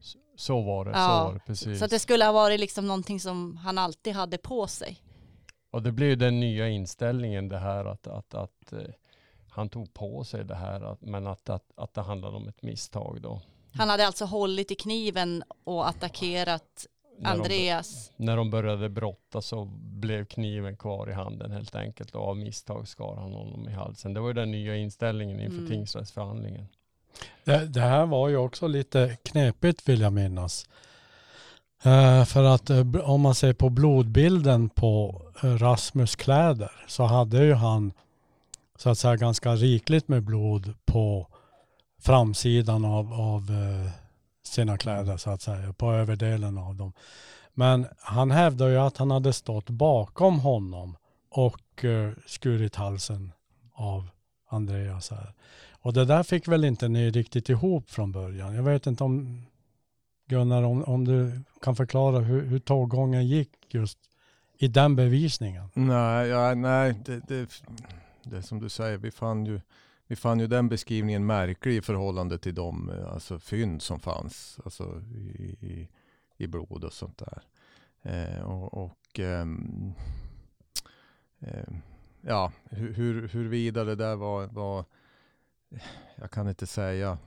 Så- 0.00 0.18
Så 0.36 0.60
var 0.62 0.84
det, 0.84 0.90
Ja, 0.90 0.96
så 1.18 1.24
var 1.24 1.34
det 1.34 1.40
precis. 1.40 1.78
Så 1.78 1.86
det 1.86 1.98
skulle 1.98 2.24
ha 2.24 2.32
varit 2.32 2.60
liksom 2.60 2.86
någonting 2.86 3.20
som 3.20 3.56
han 3.56 3.78
alltid 3.78 4.14
hade 4.14 4.38
på 4.38 4.66
sig. 4.66 5.02
Och 5.70 5.82
det 5.82 5.92
blev 5.92 6.18
den 6.18 6.40
nya 6.40 6.68
inställningen 6.68 7.48
det 7.48 7.58
här 7.58 7.84
att, 7.84 8.06
att, 8.06 8.34
att 8.34 8.72
eh, 8.72 8.78
han 9.50 9.68
tog 9.68 9.94
på 9.94 10.24
sig 10.24 10.44
det 10.44 10.54
här, 10.54 10.80
att, 10.92 11.00
men 11.00 11.26
att, 11.26 11.48
att, 11.50 11.70
att 11.76 11.94
det 11.94 12.02
handlade 12.02 12.36
om 12.36 12.48
ett 12.48 12.62
misstag 12.62 13.18
då. 13.22 13.40
Han 13.74 13.88
hade 13.88 14.06
alltså 14.06 14.24
hållit 14.24 14.70
i 14.70 14.74
kniven 14.74 15.42
och 15.64 15.88
attackerat 15.88 16.86
När 17.20 17.30
de, 17.34 17.40
Andreas. 17.40 18.12
när 18.16 18.36
de 18.36 18.50
började 18.50 18.88
brotta 18.88 19.42
så 19.42 19.64
blev 19.80 20.24
kniven 20.24 20.76
kvar 20.76 21.10
i 21.10 21.12
handen 21.12 21.50
helt 21.50 21.74
enkelt 21.74 22.14
och 22.14 22.28
av 22.28 22.36
misstag 22.36 22.88
skar 22.88 23.16
han 23.16 23.32
honom 23.32 23.68
i 23.68 23.72
halsen. 23.72 24.14
Det 24.14 24.20
var 24.20 24.28
ju 24.28 24.34
den 24.34 24.50
nya 24.50 24.76
inställningen 24.76 25.40
inför 25.40 25.58
Mm. 25.58 25.70
tingsrättsförhandlingen. 25.70 26.68
Det, 27.44 27.66
det 27.66 27.80
här 27.80 28.06
var 28.06 28.28
ju 28.28 28.36
också 28.36 28.66
lite 28.66 29.16
knepigt 29.22 29.88
vill 29.88 30.00
jag 30.00 30.12
minnas. 30.12 30.68
Eh, 31.82 32.24
för 32.24 32.44
att 32.44 32.70
eh, 32.70 32.94
om 33.02 33.20
man 33.20 33.34
ser 33.34 33.52
på 33.52 33.68
blodbilden 33.70 34.68
på 34.68 35.22
eh, 35.42 35.56
Rasmus 35.58 36.16
kläder 36.16 36.72
så 36.88 37.04
hade 37.04 37.44
ju 37.44 37.54
han 37.54 37.92
så 38.78 38.90
att 38.90 38.98
säga 38.98 39.16
ganska 39.16 39.54
rikligt 39.54 40.08
med 40.08 40.22
blod 40.22 40.74
på 40.86 41.26
framsidan 42.00 42.84
av, 42.84 43.12
av 43.12 43.50
eh, 43.50 43.90
sina 44.52 44.78
kläder 44.78 45.16
så 45.16 45.30
att 45.30 45.42
säga, 45.42 45.72
på 45.72 45.92
överdelen 45.92 46.58
av 46.58 46.74
dem. 46.76 46.92
Men 47.54 47.86
han 47.98 48.30
hävdar 48.30 48.68
ju 48.68 48.76
att 48.76 48.96
han 48.96 49.10
hade 49.10 49.32
stått 49.32 49.70
bakom 49.70 50.38
honom 50.38 50.96
och 51.30 51.84
eh, 51.84 52.10
skurit 52.26 52.76
halsen 52.76 53.32
av 53.72 54.08
Andreas 54.48 55.10
här. 55.10 55.34
Och 55.80 55.92
det 55.92 56.04
där 56.04 56.22
fick 56.22 56.48
väl 56.48 56.64
inte 56.64 56.88
ni 56.88 57.10
riktigt 57.10 57.48
ihop 57.48 57.90
från 57.90 58.12
början. 58.12 58.54
Jag 58.54 58.62
vet 58.62 58.86
inte 58.86 59.04
om 59.04 59.42
Gunnar, 60.28 60.62
om, 60.62 60.84
om 60.84 61.04
du 61.04 61.40
kan 61.62 61.76
förklara 61.76 62.18
hur, 62.18 62.46
hur 62.46 62.58
tåggången 62.58 63.26
gick 63.26 63.50
just 63.68 63.98
i 64.58 64.68
den 64.68 64.96
bevisningen. 64.96 65.70
Nej, 65.74 66.28
ja, 66.28 66.54
nej 66.54 66.94
det, 67.04 67.28
det, 67.28 67.62
det 68.22 68.36
är 68.36 68.42
som 68.42 68.60
du 68.60 68.68
säger, 68.68 68.98
vi 68.98 69.10
fann, 69.10 69.46
ju, 69.46 69.60
vi 70.08 70.16
fann 70.16 70.40
ju 70.40 70.46
den 70.46 70.68
beskrivningen 70.68 71.26
märklig 71.26 71.76
i 71.76 71.82
förhållande 71.82 72.38
till 72.38 72.54
de 72.54 72.90
eh, 72.90 73.12
alltså, 73.12 73.38
fynd 73.38 73.82
som 73.82 74.00
fanns 74.00 74.58
alltså, 74.64 75.02
i, 75.14 75.88
i, 76.36 76.46
blod 76.46 76.84
och 76.84 76.92
sånt 76.92 77.18
där. 77.18 77.42
Eh, 78.02 78.42
och 78.42 78.84
och 78.84 79.18
ehm, 79.18 79.92
ehm, 81.40 81.76
ja, 82.20 82.52
hur, 82.64 82.94
hur, 82.94 83.28
huruvida 83.28 83.84
det 83.84 83.94
där 83.94 84.16
var, 84.16 84.46
var, 84.46 84.84
jag 86.16 86.30
kan 86.30 86.48
inte 86.48 86.66
säga. 86.66 87.18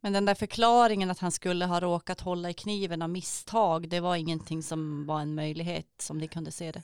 Men 0.00 0.12
den 0.12 0.24
där 0.24 0.34
förklaringen 0.34 1.10
att 1.10 1.18
han 1.18 1.32
skulle 1.32 1.66
ha 1.66 1.80
råkat 1.80 2.20
hålla 2.20 2.50
i 2.50 2.54
kniven 2.54 3.02
av 3.02 3.10
misstag, 3.10 3.88
det 3.88 4.00
var 4.00 4.16
ingenting 4.16 4.62
som 4.62 5.06
var 5.06 5.20
en 5.20 5.34
möjlighet 5.34 5.86
som 5.98 6.18
ni 6.18 6.28
kunde 6.28 6.50
se 6.52 6.72
det. 6.72 6.82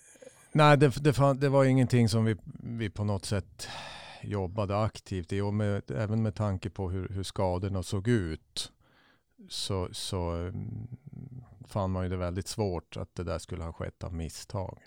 Nej, 0.52 0.78
det, 0.78 0.88
det, 0.88 1.12
fan, 1.12 1.40
det 1.40 1.48
var 1.48 1.64
ingenting 1.64 2.08
som 2.08 2.24
vi, 2.24 2.36
vi 2.62 2.90
på 2.90 3.04
något 3.04 3.24
sätt 3.24 3.68
jobbade 4.26 4.78
aktivt 4.78 5.32
i. 5.32 5.40
Och 5.40 5.54
med, 5.54 5.90
även 5.90 6.22
med 6.22 6.34
tanke 6.34 6.70
på 6.70 6.90
hur, 6.90 7.08
hur 7.08 7.22
skadorna 7.22 7.82
såg 7.82 8.08
ut. 8.08 8.72
Så, 9.48 9.88
så 9.92 10.30
mm, 10.30 10.88
fann 11.68 11.90
man 11.90 12.04
ju 12.04 12.08
det 12.08 12.16
väldigt 12.16 12.48
svårt 12.48 12.96
att 12.96 13.14
det 13.14 13.24
där 13.24 13.38
skulle 13.38 13.64
ha 13.64 13.72
skett 13.72 14.04
av 14.04 14.14
misstag. 14.14 14.78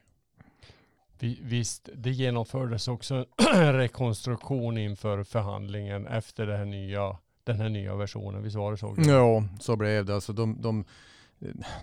Vi, 1.19 1.39
visst, 1.43 1.89
det 1.95 2.11
genomfördes 2.11 2.87
också 2.87 3.15
en 3.15 3.73
rekonstruktion 3.73 4.77
inför 4.77 5.23
förhandlingen 5.23 6.07
efter 6.07 6.47
det 6.47 6.57
här 6.57 6.65
nya, 6.65 7.17
den 7.43 7.55
här 7.55 7.69
nya 7.69 7.95
versionen. 7.95 8.43
Visst 8.43 8.55
var 8.55 8.71
det 8.71 8.77
så? 8.77 8.95
Ja, 8.97 9.43
så 9.59 9.75
blev 9.75 10.05
det. 10.05 10.15
Alltså 10.15 10.33
de, 10.33 10.61
de, 10.61 10.85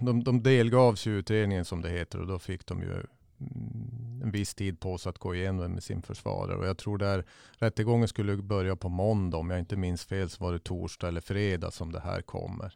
de, 0.00 0.24
de 0.24 0.42
delgavs 0.42 1.06
ju 1.06 1.18
utredningen 1.18 1.64
som 1.64 1.82
det 1.82 1.88
heter 1.88 2.20
och 2.20 2.26
då 2.26 2.38
fick 2.38 2.66
de 2.66 2.82
ju 2.82 3.02
Mm, 3.40 4.22
en 4.22 4.30
viss 4.30 4.54
tid 4.54 4.80
på 4.80 4.98
sig 4.98 5.10
att 5.10 5.18
gå 5.18 5.34
igenom 5.34 5.72
med 5.72 5.82
sin 5.82 6.02
försvarare. 6.02 6.56
Och 6.56 6.66
jag 6.66 6.78
tror 6.78 6.98
där 6.98 7.24
rättegången 7.52 8.08
skulle 8.08 8.36
börja 8.36 8.76
på 8.76 8.88
måndag, 8.88 9.38
om 9.38 9.50
jag 9.50 9.58
inte 9.58 9.76
minns 9.76 10.04
fel 10.04 10.30
så 10.30 10.44
var 10.44 10.52
det 10.52 10.58
torsdag 10.58 11.08
eller 11.08 11.20
fredag 11.20 11.70
som 11.70 11.92
det 11.92 12.00
här 12.00 12.22
kommer. 12.22 12.74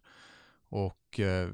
Och 0.68 1.20
eh, 1.20 1.48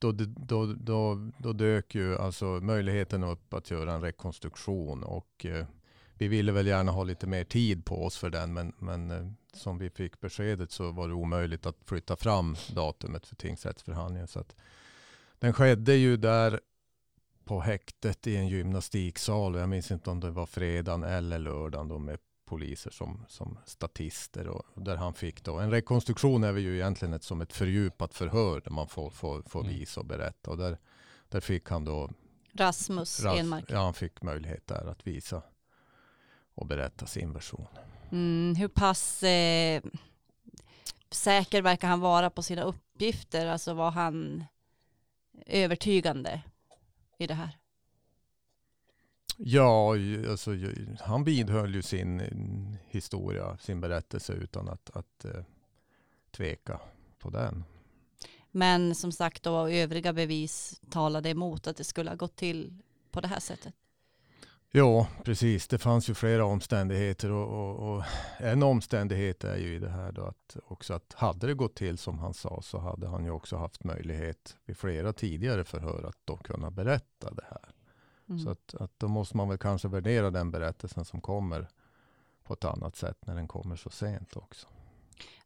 då, 0.00 0.12
då, 0.36 0.66
då, 0.66 1.30
då 1.38 1.52
dök 1.52 1.94
ju 1.94 2.18
alltså 2.18 2.44
möjligheten 2.46 3.24
upp 3.24 3.54
att 3.54 3.70
göra 3.70 3.92
en 3.92 4.00
rekonstruktion 4.00 5.02
och 5.02 5.46
eh, 5.46 5.66
vi 6.14 6.28
ville 6.28 6.52
väl 6.52 6.66
gärna 6.66 6.92
ha 6.92 7.04
lite 7.04 7.26
mer 7.26 7.44
tid 7.44 7.84
på 7.84 8.04
oss 8.04 8.18
för 8.18 8.30
den, 8.30 8.52
men, 8.52 8.72
men 8.78 9.10
eh, 9.10 9.30
som 9.52 9.78
vi 9.78 9.90
fick 9.90 10.20
beskedet 10.20 10.70
så 10.70 10.92
var 10.92 11.08
det 11.08 11.14
omöjligt 11.14 11.66
att 11.66 11.76
flytta 11.84 12.16
fram 12.16 12.56
datumet 12.74 13.26
för 13.26 13.36
tingsrättsförhandlingen. 13.36 14.28
Så 14.28 14.40
att 14.40 14.56
den 15.44 15.52
skedde 15.52 15.94
ju 15.94 16.16
där 16.16 16.60
på 17.44 17.60
häktet 17.60 18.26
i 18.26 18.36
en 18.36 18.48
gymnastiksal. 18.48 19.54
Jag 19.54 19.68
minns 19.68 19.90
inte 19.90 20.10
om 20.10 20.20
det 20.20 20.30
var 20.30 20.46
fredagen 20.46 21.02
eller 21.04 21.38
lördagen 21.38 21.88
då 21.88 21.98
med 21.98 22.18
poliser 22.46 22.90
som, 22.90 23.24
som 23.28 23.58
statister. 23.66 24.48
Och 24.48 24.82
där 24.82 24.96
han 24.96 25.14
fick 25.14 25.44
då, 25.44 25.58
en 25.58 25.70
rekonstruktion 25.70 26.44
är 26.44 26.56
ju 26.56 26.74
egentligen 26.74 27.14
ett, 27.14 27.22
som 27.22 27.40
ett 27.40 27.52
fördjupat 27.52 28.14
förhör 28.14 28.60
där 28.60 28.70
man 28.70 28.88
får, 28.88 29.10
får, 29.10 29.42
får 29.42 29.60
Mm. 29.60 29.72
visa 29.72 30.00
och 30.00 30.06
berätta. 30.06 30.50
Och 30.50 30.56
där, 30.56 30.78
där 31.28 31.40
fick 31.40 31.68
han 31.68 31.84
då, 31.84 32.10
Rasmus 32.52 33.20
Ras- 33.24 33.38
Enmark. 33.38 33.64
ja 33.68 33.78
han 33.84 33.94
fick 33.94 34.22
möjlighet 34.22 34.66
där 34.66 34.86
att 34.86 35.06
visa 35.06 35.42
och 36.54 36.66
berätta 36.66 37.06
sin 37.06 37.32
version. 37.32 37.66
Mm, 38.12 38.54
hur 38.56 38.68
pass 38.68 39.22
eh, 39.22 39.82
säker 41.10 41.62
verkar 41.62 41.88
han 41.88 42.00
vara 42.00 42.30
på 42.30 42.42
sina 42.42 42.62
uppgifter? 42.62 43.46
Alltså 43.46 43.74
var 43.74 43.90
han 43.90 44.44
övertygande 45.46 46.42
i 47.18 47.26
det 47.26 47.34
här? 47.34 47.58
Ja, 49.36 49.94
alltså, 50.30 50.50
han 51.00 51.24
vidhöll 51.24 51.74
ju 51.74 51.82
sin 51.82 52.22
historia, 52.90 53.58
sin 53.58 53.80
berättelse 53.80 54.32
utan 54.32 54.68
att, 54.68 54.90
att 54.90 55.24
eh, 55.24 55.44
tveka 56.30 56.80
på 57.18 57.30
den. 57.30 57.64
Men 58.50 58.94
som 58.94 59.12
sagt 59.12 59.42
då 59.42 59.68
övriga 59.68 60.12
bevis 60.12 60.80
talade 60.90 61.30
emot 61.30 61.66
att 61.66 61.76
det 61.76 61.84
skulle 61.84 62.10
ha 62.10 62.16
gått 62.16 62.36
till 62.36 62.78
på 63.10 63.20
det 63.20 63.28
här 63.28 63.40
sättet. 63.40 63.74
Ja, 64.76 65.06
precis. 65.24 65.68
Det 65.68 65.78
fanns 65.78 66.10
ju 66.10 66.14
flera 66.14 66.44
omständigheter 66.44 67.30
och, 67.30 67.48
och, 67.48 67.96
och 67.96 68.04
en 68.38 68.62
omständighet 68.62 69.44
är 69.44 69.56
ju 69.56 69.74
i 69.74 69.78
det 69.78 69.88
här 69.88 70.12
då 70.12 70.22
att 70.22 70.56
också 70.66 70.94
att 70.94 71.14
hade 71.14 71.46
det 71.46 71.54
gått 71.54 71.74
till 71.74 71.98
som 71.98 72.18
han 72.18 72.34
sa 72.34 72.62
så 72.62 72.78
hade 72.78 73.08
han 73.08 73.24
ju 73.24 73.30
också 73.30 73.56
haft 73.56 73.84
möjlighet 73.84 74.56
vid 74.64 74.76
flera 74.76 75.12
tidigare 75.12 75.64
förhör 75.64 76.04
att 76.08 76.18
då 76.24 76.36
kunna 76.36 76.70
berätta 76.70 77.30
det 77.30 77.44
här. 77.50 77.70
Mm. 78.28 78.40
Så 78.40 78.50
att, 78.50 78.74
att 78.74 78.92
då 78.98 79.08
måste 79.08 79.36
man 79.36 79.48
väl 79.48 79.58
kanske 79.58 79.88
värdera 79.88 80.30
den 80.30 80.50
berättelsen 80.50 81.04
som 81.04 81.20
kommer 81.20 81.68
på 82.44 82.54
ett 82.54 82.64
annat 82.64 82.96
sätt 82.96 83.26
när 83.26 83.34
den 83.34 83.48
kommer 83.48 83.76
så 83.76 83.90
sent 83.90 84.36
också. 84.36 84.66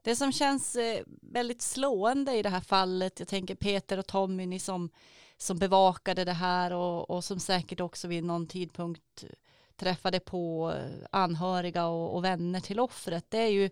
Det 0.02 0.16
som 0.16 0.32
känns 0.32 0.76
eh, 0.76 1.02
väldigt 1.22 1.62
slående 1.62 2.32
i 2.32 2.42
det 2.42 2.50
här 2.50 2.60
fallet, 2.60 3.18
jag 3.18 3.28
tänker 3.28 3.54
Peter 3.54 3.98
och 3.98 4.06
Tommy, 4.06 4.46
ni 4.46 4.58
som, 4.58 4.90
som 5.38 5.58
bevakade 5.58 6.24
det 6.24 6.32
här 6.32 6.72
och, 6.72 7.10
och 7.10 7.24
som 7.24 7.40
säkert 7.40 7.80
också 7.80 8.08
vid 8.08 8.24
någon 8.24 8.46
tidpunkt 8.46 9.24
träffade 9.76 10.20
på 10.20 10.74
anhöriga 11.10 11.86
och, 11.86 12.14
och 12.16 12.24
vänner 12.24 12.60
till 12.60 12.80
offret, 12.80 13.24
det 13.28 13.38
är 13.38 13.48
ju 13.48 13.70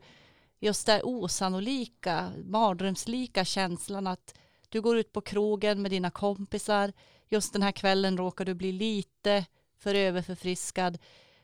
just 0.61 0.87
det 0.87 1.03
osannolika, 1.03 2.33
mardrömslika 2.45 3.45
känslan 3.45 4.07
att 4.07 4.35
du 4.69 4.81
går 4.81 4.99
ut 4.99 5.13
på 5.13 5.21
krogen 5.21 5.83
med 5.83 5.91
dina 5.91 6.11
kompisar, 6.11 6.93
just 7.29 7.53
den 7.53 7.63
här 7.63 7.73
kvällen 7.73 8.17
råkar 8.17 8.45
du 8.45 8.55
bli 8.55 8.73
lite 8.73 9.45
för 9.79 9.95
överförfriskad, 9.95 10.99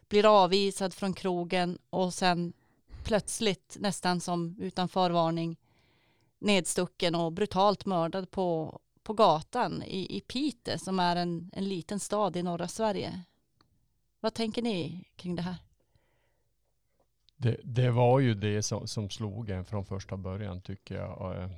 blir 0.08 0.42
avvisad 0.42 0.94
från 0.94 1.14
krogen 1.14 1.78
och 1.90 2.14
sen 2.14 2.52
plötsligt 3.04 3.76
nästan 3.80 4.20
som 4.20 4.56
utan 4.61 4.88
förvarning 4.88 5.56
nedstucken 6.38 7.14
och 7.14 7.32
brutalt 7.32 7.87
mördad 7.87 8.30
på, 8.30 8.80
på 9.02 9.12
gatan 9.12 9.82
i, 9.82 10.16
i 10.16 10.20
Piteå 10.20 10.78
som 10.78 11.00
är 11.00 11.16
en, 11.16 11.50
en 11.52 11.68
liten 11.68 12.00
stad 12.00 12.36
i 12.36 12.42
norra 12.42 12.68
Sverige. 12.68 13.22
Vad 14.20 14.34
tänker 14.34 14.62
ni 14.62 15.04
kring 15.16 15.36
det 15.36 15.42
här? 15.42 15.56
Det, 17.36 17.56
det 17.64 17.90
var 17.90 18.20
ju 18.20 18.34
det 18.34 18.62
som, 18.62 18.86
som 18.86 19.10
slog 19.10 19.50
en 19.50 19.64
från 19.64 19.84
första 19.84 20.16
början 20.16 20.60
tycker 20.60 20.94
jag. 20.94 21.36
Eh, 21.36 21.50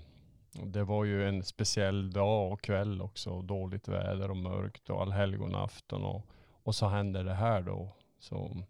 det 0.62 0.84
var 0.84 1.04
ju 1.04 1.28
en 1.28 1.42
speciell 1.42 2.10
dag 2.10 2.52
och 2.52 2.60
kväll 2.60 3.02
också. 3.02 3.42
Dåligt 3.42 3.88
väder 3.88 4.30
och 4.30 4.36
mörkt 4.36 4.90
och 4.90 5.02
allhelgonafton. 5.02 6.04
Och, 6.04 6.26
och 6.62 6.74
så 6.74 6.86
hände 6.86 7.22
det 7.22 7.34
här 7.34 7.62
då. 7.62 7.96
Så 8.18 8.62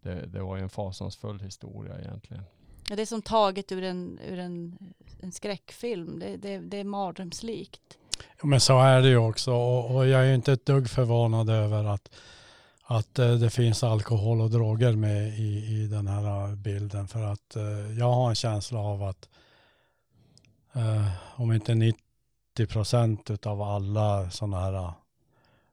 det, 0.00 0.26
det 0.26 0.42
var 0.42 0.56
ju 0.56 0.62
en 0.62 0.70
fasansfull 0.70 1.40
historia 1.40 2.00
egentligen. 2.00 2.44
Ja, 2.88 2.96
Det 2.96 3.02
är 3.02 3.06
som 3.06 3.22
taget 3.22 3.72
ur 3.72 3.82
en, 3.82 4.18
ur 4.28 4.38
en, 4.38 4.78
en 5.20 5.32
skräckfilm. 5.32 6.18
Det, 6.18 6.36
det, 6.36 6.58
det 6.58 6.76
är 6.76 6.84
mardrömslikt. 6.84 7.98
Ja, 8.40 8.46
Men 8.46 8.60
så 8.60 8.80
är 8.80 9.02
det 9.02 9.08
ju 9.08 9.16
också 9.16 9.52
och, 9.52 9.96
och 9.96 10.06
jag 10.06 10.20
är 10.20 10.24
ju 10.24 10.34
inte 10.34 10.52
ett 10.52 10.66
dugg 10.66 10.90
förvånad 10.90 11.50
över 11.50 11.84
att, 11.84 12.10
att 12.82 13.18
eh, 13.18 13.34
det 13.34 13.50
finns 13.50 13.84
alkohol 13.84 14.40
och 14.40 14.50
droger 14.50 14.92
med 14.92 15.38
i, 15.38 15.82
i 15.82 15.86
den 15.86 16.06
här 16.06 16.48
eh, 16.48 16.54
bilden. 16.54 17.08
För 17.08 17.22
att 17.22 17.56
eh, 17.56 17.98
jag 17.98 18.12
har 18.12 18.28
en 18.28 18.34
känsla 18.34 18.78
av 18.78 19.02
att 19.02 19.28
eh, 20.72 21.08
om 21.34 21.52
inte 21.52 21.74
90 21.74 22.00
procent 22.68 23.46
av 23.46 23.62
alla 23.62 24.30
sådana 24.30 24.60
här 24.60 24.92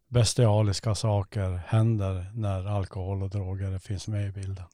bestialiska 0.07 0.95
saker 0.95 1.61
händer 1.67 2.31
när 2.33 2.65
alkohol 2.65 3.23
och 3.23 3.29
droger 3.29 3.79
finns 3.79 4.07
med 4.07 4.27
i 4.27 4.31
bilden. 4.31 4.65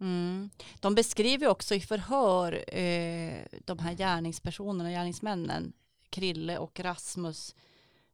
Mm. 0.00 0.50
De 0.80 0.94
beskriver 0.94 1.48
också 1.48 1.74
i 1.74 1.80
förhör 1.80 2.64
eh, 2.76 3.44
de 3.64 3.78
här 3.78 3.94
gärningspersonerna, 3.94 4.90
gärningsmännen, 4.90 5.72
Krille 6.10 6.58
och 6.58 6.80
Rasmus, 6.80 7.54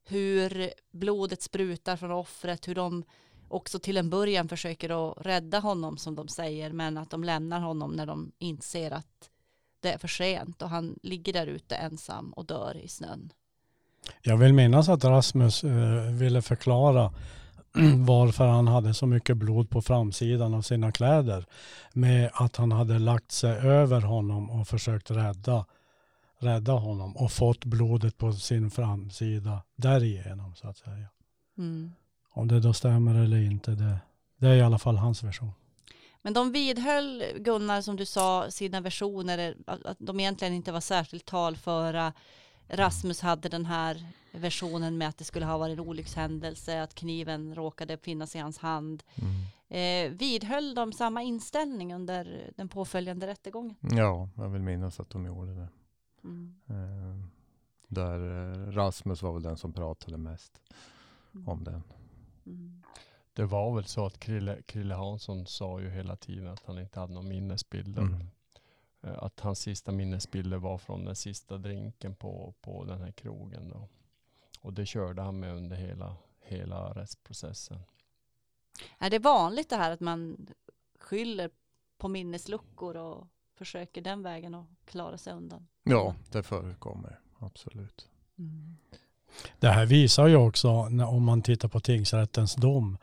hur 0.04 0.70
blodet 0.90 1.42
sprutar 1.42 1.96
från 1.96 2.10
offret, 2.10 2.68
hur 2.68 2.74
de 2.74 3.04
också 3.48 3.78
till 3.78 3.96
en 3.96 4.10
början 4.10 4.48
försöker 4.48 5.10
att 5.10 5.26
rädda 5.26 5.58
honom 5.58 5.96
som 5.96 6.14
de 6.14 6.28
säger, 6.28 6.72
men 6.72 6.98
att 6.98 7.10
de 7.10 7.24
lämnar 7.24 7.60
honom 7.60 7.92
när 7.92 8.06
de 8.06 8.32
inser 8.38 8.90
att 8.90 9.30
det 9.80 9.92
är 9.92 9.98
för 9.98 10.08
sent 10.08 10.62
och 10.62 10.68
han 10.68 10.98
ligger 11.02 11.32
där 11.32 11.46
ute 11.46 11.76
ensam 11.76 12.32
och 12.32 12.44
dör 12.44 12.76
i 12.76 12.88
snön. 12.88 13.32
Jag 14.22 14.36
vill 14.36 14.52
minnas 14.52 14.88
att 14.88 15.04
Rasmus 15.04 15.64
eh, 15.64 16.12
ville 16.12 16.42
förklara 16.42 17.12
varför 18.06 18.46
han 18.46 18.68
hade 18.68 18.94
så 18.94 19.06
mycket 19.06 19.36
blod 19.36 19.70
på 19.70 19.82
framsidan 19.82 20.54
av 20.54 20.62
sina 20.62 20.92
kläder 20.92 21.46
med 21.92 22.30
att 22.34 22.56
han 22.56 22.72
hade 22.72 22.98
lagt 22.98 23.32
sig 23.32 23.56
över 23.58 24.00
honom 24.00 24.50
och 24.50 24.68
försökt 24.68 25.10
rädda, 25.10 25.66
rädda 26.38 26.72
honom 26.72 27.16
och 27.16 27.32
fått 27.32 27.64
blodet 27.64 28.18
på 28.18 28.32
sin 28.32 28.70
framsida 28.70 29.62
därigenom 29.76 30.54
så 30.54 30.68
att 30.68 30.76
säga. 30.76 31.06
Mm. 31.58 31.92
Om 32.30 32.48
det 32.48 32.60
då 32.60 32.72
stämmer 32.72 33.14
eller 33.14 33.36
inte, 33.36 33.70
det, 33.70 33.98
det 34.36 34.48
är 34.48 34.54
i 34.54 34.62
alla 34.62 34.78
fall 34.78 34.96
hans 34.96 35.22
version. 35.22 35.52
Men 36.22 36.32
de 36.32 36.52
vidhöll, 36.52 37.24
Gunnar, 37.36 37.80
som 37.80 37.96
du 37.96 38.06
sa, 38.06 38.50
sina 38.50 38.80
versioner, 38.80 39.54
att 39.66 39.86
att 39.86 39.96
de 40.00 40.20
egentligen 40.20 40.54
inte 40.54 40.72
var 40.72 40.80
särskilt 40.80 41.24
talföra. 41.24 42.12
Rasmus 42.76 43.20
hade 43.20 43.48
den 43.48 43.64
här 43.64 44.06
versionen 44.32 44.98
med 44.98 45.08
att 45.08 45.18
det 45.18 45.24
skulle 45.24 45.46
ha 45.46 45.58
varit 45.58 45.78
en 45.78 45.86
olyckshändelse, 45.88 46.82
att 46.82 46.94
kniven 46.94 47.54
råkade 47.54 47.96
finnas 47.96 48.36
i 48.36 48.38
hans 48.38 48.58
hand. 48.58 49.02
Eh, 49.68 50.10
vidhöll 50.10 50.74
de 50.74 50.92
samma 50.92 51.22
inställning 51.22 51.94
under 51.94 52.52
den 52.56 52.68
påföljande 52.68 53.26
rättegången? 53.26 53.76
Ja, 53.80 54.28
jag 54.36 54.48
vill 54.48 54.62
minnas 54.62 55.00
att 55.00 55.10
de 55.10 55.26
gjorde 55.26 55.54
det. 55.54 55.68
Mm. 56.24 56.54
Eh, 56.66 57.28
där 57.88 58.18
eh, 58.18 58.72
Rasmus 58.72 59.22
var 59.22 59.32
väl 59.32 59.42
den 59.42 59.56
som 59.56 59.72
pratade 59.72 60.16
mest 60.16 60.60
om 61.46 61.64
den. 61.64 61.82
Mm. 62.46 62.82
Det 63.32 63.44
var 63.44 63.74
väl 63.74 63.84
så 63.84 64.06
att 64.06 64.20
Krille, 64.20 64.62
Krille 64.62 64.94
Hansson 64.94 65.46
sa 65.46 65.80
ju 65.80 65.90
hela 65.90 66.16
tiden 66.16 66.48
att 66.48 66.62
han 66.66 66.78
inte 66.78 67.00
hade 67.00 67.12
någon 67.12 67.28
minnesbilder. 67.28 68.02
Mm. 68.02 68.26
Eh, 69.04 69.22
Att 69.22 69.40
hans 69.40 69.58
sista 69.58 69.92
minnesbilder 69.92 70.56
var 70.56 70.78
från 70.78 71.04
den 71.04 71.16
sista 71.16 71.58
drinken 71.58 72.14
på, 72.14 72.54
på 72.60 72.84
den 72.84 73.00
här 73.00 73.12
krogen. 73.12 73.68
Då. 73.68 73.88
Och 74.60 74.72
det 74.72 74.86
körde 74.86 75.22
han 75.22 75.40
med 75.40 75.56
under 75.56 75.76
hela, 75.76 76.16
hela 76.40 76.92
rättsprocessen. 76.92 77.78
Är 78.98 79.10
det 79.10 79.18
vanligt 79.18 79.70
det 79.70 79.76
här 79.76 79.90
att 79.90 80.00
man 80.00 80.46
skyller 80.98 81.50
på 81.98 82.08
minnesluckor 82.08 82.96
och 82.96 83.26
försöker 83.54 84.00
den 84.02 84.22
vägen 84.22 84.54
att 84.54 84.66
klara 84.84 85.18
sig 85.18 85.32
undan? 85.32 85.66
Ja, 85.82 86.14
det 86.32 86.42
förekommer 86.42 87.20
absolut. 87.38 88.08
Mm. 88.38 88.76
Det 89.60 89.68
här 89.68 89.86
visar 89.86 90.26
ju 90.26 90.36
också 90.36 90.88
när, 90.88 91.08
om 91.08 91.24
man 91.24 91.42
tittar 91.42 91.68
på 91.68 91.80
tingsrättens 91.80 92.54
dom. 92.54 92.98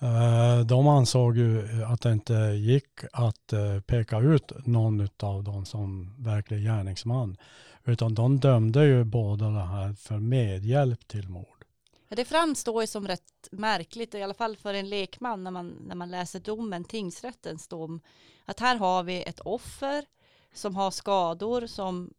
Eh, 0.00 0.60
de 0.60 0.88
ansåg 0.88 1.36
ju 1.36 1.82
att 1.84 2.00
det 2.00 2.12
inte 2.12 2.34
gick 2.56 3.04
att 3.12 3.52
eh, 3.52 3.80
peka 3.80 4.18
ut 4.18 4.66
någon 4.66 5.08
av 5.22 5.44
dem 5.44 5.66
som 5.66 6.14
verklig 6.18 6.62
gärningsman. 6.62 7.36
Utan 7.84 8.14
de 8.14 8.40
dömde 8.40 8.84
ju 8.84 9.04
båda 9.04 9.50
det 9.50 9.66
här 9.66 9.92
för 9.92 10.18
medhjälp 10.18 11.08
till 11.08 11.28
mord. 11.28 11.64
Det 12.08 12.24
framstår 12.24 12.82
ju 12.82 12.86
som 12.86 13.08
rätt 13.08 13.48
märkligt, 13.50 14.14
i 14.14 14.22
alla 14.22 14.34
fall 14.34 14.56
för 14.56 14.74
en 14.74 14.88
lekman 14.88 15.44
när 15.44 15.50
man, 15.50 15.68
när 15.68 15.94
man 15.94 16.10
läser 16.10 16.40
domen, 16.40 16.84
tingsrättens 16.84 17.68
dom, 17.68 18.00
att 18.44 18.60
här 18.60 18.76
har 18.76 19.02
vi 19.02 19.22
ett 19.22 19.40
offer 19.40 20.04
som 20.54 20.76
har 20.76 20.90
skador 20.90 21.66
som 21.66 22.10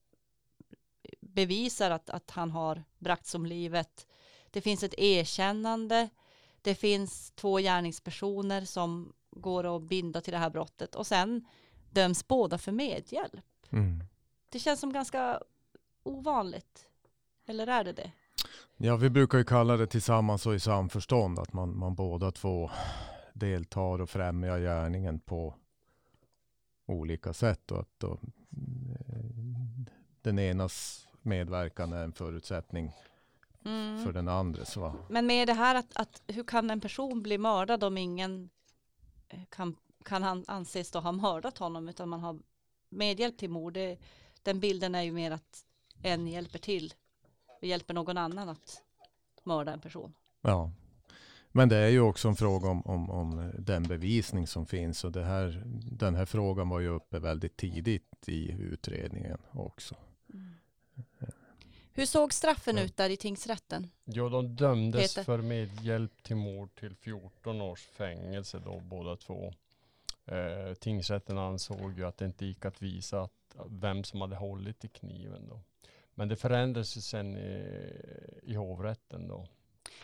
bevisar 1.22 1.92
att, 1.92 2.10
att 2.10 2.32
han 2.32 2.52
har 2.52 2.84
bragts 2.98 3.36
om 3.36 3.46
livet. 3.46 4.08
Det 4.52 4.62
finns 4.62 4.84
ett 4.84 4.94
erkännande, 4.98 6.10
det 6.70 6.76
finns 6.76 7.32
två 7.32 7.58
gärningspersoner 7.58 8.62
som 8.62 9.14
går 9.32 9.76
att 9.76 9.84
binda 9.84 10.22
till 10.22 10.34
det 10.34 10.40
här 10.40 10.50
brottet 10.50 10.96
och 10.96 11.08
sen 11.08 11.46
döms 11.90 12.28
båda 12.28 12.58
för 12.58 12.72
medhjälp. 12.72 13.46
Mm. 13.70 14.04
Det 14.50 14.60
känns 14.60 14.80
som 14.80 14.94
ganska 14.94 15.42
ovanligt. 16.04 16.86
Eller 17.46 17.68
är 17.68 17.84
det 17.84 17.94
det? 17.94 18.12
Ja, 18.78 18.96
vi 18.96 19.10
brukar 19.10 19.38
ju 19.38 19.44
kalla 19.44 19.78
det 19.78 19.88
tillsammans 19.88 20.46
och 20.46 20.56
i 20.56 20.60
samförstånd, 20.60 21.40
att 21.40 21.54
man, 21.54 21.78
man 21.78 21.96
båda 21.96 22.32
två 22.32 22.72
deltar 23.34 24.02
och 24.02 24.10
främjar 24.10 24.60
gärningen 24.60 25.20
på 25.20 25.56
olika 26.86 27.34
sätt 27.34 27.72
och 27.72 27.80
att 27.80 28.00
då, 28.00 28.12
eh, 28.12 29.20
den 30.22 30.40
enas 30.40 31.08
medverkan 31.22 31.94
är 31.94 32.04
en 32.04 32.14
förutsättning 32.14 32.92
Mm. 33.66 34.04
för 34.04 34.14
den 34.14 34.28
andres. 34.28 34.78
Va? 34.78 34.96
Men 35.10 35.28
med 35.28 35.48
det 35.48 35.54
här 35.54 35.76
att, 35.76 35.98
att 35.98 36.22
hur 36.28 36.44
kan 36.44 36.70
en 36.70 36.82
person 36.82 37.22
bli 37.22 37.38
mördad 37.38 37.84
om 37.84 37.98
ingen 37.98 38.50
eh, 39.30 39.40
kan, 39.50 39.76
kan 40.06 40.24
han 40.24 40.46
anses 40.48 40.92
då 40.92 41.00
ha 41.00 41.12
mördat 41.12 41.58
honom 41.58 41.90
utan 41.90 42.10
man 42.10 42.20
har 42.20 42.40
medhjälp 42.90 43.38
till 43.38 43.50
mord. 43.50 43.74
Det, 43.74 43.98
den 44.44 44.60
bilden 44.60 44.96
är 44.96 45.02
ju 45.02 45.12
mer 45.12 45.32
att 45.32 45.66
en 46.04 46.28
hjälper 46.28 46.60
till 46.60 46.94
och 47.62 47.68
hjälper 47.68 47.94
någon 47.94 48.18
annan 48.18 48.50
att 48.50 48.82
mörda 49.44 49.74
en 49.74 49.82
person. 49.82 50.14
Ja. 50.42 50.72
Men 51.52 51.70
det 51.70 51.78
är 51.78 51.90
ju 51.90 52.00
också 52.00 52.28
en 52.28 52.36
fråga 52.36 52.70
om, 52.70 52.82
om, 52.82 53.10
om 53.10 53.52
den 53.60 53.84
bevisning 53.84 54.48
som 54.48 54.66
finns 54.66 55.04
och 55.04 55.12
det 55.12 55.24
här, 55.24 55.64
den 55.92 56.16
här 56.16 56.26
frågan 56.26 56.70
var 56.70 56.80
ju 56.80 56.88
uppe 56.88 57.20
väldigt 57.20 57.58
tidigt 57.58 58.30
i 58.30 58.52
utredningen 58.52 59.38
också. 59.52 59.96
Hur 62.00 62.06
såg 62.06 62.34
straffen 62.34 62.78
ut 62.78 62.98
där 62.98 63.10
i 63.10 63.18
tingsrätten? 63.18 63.92
Jo, 64.06 64.30
de 64.30 64.56
dömdes 64.56 65.16
Peter. 65.16 65.24
för 65.24 65.38
medhjälp 65.42 66.24
till 66.24 66.36
mord 66.36 66.76
till 66.76 66.96
14 66.96 67.62
års 67.62 67.82
fängelse 67.88 68.60
då 68.66 68.80
båda 68.80 69.16
två. 69.16 69.54
Eh, 70.26 70.74
tingsrätten 70.74 71.38
ansåg 71.38 71.98
ju 71.98 72.06
att 72.06 72.18
det 72.18 72.26
inte 72.26 72.46
gick 72.46 72.66
att 72.66 72.82
visa 72.82 73.22
att, 73.22 73.56
vem 73.70 74.04
som 74.04 74.22
hade 74.22 74.36
hållit 74.36 74.86
i 74.86 74.88
kniven 74.88 75.48
då. 75.48 75.62
Men 76.14 76.28
det 76.28 76.36
förändrades 76.36 76.98
ju 76.98 77.02
sen 77.02 77.38
i, 77.38 77.92
i 78.44 78.54
hovrätten 78.54 79.28
då. 79.28 79.48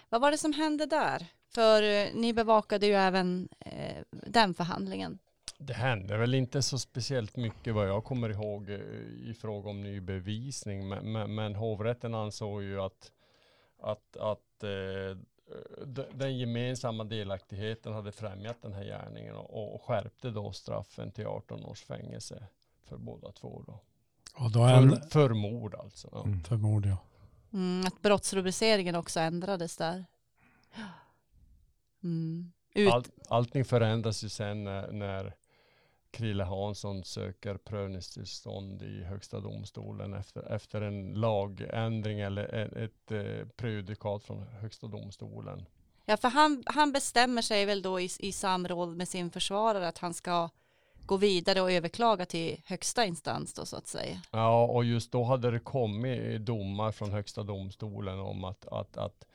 Vad 0.10 0.21
var 0.21 0.31
det 0.31 0.38
som 0.38 0.53
hände 0.53 0.86
där? 0.86 1.27
För 1.47 1.84
eh, 1.84 2.08
ni 2.13 2.34
bevakade 2.34 2.86
ju 2.86 2.93
även 2.93 3.49
eh, 3.60 4.03
den 4.12 4.53
förhandlingen. 4.53 5.19
Det 5.57 5.73
hände 5.73 6.17
väl 6.17 6.33
inte 6.33 6.61
så 6.61 6.79
speciellt 6.79 7.35
mycket 7.35 7.75
vad 7.75 7.87
jag 7.87 8.03
kommer 8.03 8.29
ihåg 8.29 8.69
eh, 8.69 8.79
i 9.29 9.35
fråga 9.41 9.69
om 9.69 9.81
ny 9.81 9.99
bevisning. 10.01 10.87
Men, 10.87 11.11
men, 11.11 11.35
men 11.35 11.55
hovrätten 11.55 12.15
ansåg 12.15 12.63
ju 12.63 12.81
att, 12.81 13.11
att, 13.81 14.17
att 14.17 14.63
eh, 14.63 15.17
den 16.13 16.37
gemensamma 16.37 17.03
delaktigheten 17.03 17.93
hade 17.93 18.11
främjat 18.11 18.61
den 18.61 18.73
här 18.73 18.83
gärningen 18.83 19.35
och, 19.35 19.75
och 19.75 19.81
skärpte 19.81 20.29
då 20.29 20.51
straffen 20.51 21.11
till 21.11 21.27
18 21.27 21.65
års 21.65 21.81
fängelse 21.81 22.47
för 22.83 22.97
båda 22.97 23.31
två. 23.31 23.63
Då. 23.67 23.79
Och 24.35 24.51
då 24.51 24.61
en, 24.61 24.89
För, 24.89 25.09
för 25.09 25.33
mord 25.33 25.75
alltså. 25.75 26.09
Ja. 26.11 26.23
Mm. 26.23 26.43
förmodar 26.43 26.89
jag. 26.89 26.97
Mm, 27.53 27.85
att 27.87 28.01
brottsrubriceringen 28.01 28.95
också 28.95 29.19
ändrades 29.19 29.77
där. 29.77 30.05
Mm. 32.03 32.51
Ut, 32.73 32.93
All, 32.93 33.03
allting 33.29 33.65
förändras 33.65 34.23
ju 34.23 34.29
sen 34.29 34.63
när, 34.63 34.91
när 34.91 35.35
Krille 36.15 36.43
Hansson 36.43 37.04
söker 37.04 37.58
prövningstillstånd 37.58 38.82
i 38.82 39.04
Högsta 39.04 39.39
domstolen 39.39 40.13
efter, 40.13 40.51
efter 40.51 40.82
en 40.82 41.13
lagändring 41.13 42.19
eller 42.19 42.54
ett, 42.54 42.73
ett 42.73 43.12
eh, 43.12 43.47
prejudikat 43.56 44.23
från 44.23 44.47
Högsta 44.47 44.88
domstolen. 44.88 45.65
Ja, 46.06 46.17
för 46.17 46.30
han, 46.30 46.63
han 46.65 46.91
bestämmer 46.91 47.41
sig 47.41 47.65
väl 47.65 47.82
då 47.82 47.99
i, 47.99 48.10
i 48.19 48.32
samråd 48.32 48.97
med 48.97 49.08
sin 49.08 49.32
försvarare 49.32 49.88
att 49.88 49.97
han 49.97 50.13
ska 50.13 50.49
gå 51.06 51.17
vidare 51.17 51.62
och 51.62 51.71
överklaga 51.71 52.25
till 52.25 52.62
högsta 52.65 53.06
instans 53.06 53.54
då 53.54 53.65
så 53.65 53.78
att 53.78 53.88
säga. 53.88 54.21
Ja, 54.32 54.65
och 54.65 54.86
just 54.86 55.12
då 55.12 55.23
hade 55.23 55.51
det 55.51 55.60
kommit 55.60 56.45
domar 56.45 56.91
från 56.91 57.12
Högsta 57.12 57.43
domstolen 57.43 58.19
om 58.19 58.43
att, 58.43 58.67
att, 58.67 58.97
att, 58.97 59.25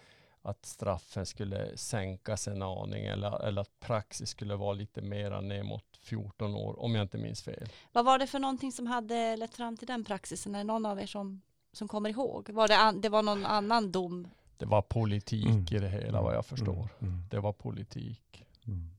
att 0.42 0.66
straffen 0.66 1.26
skulle 1.26 1.76
sänkas 1.76 2.48
en 2.48 2.62
aning 2.62 3.04
eller, 3.04 3.44
eller 3.44 3.62
att 3.62 3.80
praxis 3.80 4.30
skulle 4.30 4.56
vara 4.56 4.72
lite 4.72 5.02
mera 5.02 5.40
ner 5.40 5.62
mot 5.62 5.89
14 6.00 6.54
år, 6.54 6.80
om 6.80 6.94
jag 6.94 7.04
inte 7.04 7.18
minns 7.18 7.42
fel. 7.42 7.68
Vad 7.92 8.04
var 8.04 8.18
det 8.18 8.26
för 8.26 8.38
någonting 8.38 8.72
som 8.72 8.86
hade 8.86 9.36
lett 9.36 9.54
fram 9.54 9.76
till 9.76 9.86
den 9.86 10.04
praxisen? 10.04 10.54
Är 10.54 10.58
det 10.58 10.64
någon 10.64 10.86
av 10.86 11.00
er 11.00 11.06
som, 11.06 11.40
som 11.72 11.88
kommer 11.88 12.10
ihåg? 12.10 12.50
Var 12.50 12.68
det, 12.68 12.76
an, 12.76 13.00
det 13.00 13.08
var 13.08 13.22
någon 13.22 13.46
annan 13.46 13.92
dom? 13.92 14.28
Det 14.56 14.66
var 14.66 14.82
politik 14.82 15.46
Mm. 15.46 15.66
i 15.70 15.78
det 15.78 15.88
hela 15.88 16.22
vad 16.22 16.34
jag 16.34 16.46
förstår. 16.46 16.88
Mm. 17.00 17.22
Det 17.30 17.40
var 17.40 17.52
politik. 17.52 18.44
Mm. 18.66 18.90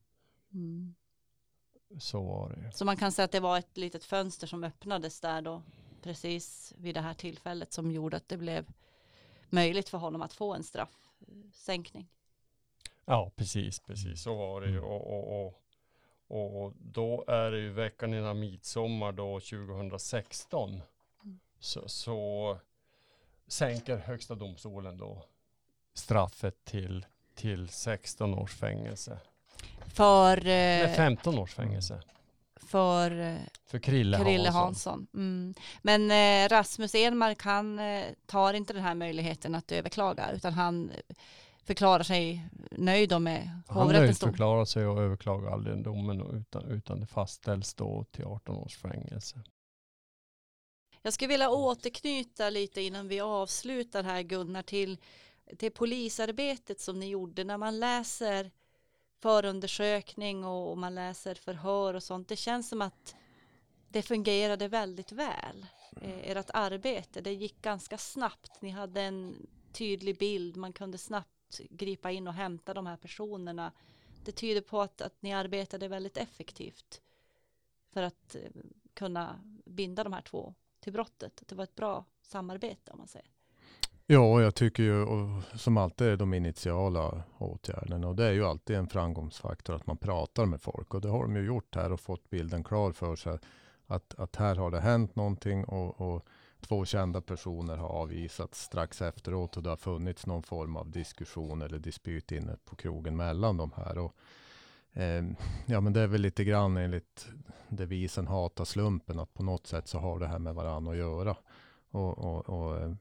Mm. 0.54 0.96
Så 2.00 2.22
var 2.22 2.50
det. 2.50 2.72
Så 2.78 2.86
man 2.86 2.98
kan 2.98 3.12
säga 3.12 3.26
att 3.26 3.32
det 3.32 3.40
var 3.40 3.58
ett 3.58 3.78
litet 3.78 4.04
fönster 4.04 4.48
som 4.48 4.64
öppnades 4.64 5.20
där 5.22 5.42
då 5.42 5.62
precis 6.02 6.74
vid 6.78 6.96
det 6.96 7.02
här 7.02 7.14
tillfället 7.14 7.74
som 7.74 7.92
gjorde 7.92 8.18
att 8.18 8.30
det 8.30 8.38
blev 8.38 8.66
möjligt 9.50 9.90
för 9.90 9.98
honom 9.98 10.22
att 10.22 10.34
få 10.34 10.54
en 10.54 10.64
straffsänkning. 10.64 12.08
Ja, 13.06 13.32
precis, 13.36 13.80
precis. 13.80 14.24
Så 14.24 14.36
var 14.36 14.62
det 14.62 14.68
ju. 14.68 14.78
Mm. 14.78 14.90
Och, 14.90 15.08
och, 15.08 15.46
och, 15.48 15.61
och 16.32 16.74
då 16.82 17.24
är 17.28 17.52
det 17.52 17.60
ju 17.60 17.70
veckan 17.70 18.14
innan 18.14 18.40
midsommar 18.40 19.12
då 19.12 19.40
2016. 19.40 20.70
Mm. 21.24 21.40
Så, 21.60 21.90
så 21.90 22.58
sänker 23.48 23.98
Högsta 23.98 24.36
domstolen 24.36 24.98
då 24.98 25.26
straffet 25.94 26.66
till, 26.66 27.06
till 27.36 27.70
16 27.70 28.34
års 28.34 28.56
fängelse. 28.56 29.20
För, 29.94 30.42
Nej, 30.44 30.82
eh, 30.82 30.92
15 30.92 31.40
års 31.40 31.54
fängelse. 31.54 32.02
för 32.56 33.20
eh, 33.20 33.38
För 33.66 33.80
Krille, 33.80 34.18
Krille 34.18 34.50
Hansson. 34.50 34.64
Hansson. 34.64 35.08
Mm. 35.14 35.54
Men 35.82 36.12
eh, 36.12 36.50
Rasmus 36.50 36.96
Enmark 36.96 37.44
han 37.44 37.80
eh, 37.80 38.06
tar 38.26 38.54
inte 38.54 38.74
den 38.74 38.84
här 38.84 38.96
möjligheten 38.96 39.56
att 39.56 39.72
överklaga 39.72 40.32
utan 40.32 40.54
han 40.54 40.90
eh, 40.90 41.16
förklarar 41.64 42.04
sig 42.04 42.46
nöjd 42.72 43.22
med 43.22 43.61
Han 43.72 43.88
nöjdförklarar 43.88 44.66
sig 44.66 44.88
och 44.88 45.02
överklagar 45.02 45.52
aldrig 45.52 45.84
domen 45.84 46.22
utan, 46.22 46.66
utan 46.66 47.00
det 47.00 47.06
fastställs 47.06 47.74
då 47.74 48.06
till 48.12 48.26
18 48.26 48.56
års 48.56 48.78
fängelse. 48.78 49.44
Jag 51.02 51.14
skulle 51.14 51.28
vilja 51.28 51.50
återknyta 51.50 52.50
lite 52.50 52.82
innan 52.82 53.08
vi 53.08 53.20
avslutar 53.20 54.04
här 54.04 54.22
Gunnar 54.22 54.64
till, 54.64 54.98
till 55.58 55.72
polisarbetet 55.72 56.80
som 56.80 57.00
ni 57.00 57.10
gjorde 57.10 57.44
när 57.44 57.58
man 57.58 57.80
läser 57.80 58.52
förundersökning 59.20 60.46
och, 60.46 60.72
och 60.72 60.78
man 60.78 60.96
läser 60.96 61.36
förhör 61.36 61.94
och 61.94 62.04
sånt. 62.04 62.28
Det 62.28 62.36
känns 62.36 62.70
som 62.70 62.82
att 62.82 63.16
det 63.90 64.02
fungerade 64.02 64.68
väldigt 64.68 65.12
väl. 65.12 65.66
Eh, 66.02 66.32
ert 66.32 66.50
arbete, 66.54 67.22
det 67.22 67.34
gick 67.34 67.62
ganska 67.62 67.98
snabbt. 67.98 68.62
Ni 68.62 68.70
hade 68.70 69.02
en 69.02 69.48
tydlig 69.74 70.18
bild, 70.18 70.58
man 70.58 70.74
kunde 70.74 70.98
snabbt 70.98 71.41
gripa 71.70 72.12
in 72.12 72.28
och 72.28 72.34
hämta 72.34 72.74
de 72.74 72.86
här 72.86 72.98
personerna. 72.98 73.72
Det 74.26 74.32
tyder 74.32 74.62
på 74.62 74.82
att, 74.82 75.02
att 75.02 75.22
ni 75.22 75.34
arbetade 75.34 75.88
väldigt 75.88 76.18
effektivt 76.18 77.02
för 77.94 78.04
att 78.04 78.36
eh, 78.36 78.42
kunna 78.94 79.40
binda 79.66 80.04
de 80.04 80.14
här 80.14 80.22
två 80.22 80.54
till 80.80 80.94
brottet. 80.94 81.44
Det 81.46 81.56
var 81.56 81.64
ett 81.64 81.76
bra 81.76 82.06
samarbete 82.22 82.92
om 82.92 82.98
man 82.98 83.08
säger. 83.08 83.28
Ja, 84.08 84.42
jag 84.42 84.56
tycker 84.56 84.84
ju 84.84 85.04
och 85.04 85.44
som 85.56 85.78
alltid 85.78 86.08
är 86.08 86.18
de 86.18 86.34
initiala 86.34 87.24
åtgärderna 87.38 88.08
och 88.08 88.16
det 88.16 88.26
är 88.26 88.32
ju 88.32 88.46
alltid 88.46 88.76
en 88.76 88.88
framgångsfaktor 88.88 89.76
att 89.76 89.88
man 89.88 89.98
pratar 89.98 90.46
med 90.46 90.62
folk 90.62 90.94
och 90.94 91.02
det 91.02 91.10
har 91.10 91.22
de 91.22 91.36
ju 91.36 91.46
gjort 91.46 91.76
här 91.76 91.92
och 91.92 92.00
fått 92.00 92.30
bilden 92.30 92.64
klar 92.64 92.92
för 92.92 93.16
sig 93.16 93.40
att, 93.88 94.20
att 94.20 94.36
här 94.36 94.56
har 94.56 94.72
det 94.72 94.80
hänt 94.80 95.16
någonting 95.16 95.66
och, 95.66 96.02
och 96.02 96.26
två 96.62 96.86
kända 96.86 97.22
personer 97.22 97.78
har 97.78 97.90
avvisats 97.90 98.62
strax 98.64 99.02
efteråt 99.02 99.58
och 99.58 99.64
det 99.64 99.70
har 99.70 99.78
funnits 99.78 100.26
någon 100.26 100.44
form 100.44 100.76
av 100.76 100.90
diskussion 100.90 101.62
eller 101.62 101.80
dispyt 101.80 102.32
inne 102.32 102.58
på 102.66 102.76
krogen 102.76 103.18
mellan 103.18 103.58
de 103.58 103.72
här. 103.76 103.98
Och, 103.98 104.16
eh, 104.94 105.26
ja, 105.66 105.82
men 105.82 105.94
det 105.94 106.02
är 106.02 106.08
väl 106.08 106.22
lite 106.22 106.44
grann 106.44 106.78
enligt 106.78 107.30
devisen 107.70 108.28
hata 108.28 108.66
slumpen 108.66 109.20
att 109.20 109.34
på 109.34 109.44
något 109.44 109.68
sätt 109.68 109.88
så 109.88 110.00
har 110.00 110.20
det 110.20 110.28
här 110.28 110.40
med 110.40 110.56
varandra 110.56 110.92
att 110.92 110.98
göra. 110.98 111.36
Och, 111.92 112.18
och, 112.18 112.50
och, 112.50 112.78
eh, 112.78 112.94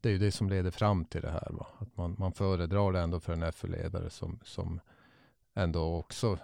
det 0.00 0.08
är 0.08 0.12
ju 0.12 0.18
det 0.18 0.32
som 0.32 0.48
leder 0.48 0.70
fram 0.70 1.04
till 1.04 1.22
det 1.22 1.30
här. 1.30 1.48
Va? 1.50 1.66
Att 1.78 1.96
man, 1.96 2.16
man 2.18 2.32
föredrar 2.32 2.92
det 2.92 3.00
ändå 3.00 3.20
för 3.20 3.32
en 3.32 3.52
FU-ledare 3.52 4.10
som, 4.10 4.40
som 4.44 4.80
ändå 5.54 5.96
också 5.96 6.38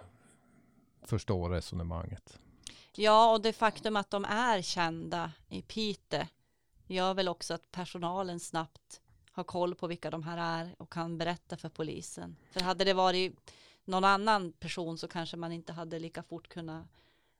förstår 1.01 1.49
resonemanget. 1.49 2.39
Ja, 2.97 3.33
och 3.33 3.41
det 3.41 3.53
faktum 3.53 3.95
att 3.95 4.09
de 4.09 4.25
är 4.25 4.61
kända 4.61 5.31
i 5.49 5.61
Pite 5.61 6.27
gör 6.87 7.13
väl 7.13 7.27
också 7.27 7.53
att 7.53 7.71
personalen 7.71 8.39
snabbt 8.39 9.01
har 9.31 9.43
koll 9.43 9.75
på 9.75 9.87
vilka 9.87 10.11
de 10.11 10.23
här 10.23 10.61
är 10.61 10.75
och 10.77 10.91
kan 10.91 11.17
berätta 11.17 11.57
för 11.57 11.69
polisen. 11.69 12.35
För 12.51 12.59
hade 12.59 12.83
det 12.83 12.93
varit 12.93 13.51
någon 13.85 14.03
annan 14.03 14.51
person 14.51 14.97
så 14.97 15.07
kanske 15.07 15.37
man 15.37 15.51
inte 15.51 15.73
hade 15.73 15.99
lika 15.99 16.23
fort 16.23 16.47
kunnat 16.47 16.85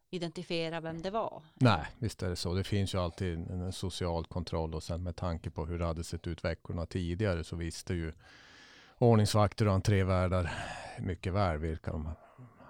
identifiera 0.09 0.79
vem 0.79 1.01
det 1.01 1.09
var. 1.09 1.43
Nej, 1.53 1.85
visst 1.99 2.23
är 2.23 2.29
det 2.29 2.35
så. 2.35 2.53
Det 2.53 2.63
finns 2.63 2.93
ju 2.93 2.97
alltid 2.97 3.33
en, 3.33 3.61
en 3.61 3.73
social 3.73 4.25
kontroll 4.25 4.75
och 4.75 4.83
sen 4.83 5.03
med 5.03 5.15
tanke 5.15 5.49
på 5.49 5.65
hur 5.65 5.79
det 5.79 5.85
hade 5.85 6.03
sett 6.03 6.27
ut 6.27 6.43
veckorna 6.43 6.85
tidigare 6.85 7.43
så 7.43 7.55
visste 7.55 7.93
ju 7.93 8.13
ordningsvakter 8.97 9.67
och 9.67 9.73
entrévärdar 9.73 10.53
mycket 10.99 11.33
väl 11.33 11.57
vilka 11.57 11.91
de 11.91 12.09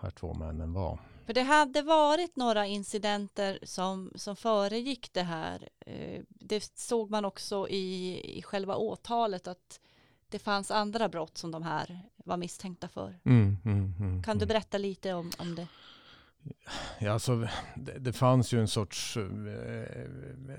här 0.01 0.09
två 0.09 0.33
männen 0.33 0.73
var. 0.73 0.99
För 1.25 1.33
det 1.33 1.41
hade 1.41 1.81
varit 1.81 2.35
några 2.35 2.65
incidenter 2.65 3.59
som, 3.63 4.11
som 4.15 4.35
föregick 4.35 5.13
det 5.13 5.23
här. 5.23 5.69
Eh, 5.85 6.21
Det 6.29 6.71
såg 6.75 7.09
man 7.11 7.25
också 7.25 7.69
i, 7.69 8.19
i 8.37 8.41
själva 8.41 8.75
åtalet 8.75 9.47
att 9.47 9.79
det 10.29 10.39
fanns 10.39 10.71
andra 10.71 11.09
brott 11.09 11.37
som 11.37 11.51
de 11.51 11.63
här 11.63 11.99
var 12.15 12.37
misstänkta 12.37 12.87
för. 12.87 13.19
Mm, 13.23 13.57
mm, 13.65 13.93
mm, 13.99 14.23
Kan 14.23 14.37
du 14.37 14.43
mm. 14.43 14.47
berätta 14.47 14.77
lite 14.77 15.13
om, 15.13 15.31
om 15.39 15.55
det? 15.55 15.67
Ja, 16.99 17.11
alltså, 17.11 17.47
det, 17.75 17.99
det 17.99 18.13
fanns 18.13 18.53
ju 18.53 18.59
en 18.59 18.67
sorts 18.67 19.17
eh, 19.17 19.23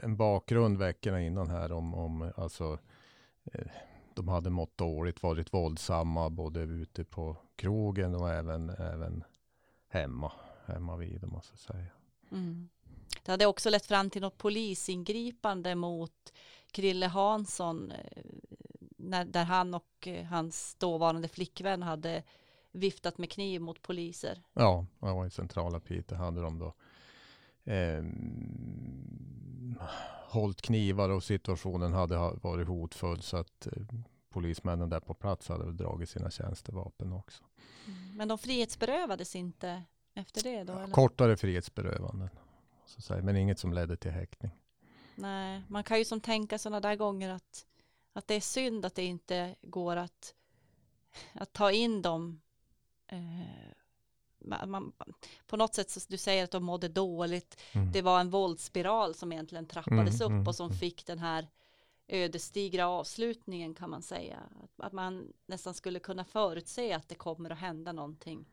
en 0.03 0.17
bakgrund 0.17 0.79
veckorna 0.79 1.21
innan 1.21 1.51
här 1.51 1.73
om, 1.73 1.95
om 1.95 2.33
alltså, 2.37 2.79
eh, 3.53 3.67
de 4.15 4.29
hade 4.29 4.51
mått 4.51 4.79
dåligt, 4.79 5.23
varit 5.23 5.55
våldsamma 5.55 6.31
både 6.31 6.61
ute 6.61 7.05
på 7.05 7.37
krogen 7.57 8.15
och 8.15 8.31
även, 8.31 8.71
även 8.71 9.25
hemma, 9.89 10.33
hemma 10.67 10.97
vid 10.97 11.27
måste 11.29 11.53
jag 11.53 11.59
säga. 11.59 11.87
Mm. 12.31 12.69
Det 13.23 13.31
hade 13.31 13.47
också 13.47 13.71
lett 13.71 13.87
fram 13.87 14.11
till 14.11 14.23
något 14.23 14.39
polisingripande 14.39 15.75
mot 15.75 16.33
Krille 16.71 17.07
Hansson 17.07 17.91
eh, 17.91 18.23
när, 18.97 19.25
där 19.25 19.45
han 19.45 19.75
och 19.75 20.07
eh, 20.09 20.25
hans 20.25 20.75
dåvarande 20.75 21.29
flickvän 21.29 21.83
hade 21.83 22.23
viftat 22.73 23.19
med 23.19 23.31
kniv 23.31 23.61
mot 23.61 23.83
poliser. 23.83 24.43
Ja, 24.53 24.87
jag 25.01 25.15
var 25.15 25.27
i 25.27 25.31
centrala 25.31 25.81
Piteå 25.81 26.19
hade 26.19 26.41
de 26.41 26.59
då 26.59 26.75
eh, 27.73 28.05
hållit 30.29 30.63
knivar 30.63 31.09
och 31.11 31.25
situationen 31.25 31.93
hade 31.93 32.17
ha- 32.17 32.35
varit 32.43 32.69
hotfull 32.69 33.23
så 33.23 33.37
att 33.37 33.67
eh, 33.67 33.83
polismännen 34.29 34.89
där 34.89 35.01
på 35.01 35.15
plats 35.15 35.49
hade 35.49 35.73
dragit 35.73 36.09
sina 36.11 36.31
tjänstevapen 36.31 37.13
också. 37.13 37.45
Men 38.15 38.29
de 38.29 38.39
frihetsberövades 38.39 39.37
inte 39.37 39.83
efter 40.17 40.43
det 40.43 40.65
då? 40.65 40.73
Eller? 40.73 40.93
Kortare 40.93 41.37
frihetsberövanden, 41.37 42.31
så 42.87 43.03
säga, 43.03 43.23
men 43.23 43.37
inget 43.37 43.59
som 43.59 43.73
ledde 43.73 43.97
till 43.97 44.11
häktning. 44.11 44.53
Nej, 45.15 45.63
man 45.69 45.85
kan 45.85 45.99
ju 45.99 46.05
som 46.05 46.21
tänka 46.21 46.59
sådana 46.59 46.81
där 46.81 46.97
gånger 46.97 47.31
att, 47.31 47.67
att 48.13 48.29
det 48.29 48.35
är 48.35 48.41
synd 48.41 48.85
att 48.85 48.95
det 48.95 49.05
inte 49.05 49.55
går 49.63 49.97
att, 49.97 50.35
att 51.33 51.53
ta 51.53 51.71
in 51.73 52.03
dem. 52.03 52.41
Eh, 53.07 53.19
man, 54.39 54.71
man, 54.71 54.93
på 55.47 55.57
något 55.57 55.75
sätt, 55.75 55.91
så 55.91 56.01
du 56.09 56.17
säger 56.17 56.45
att 56.45 56.51
de 56.51 56.65
mådde 56.65 56.89
dåligt. 56.89 57.61
Mm. 57.73 57.93
Det 57.93 58.03
var 58.03 58.21
en 58.21 58.31
våldsspiral 58.31 59.15
som 59.15 59.33
egentligen 59.33 59.67
trappades 59.67 60.21
Mm, 60.21 60.27
upp 60.27 60.37
mm, 60.37 60.47
och 60.47 60.55
som 60.55 60.67
mm. 60.67 60.79
fick 60.79 61.07
den 61.07 61.19
här 61.19 61.49
ödesdigra 62.09 62.89
avslutningen 62.89 63.75
kan 63.75 63.91
man 63.91 64.03
säga. 64.03 64.39
Att, 64.63 64.87
att 64.87 64.93
man 64.93 65.33
nästan 65.47 65.75
skulle 65.75 65.99
kunna 65.99 66.25
förutse 66.25 66.93
att 66.93 67.09
det 67.09 67.15
kommer 67.15 67.51
att 67.51 67.59
hända 67.59 67.93
någonting 67.93 68.47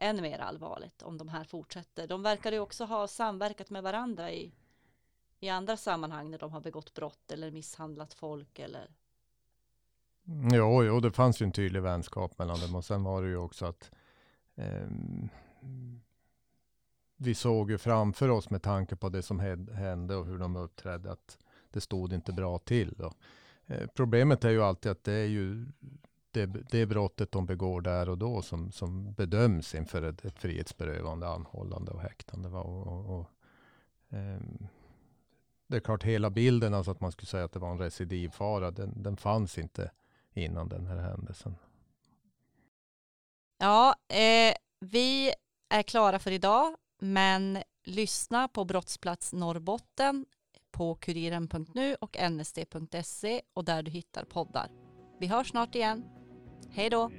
än 0.00 0.22
mer 0.22 0.38
allvarligt 0.38 1.02
om 1.02 1.18
de 1.18 1.28
här 1.28 1.44
fortsätter. 1.44 2.06
De 2.06 2.22
verkar 2.22 2.52
ju 2.52 2.58
också 2.58 2.84
ha 2.84 3.08
samverkat 3.08 3.70
med 3.70 3.82
varandra 3.82 4.32
i, 4.32 4.52
i 5.40 5.48
andra 5.48 5.76
sammanhang 5.76 6.30
när 6.30 6.38
de 6.38 6.52
har 6.52 6.60
begått 6.60 6.94
brott 6.94 7.32
eller 7.32 7.50
misshandlat 7.50 8.14
folk 8.14 8.58
eller 8.58 8.90
Jo, 10.52 10.84
jo, 10.84 11.00
det 11.00 11.10
fanns 11.10 11.42
ju 11.42 11.44
en 11.44 11.52
tydlig 11.52 11.82
vänskap 11.82 12.38
mellan 12.38 12.60
dem 12.60 12.74
och 12.74 12.84
sen 12.84 13.04
var 13.04 13.22
det 13.22 13.28
ju 13.28 13.36
också 13.36 13.66
att 13.66 13.90
eh, 14.54 14.88
vi 17.16 17.34
såg 17.34 17.70
ju 17.70 17.78
framför 17.78 18.28
oss 18.28 18.50
med 18.50 18.62
tanke 18.62 18.96
på 18.96 19.08
det 19.08 19.22
som 19.22 19.40
hände 19.74 20.16
och 20.16 20.26
hur 20.26 20.38
de 20.38 20.56
uppträdde 20.56 21.12
att 21.12 21.38
det 21.70 21.80
stod 21.80 22.12
inte 22.12 22.32
bra 22.32 22.58
till. 22.58 22.94
Då. 22.98 23.12
Eh, 23.66 23.86
problemet 23.94 24.44
är 24.44 24.50
ju 24.50 24.62
alltid 24.62 24.92
att 24.92 25.04
det 25.04 25.12
är 25.12 25.26
ju 25.26 25.66
det, 26.46 26.62
det 26.70 26.86
brottet 26.86 27.32
de 27.32 27.46
begår 27.46 27.80
där 27.80 28.08
och 28.08 28.18
då 28.18 28.42
som, 28.42 28.72
som 28.72 29.12
bedöms 29.12 29.74
inför 29.74 30.02
ett, 30.02 30.24
ett 30.24 30.38
frihetsberövande, 30.38 31.28
anhållande 31.28 31.90
och 31.90 32.00
häktande. 32.00 32.48
Va? 32.48 32.60
Och, 32.60 32.86
och, 32.86 33.18
och, 33.18 33.30
ehm, 34.10 34.68
det 35.66 35.76
är 35.76 35.80
klart 35.80 36.02
hela 36.02 36.30
bilden, 36.30 36.74
alltså 36.74 36.90
att 36.90 37.00
man 37.00 37.12
skulle 37.12 37.26
säga 37.26 37.44
att 37.44 37.52
det 37.52 37.58
var 37.58 37.70
en 37.70 37.78
recidivfara, 37.78 38.70
den, 38.70 39.02
den 39.02 39.16
fanns 39.16 39.58
inte 39.58 39.90
innan 40.34 40.68
den 40.68 40.86
här 40.86 40.96
händelsen. 40.96 41.54
Ja, 43.58 43.94
eh, 44.08 44.54
vi 44.80 45.32
är 45.68 45.82
klara 45.82 46.18
för 46.18 46.30
idag, 46.30 46.76
men 46.98 47.62
lyssna 47.84 48.48
på 48.48 48.64
Brottsplats 48.64 49.32
Norrbotten 49.32 50.26
på 50.70 50.94
kuriren.nu 50.94 51.94
och 51.94 52.16
nsd.se 52.30 53.42
och 53.54 53.64
där 53.64 53.82
du 53.82 53.90
hittar 53.90 54.24
poddar. 54.24 54.70
Vi 55.20 55.26
hörs 55.26 55.50
snart 55.50 55.74
igen. 55.74 56.17
Hej 56.70 56.90
då! 56.90 57.10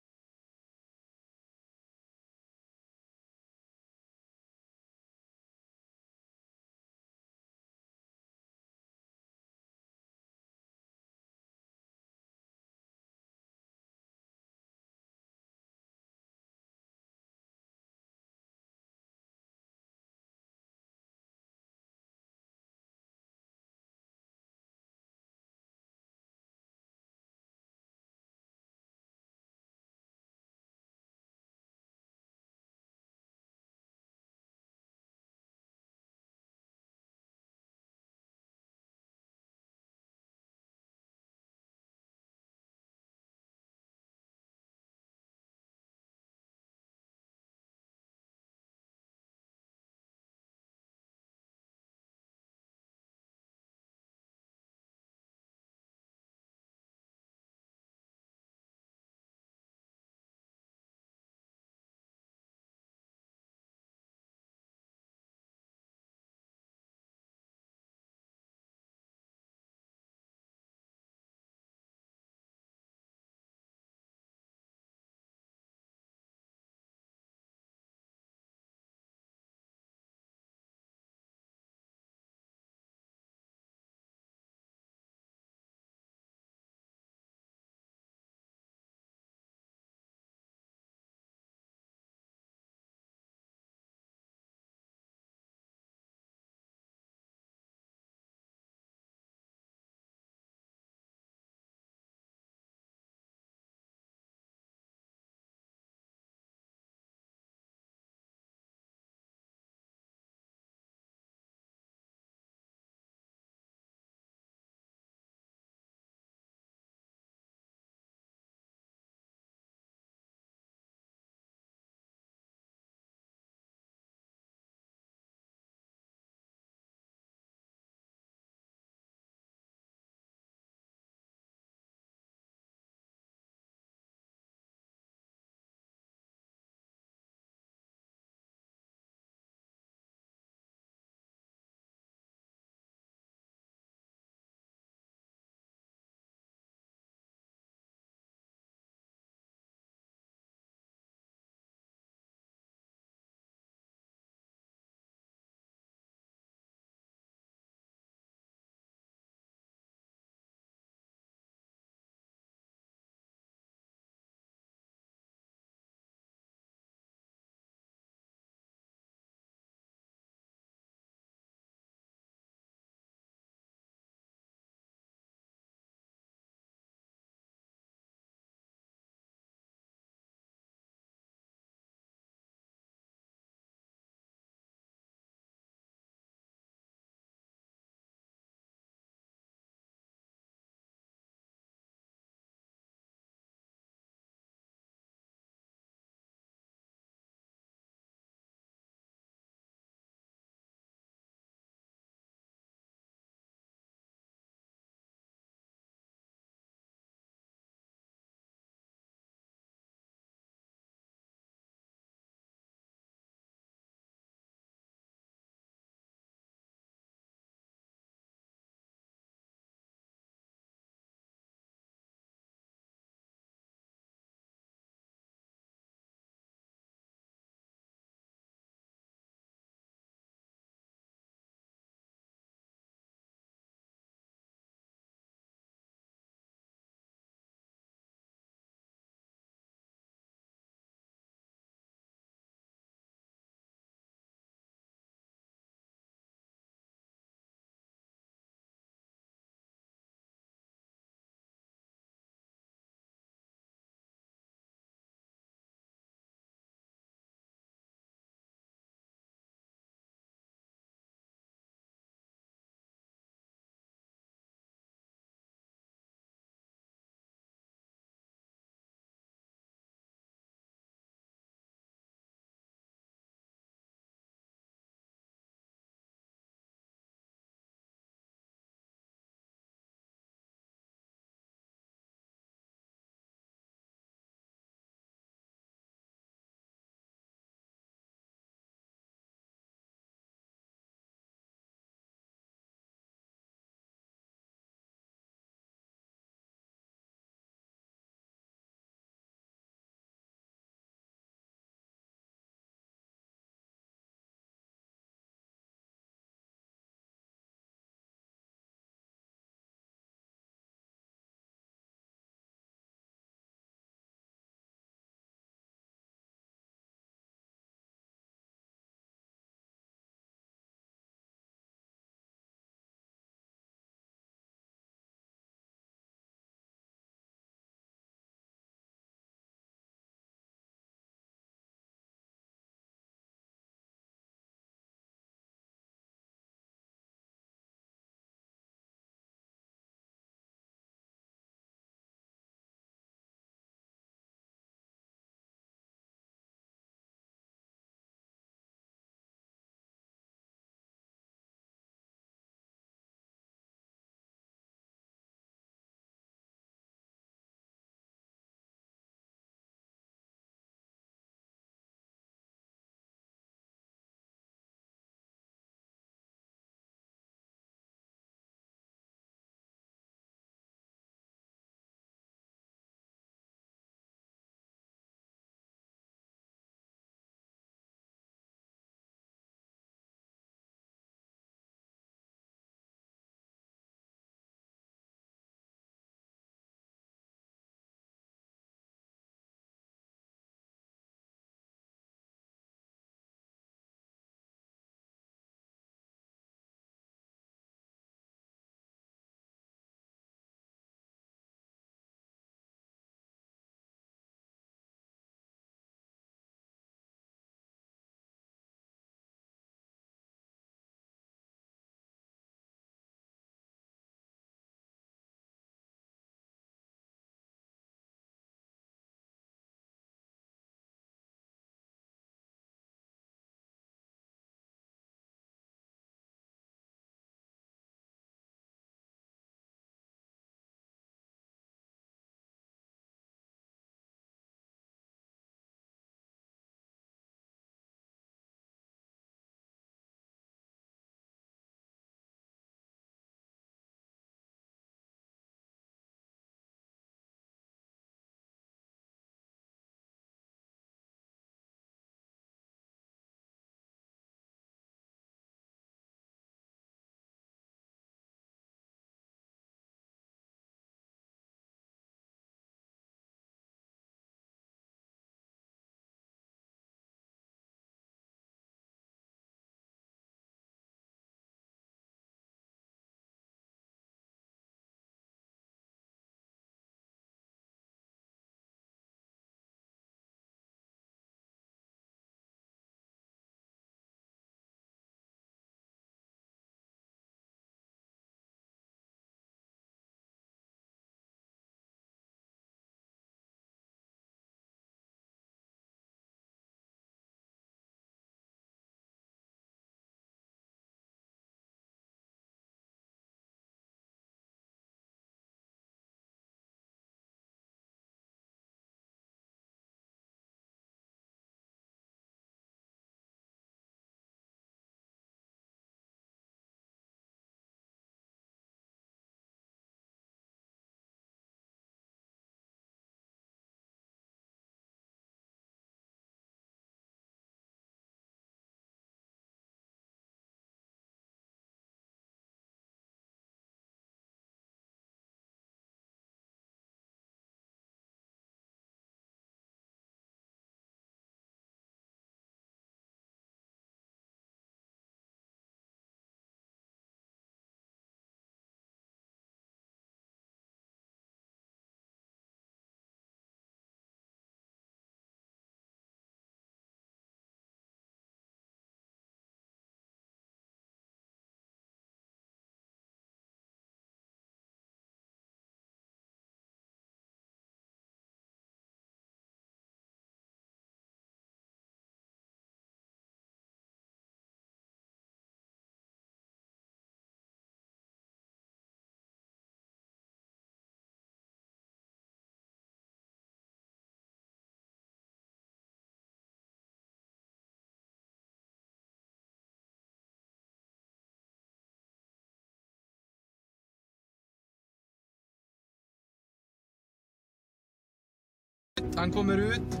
han 599.16 599.32
kommer 599.32 599.58
ut. 599.58 600.00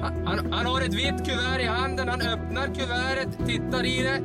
Han, 0.00 0.12
han, 0.24 0.52
han, 0.52 0.66
har 0.66 0.80
ett 0.80 0.94
vitt 0.94 1.26
kuvert 1.26 1.60
i 1.60 1.64
handen, 1.64 2.08
han 2.08 2.20
öppnar 2.20 2.66
kuvertet, 2.66 3.46
tittar 3.46 3.84
i 3.84 4.02
det. 4.02 4.20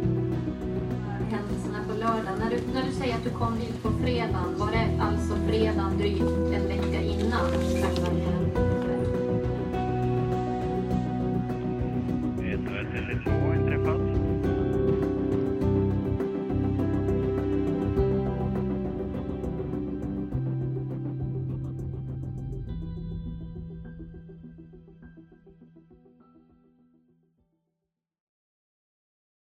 Händelserna 1.31 1.79
på 1.87 1.93
lördagen, 1.93 2.39
när 2.39 2.49
du, 2.49 2.59
när 2.73 2.85
du 2.85 2.91
säger 2.91 3.15
att 3.15 3.23
du 3.23 3.29
kom 3.29 3.57
hit 3.57 3.83
på 3.83 3.91
fredagen, 4.03 4.57
var 4.57 4.71
det 4.71 5.03
alltså 5.03 5.35
fredagen 5.47 5.97
drygt 5.97 6.21
en 6.53 6.67
vecka 6.67 7.01
innan? 7.01 7.51
Själva... 7.51 8.35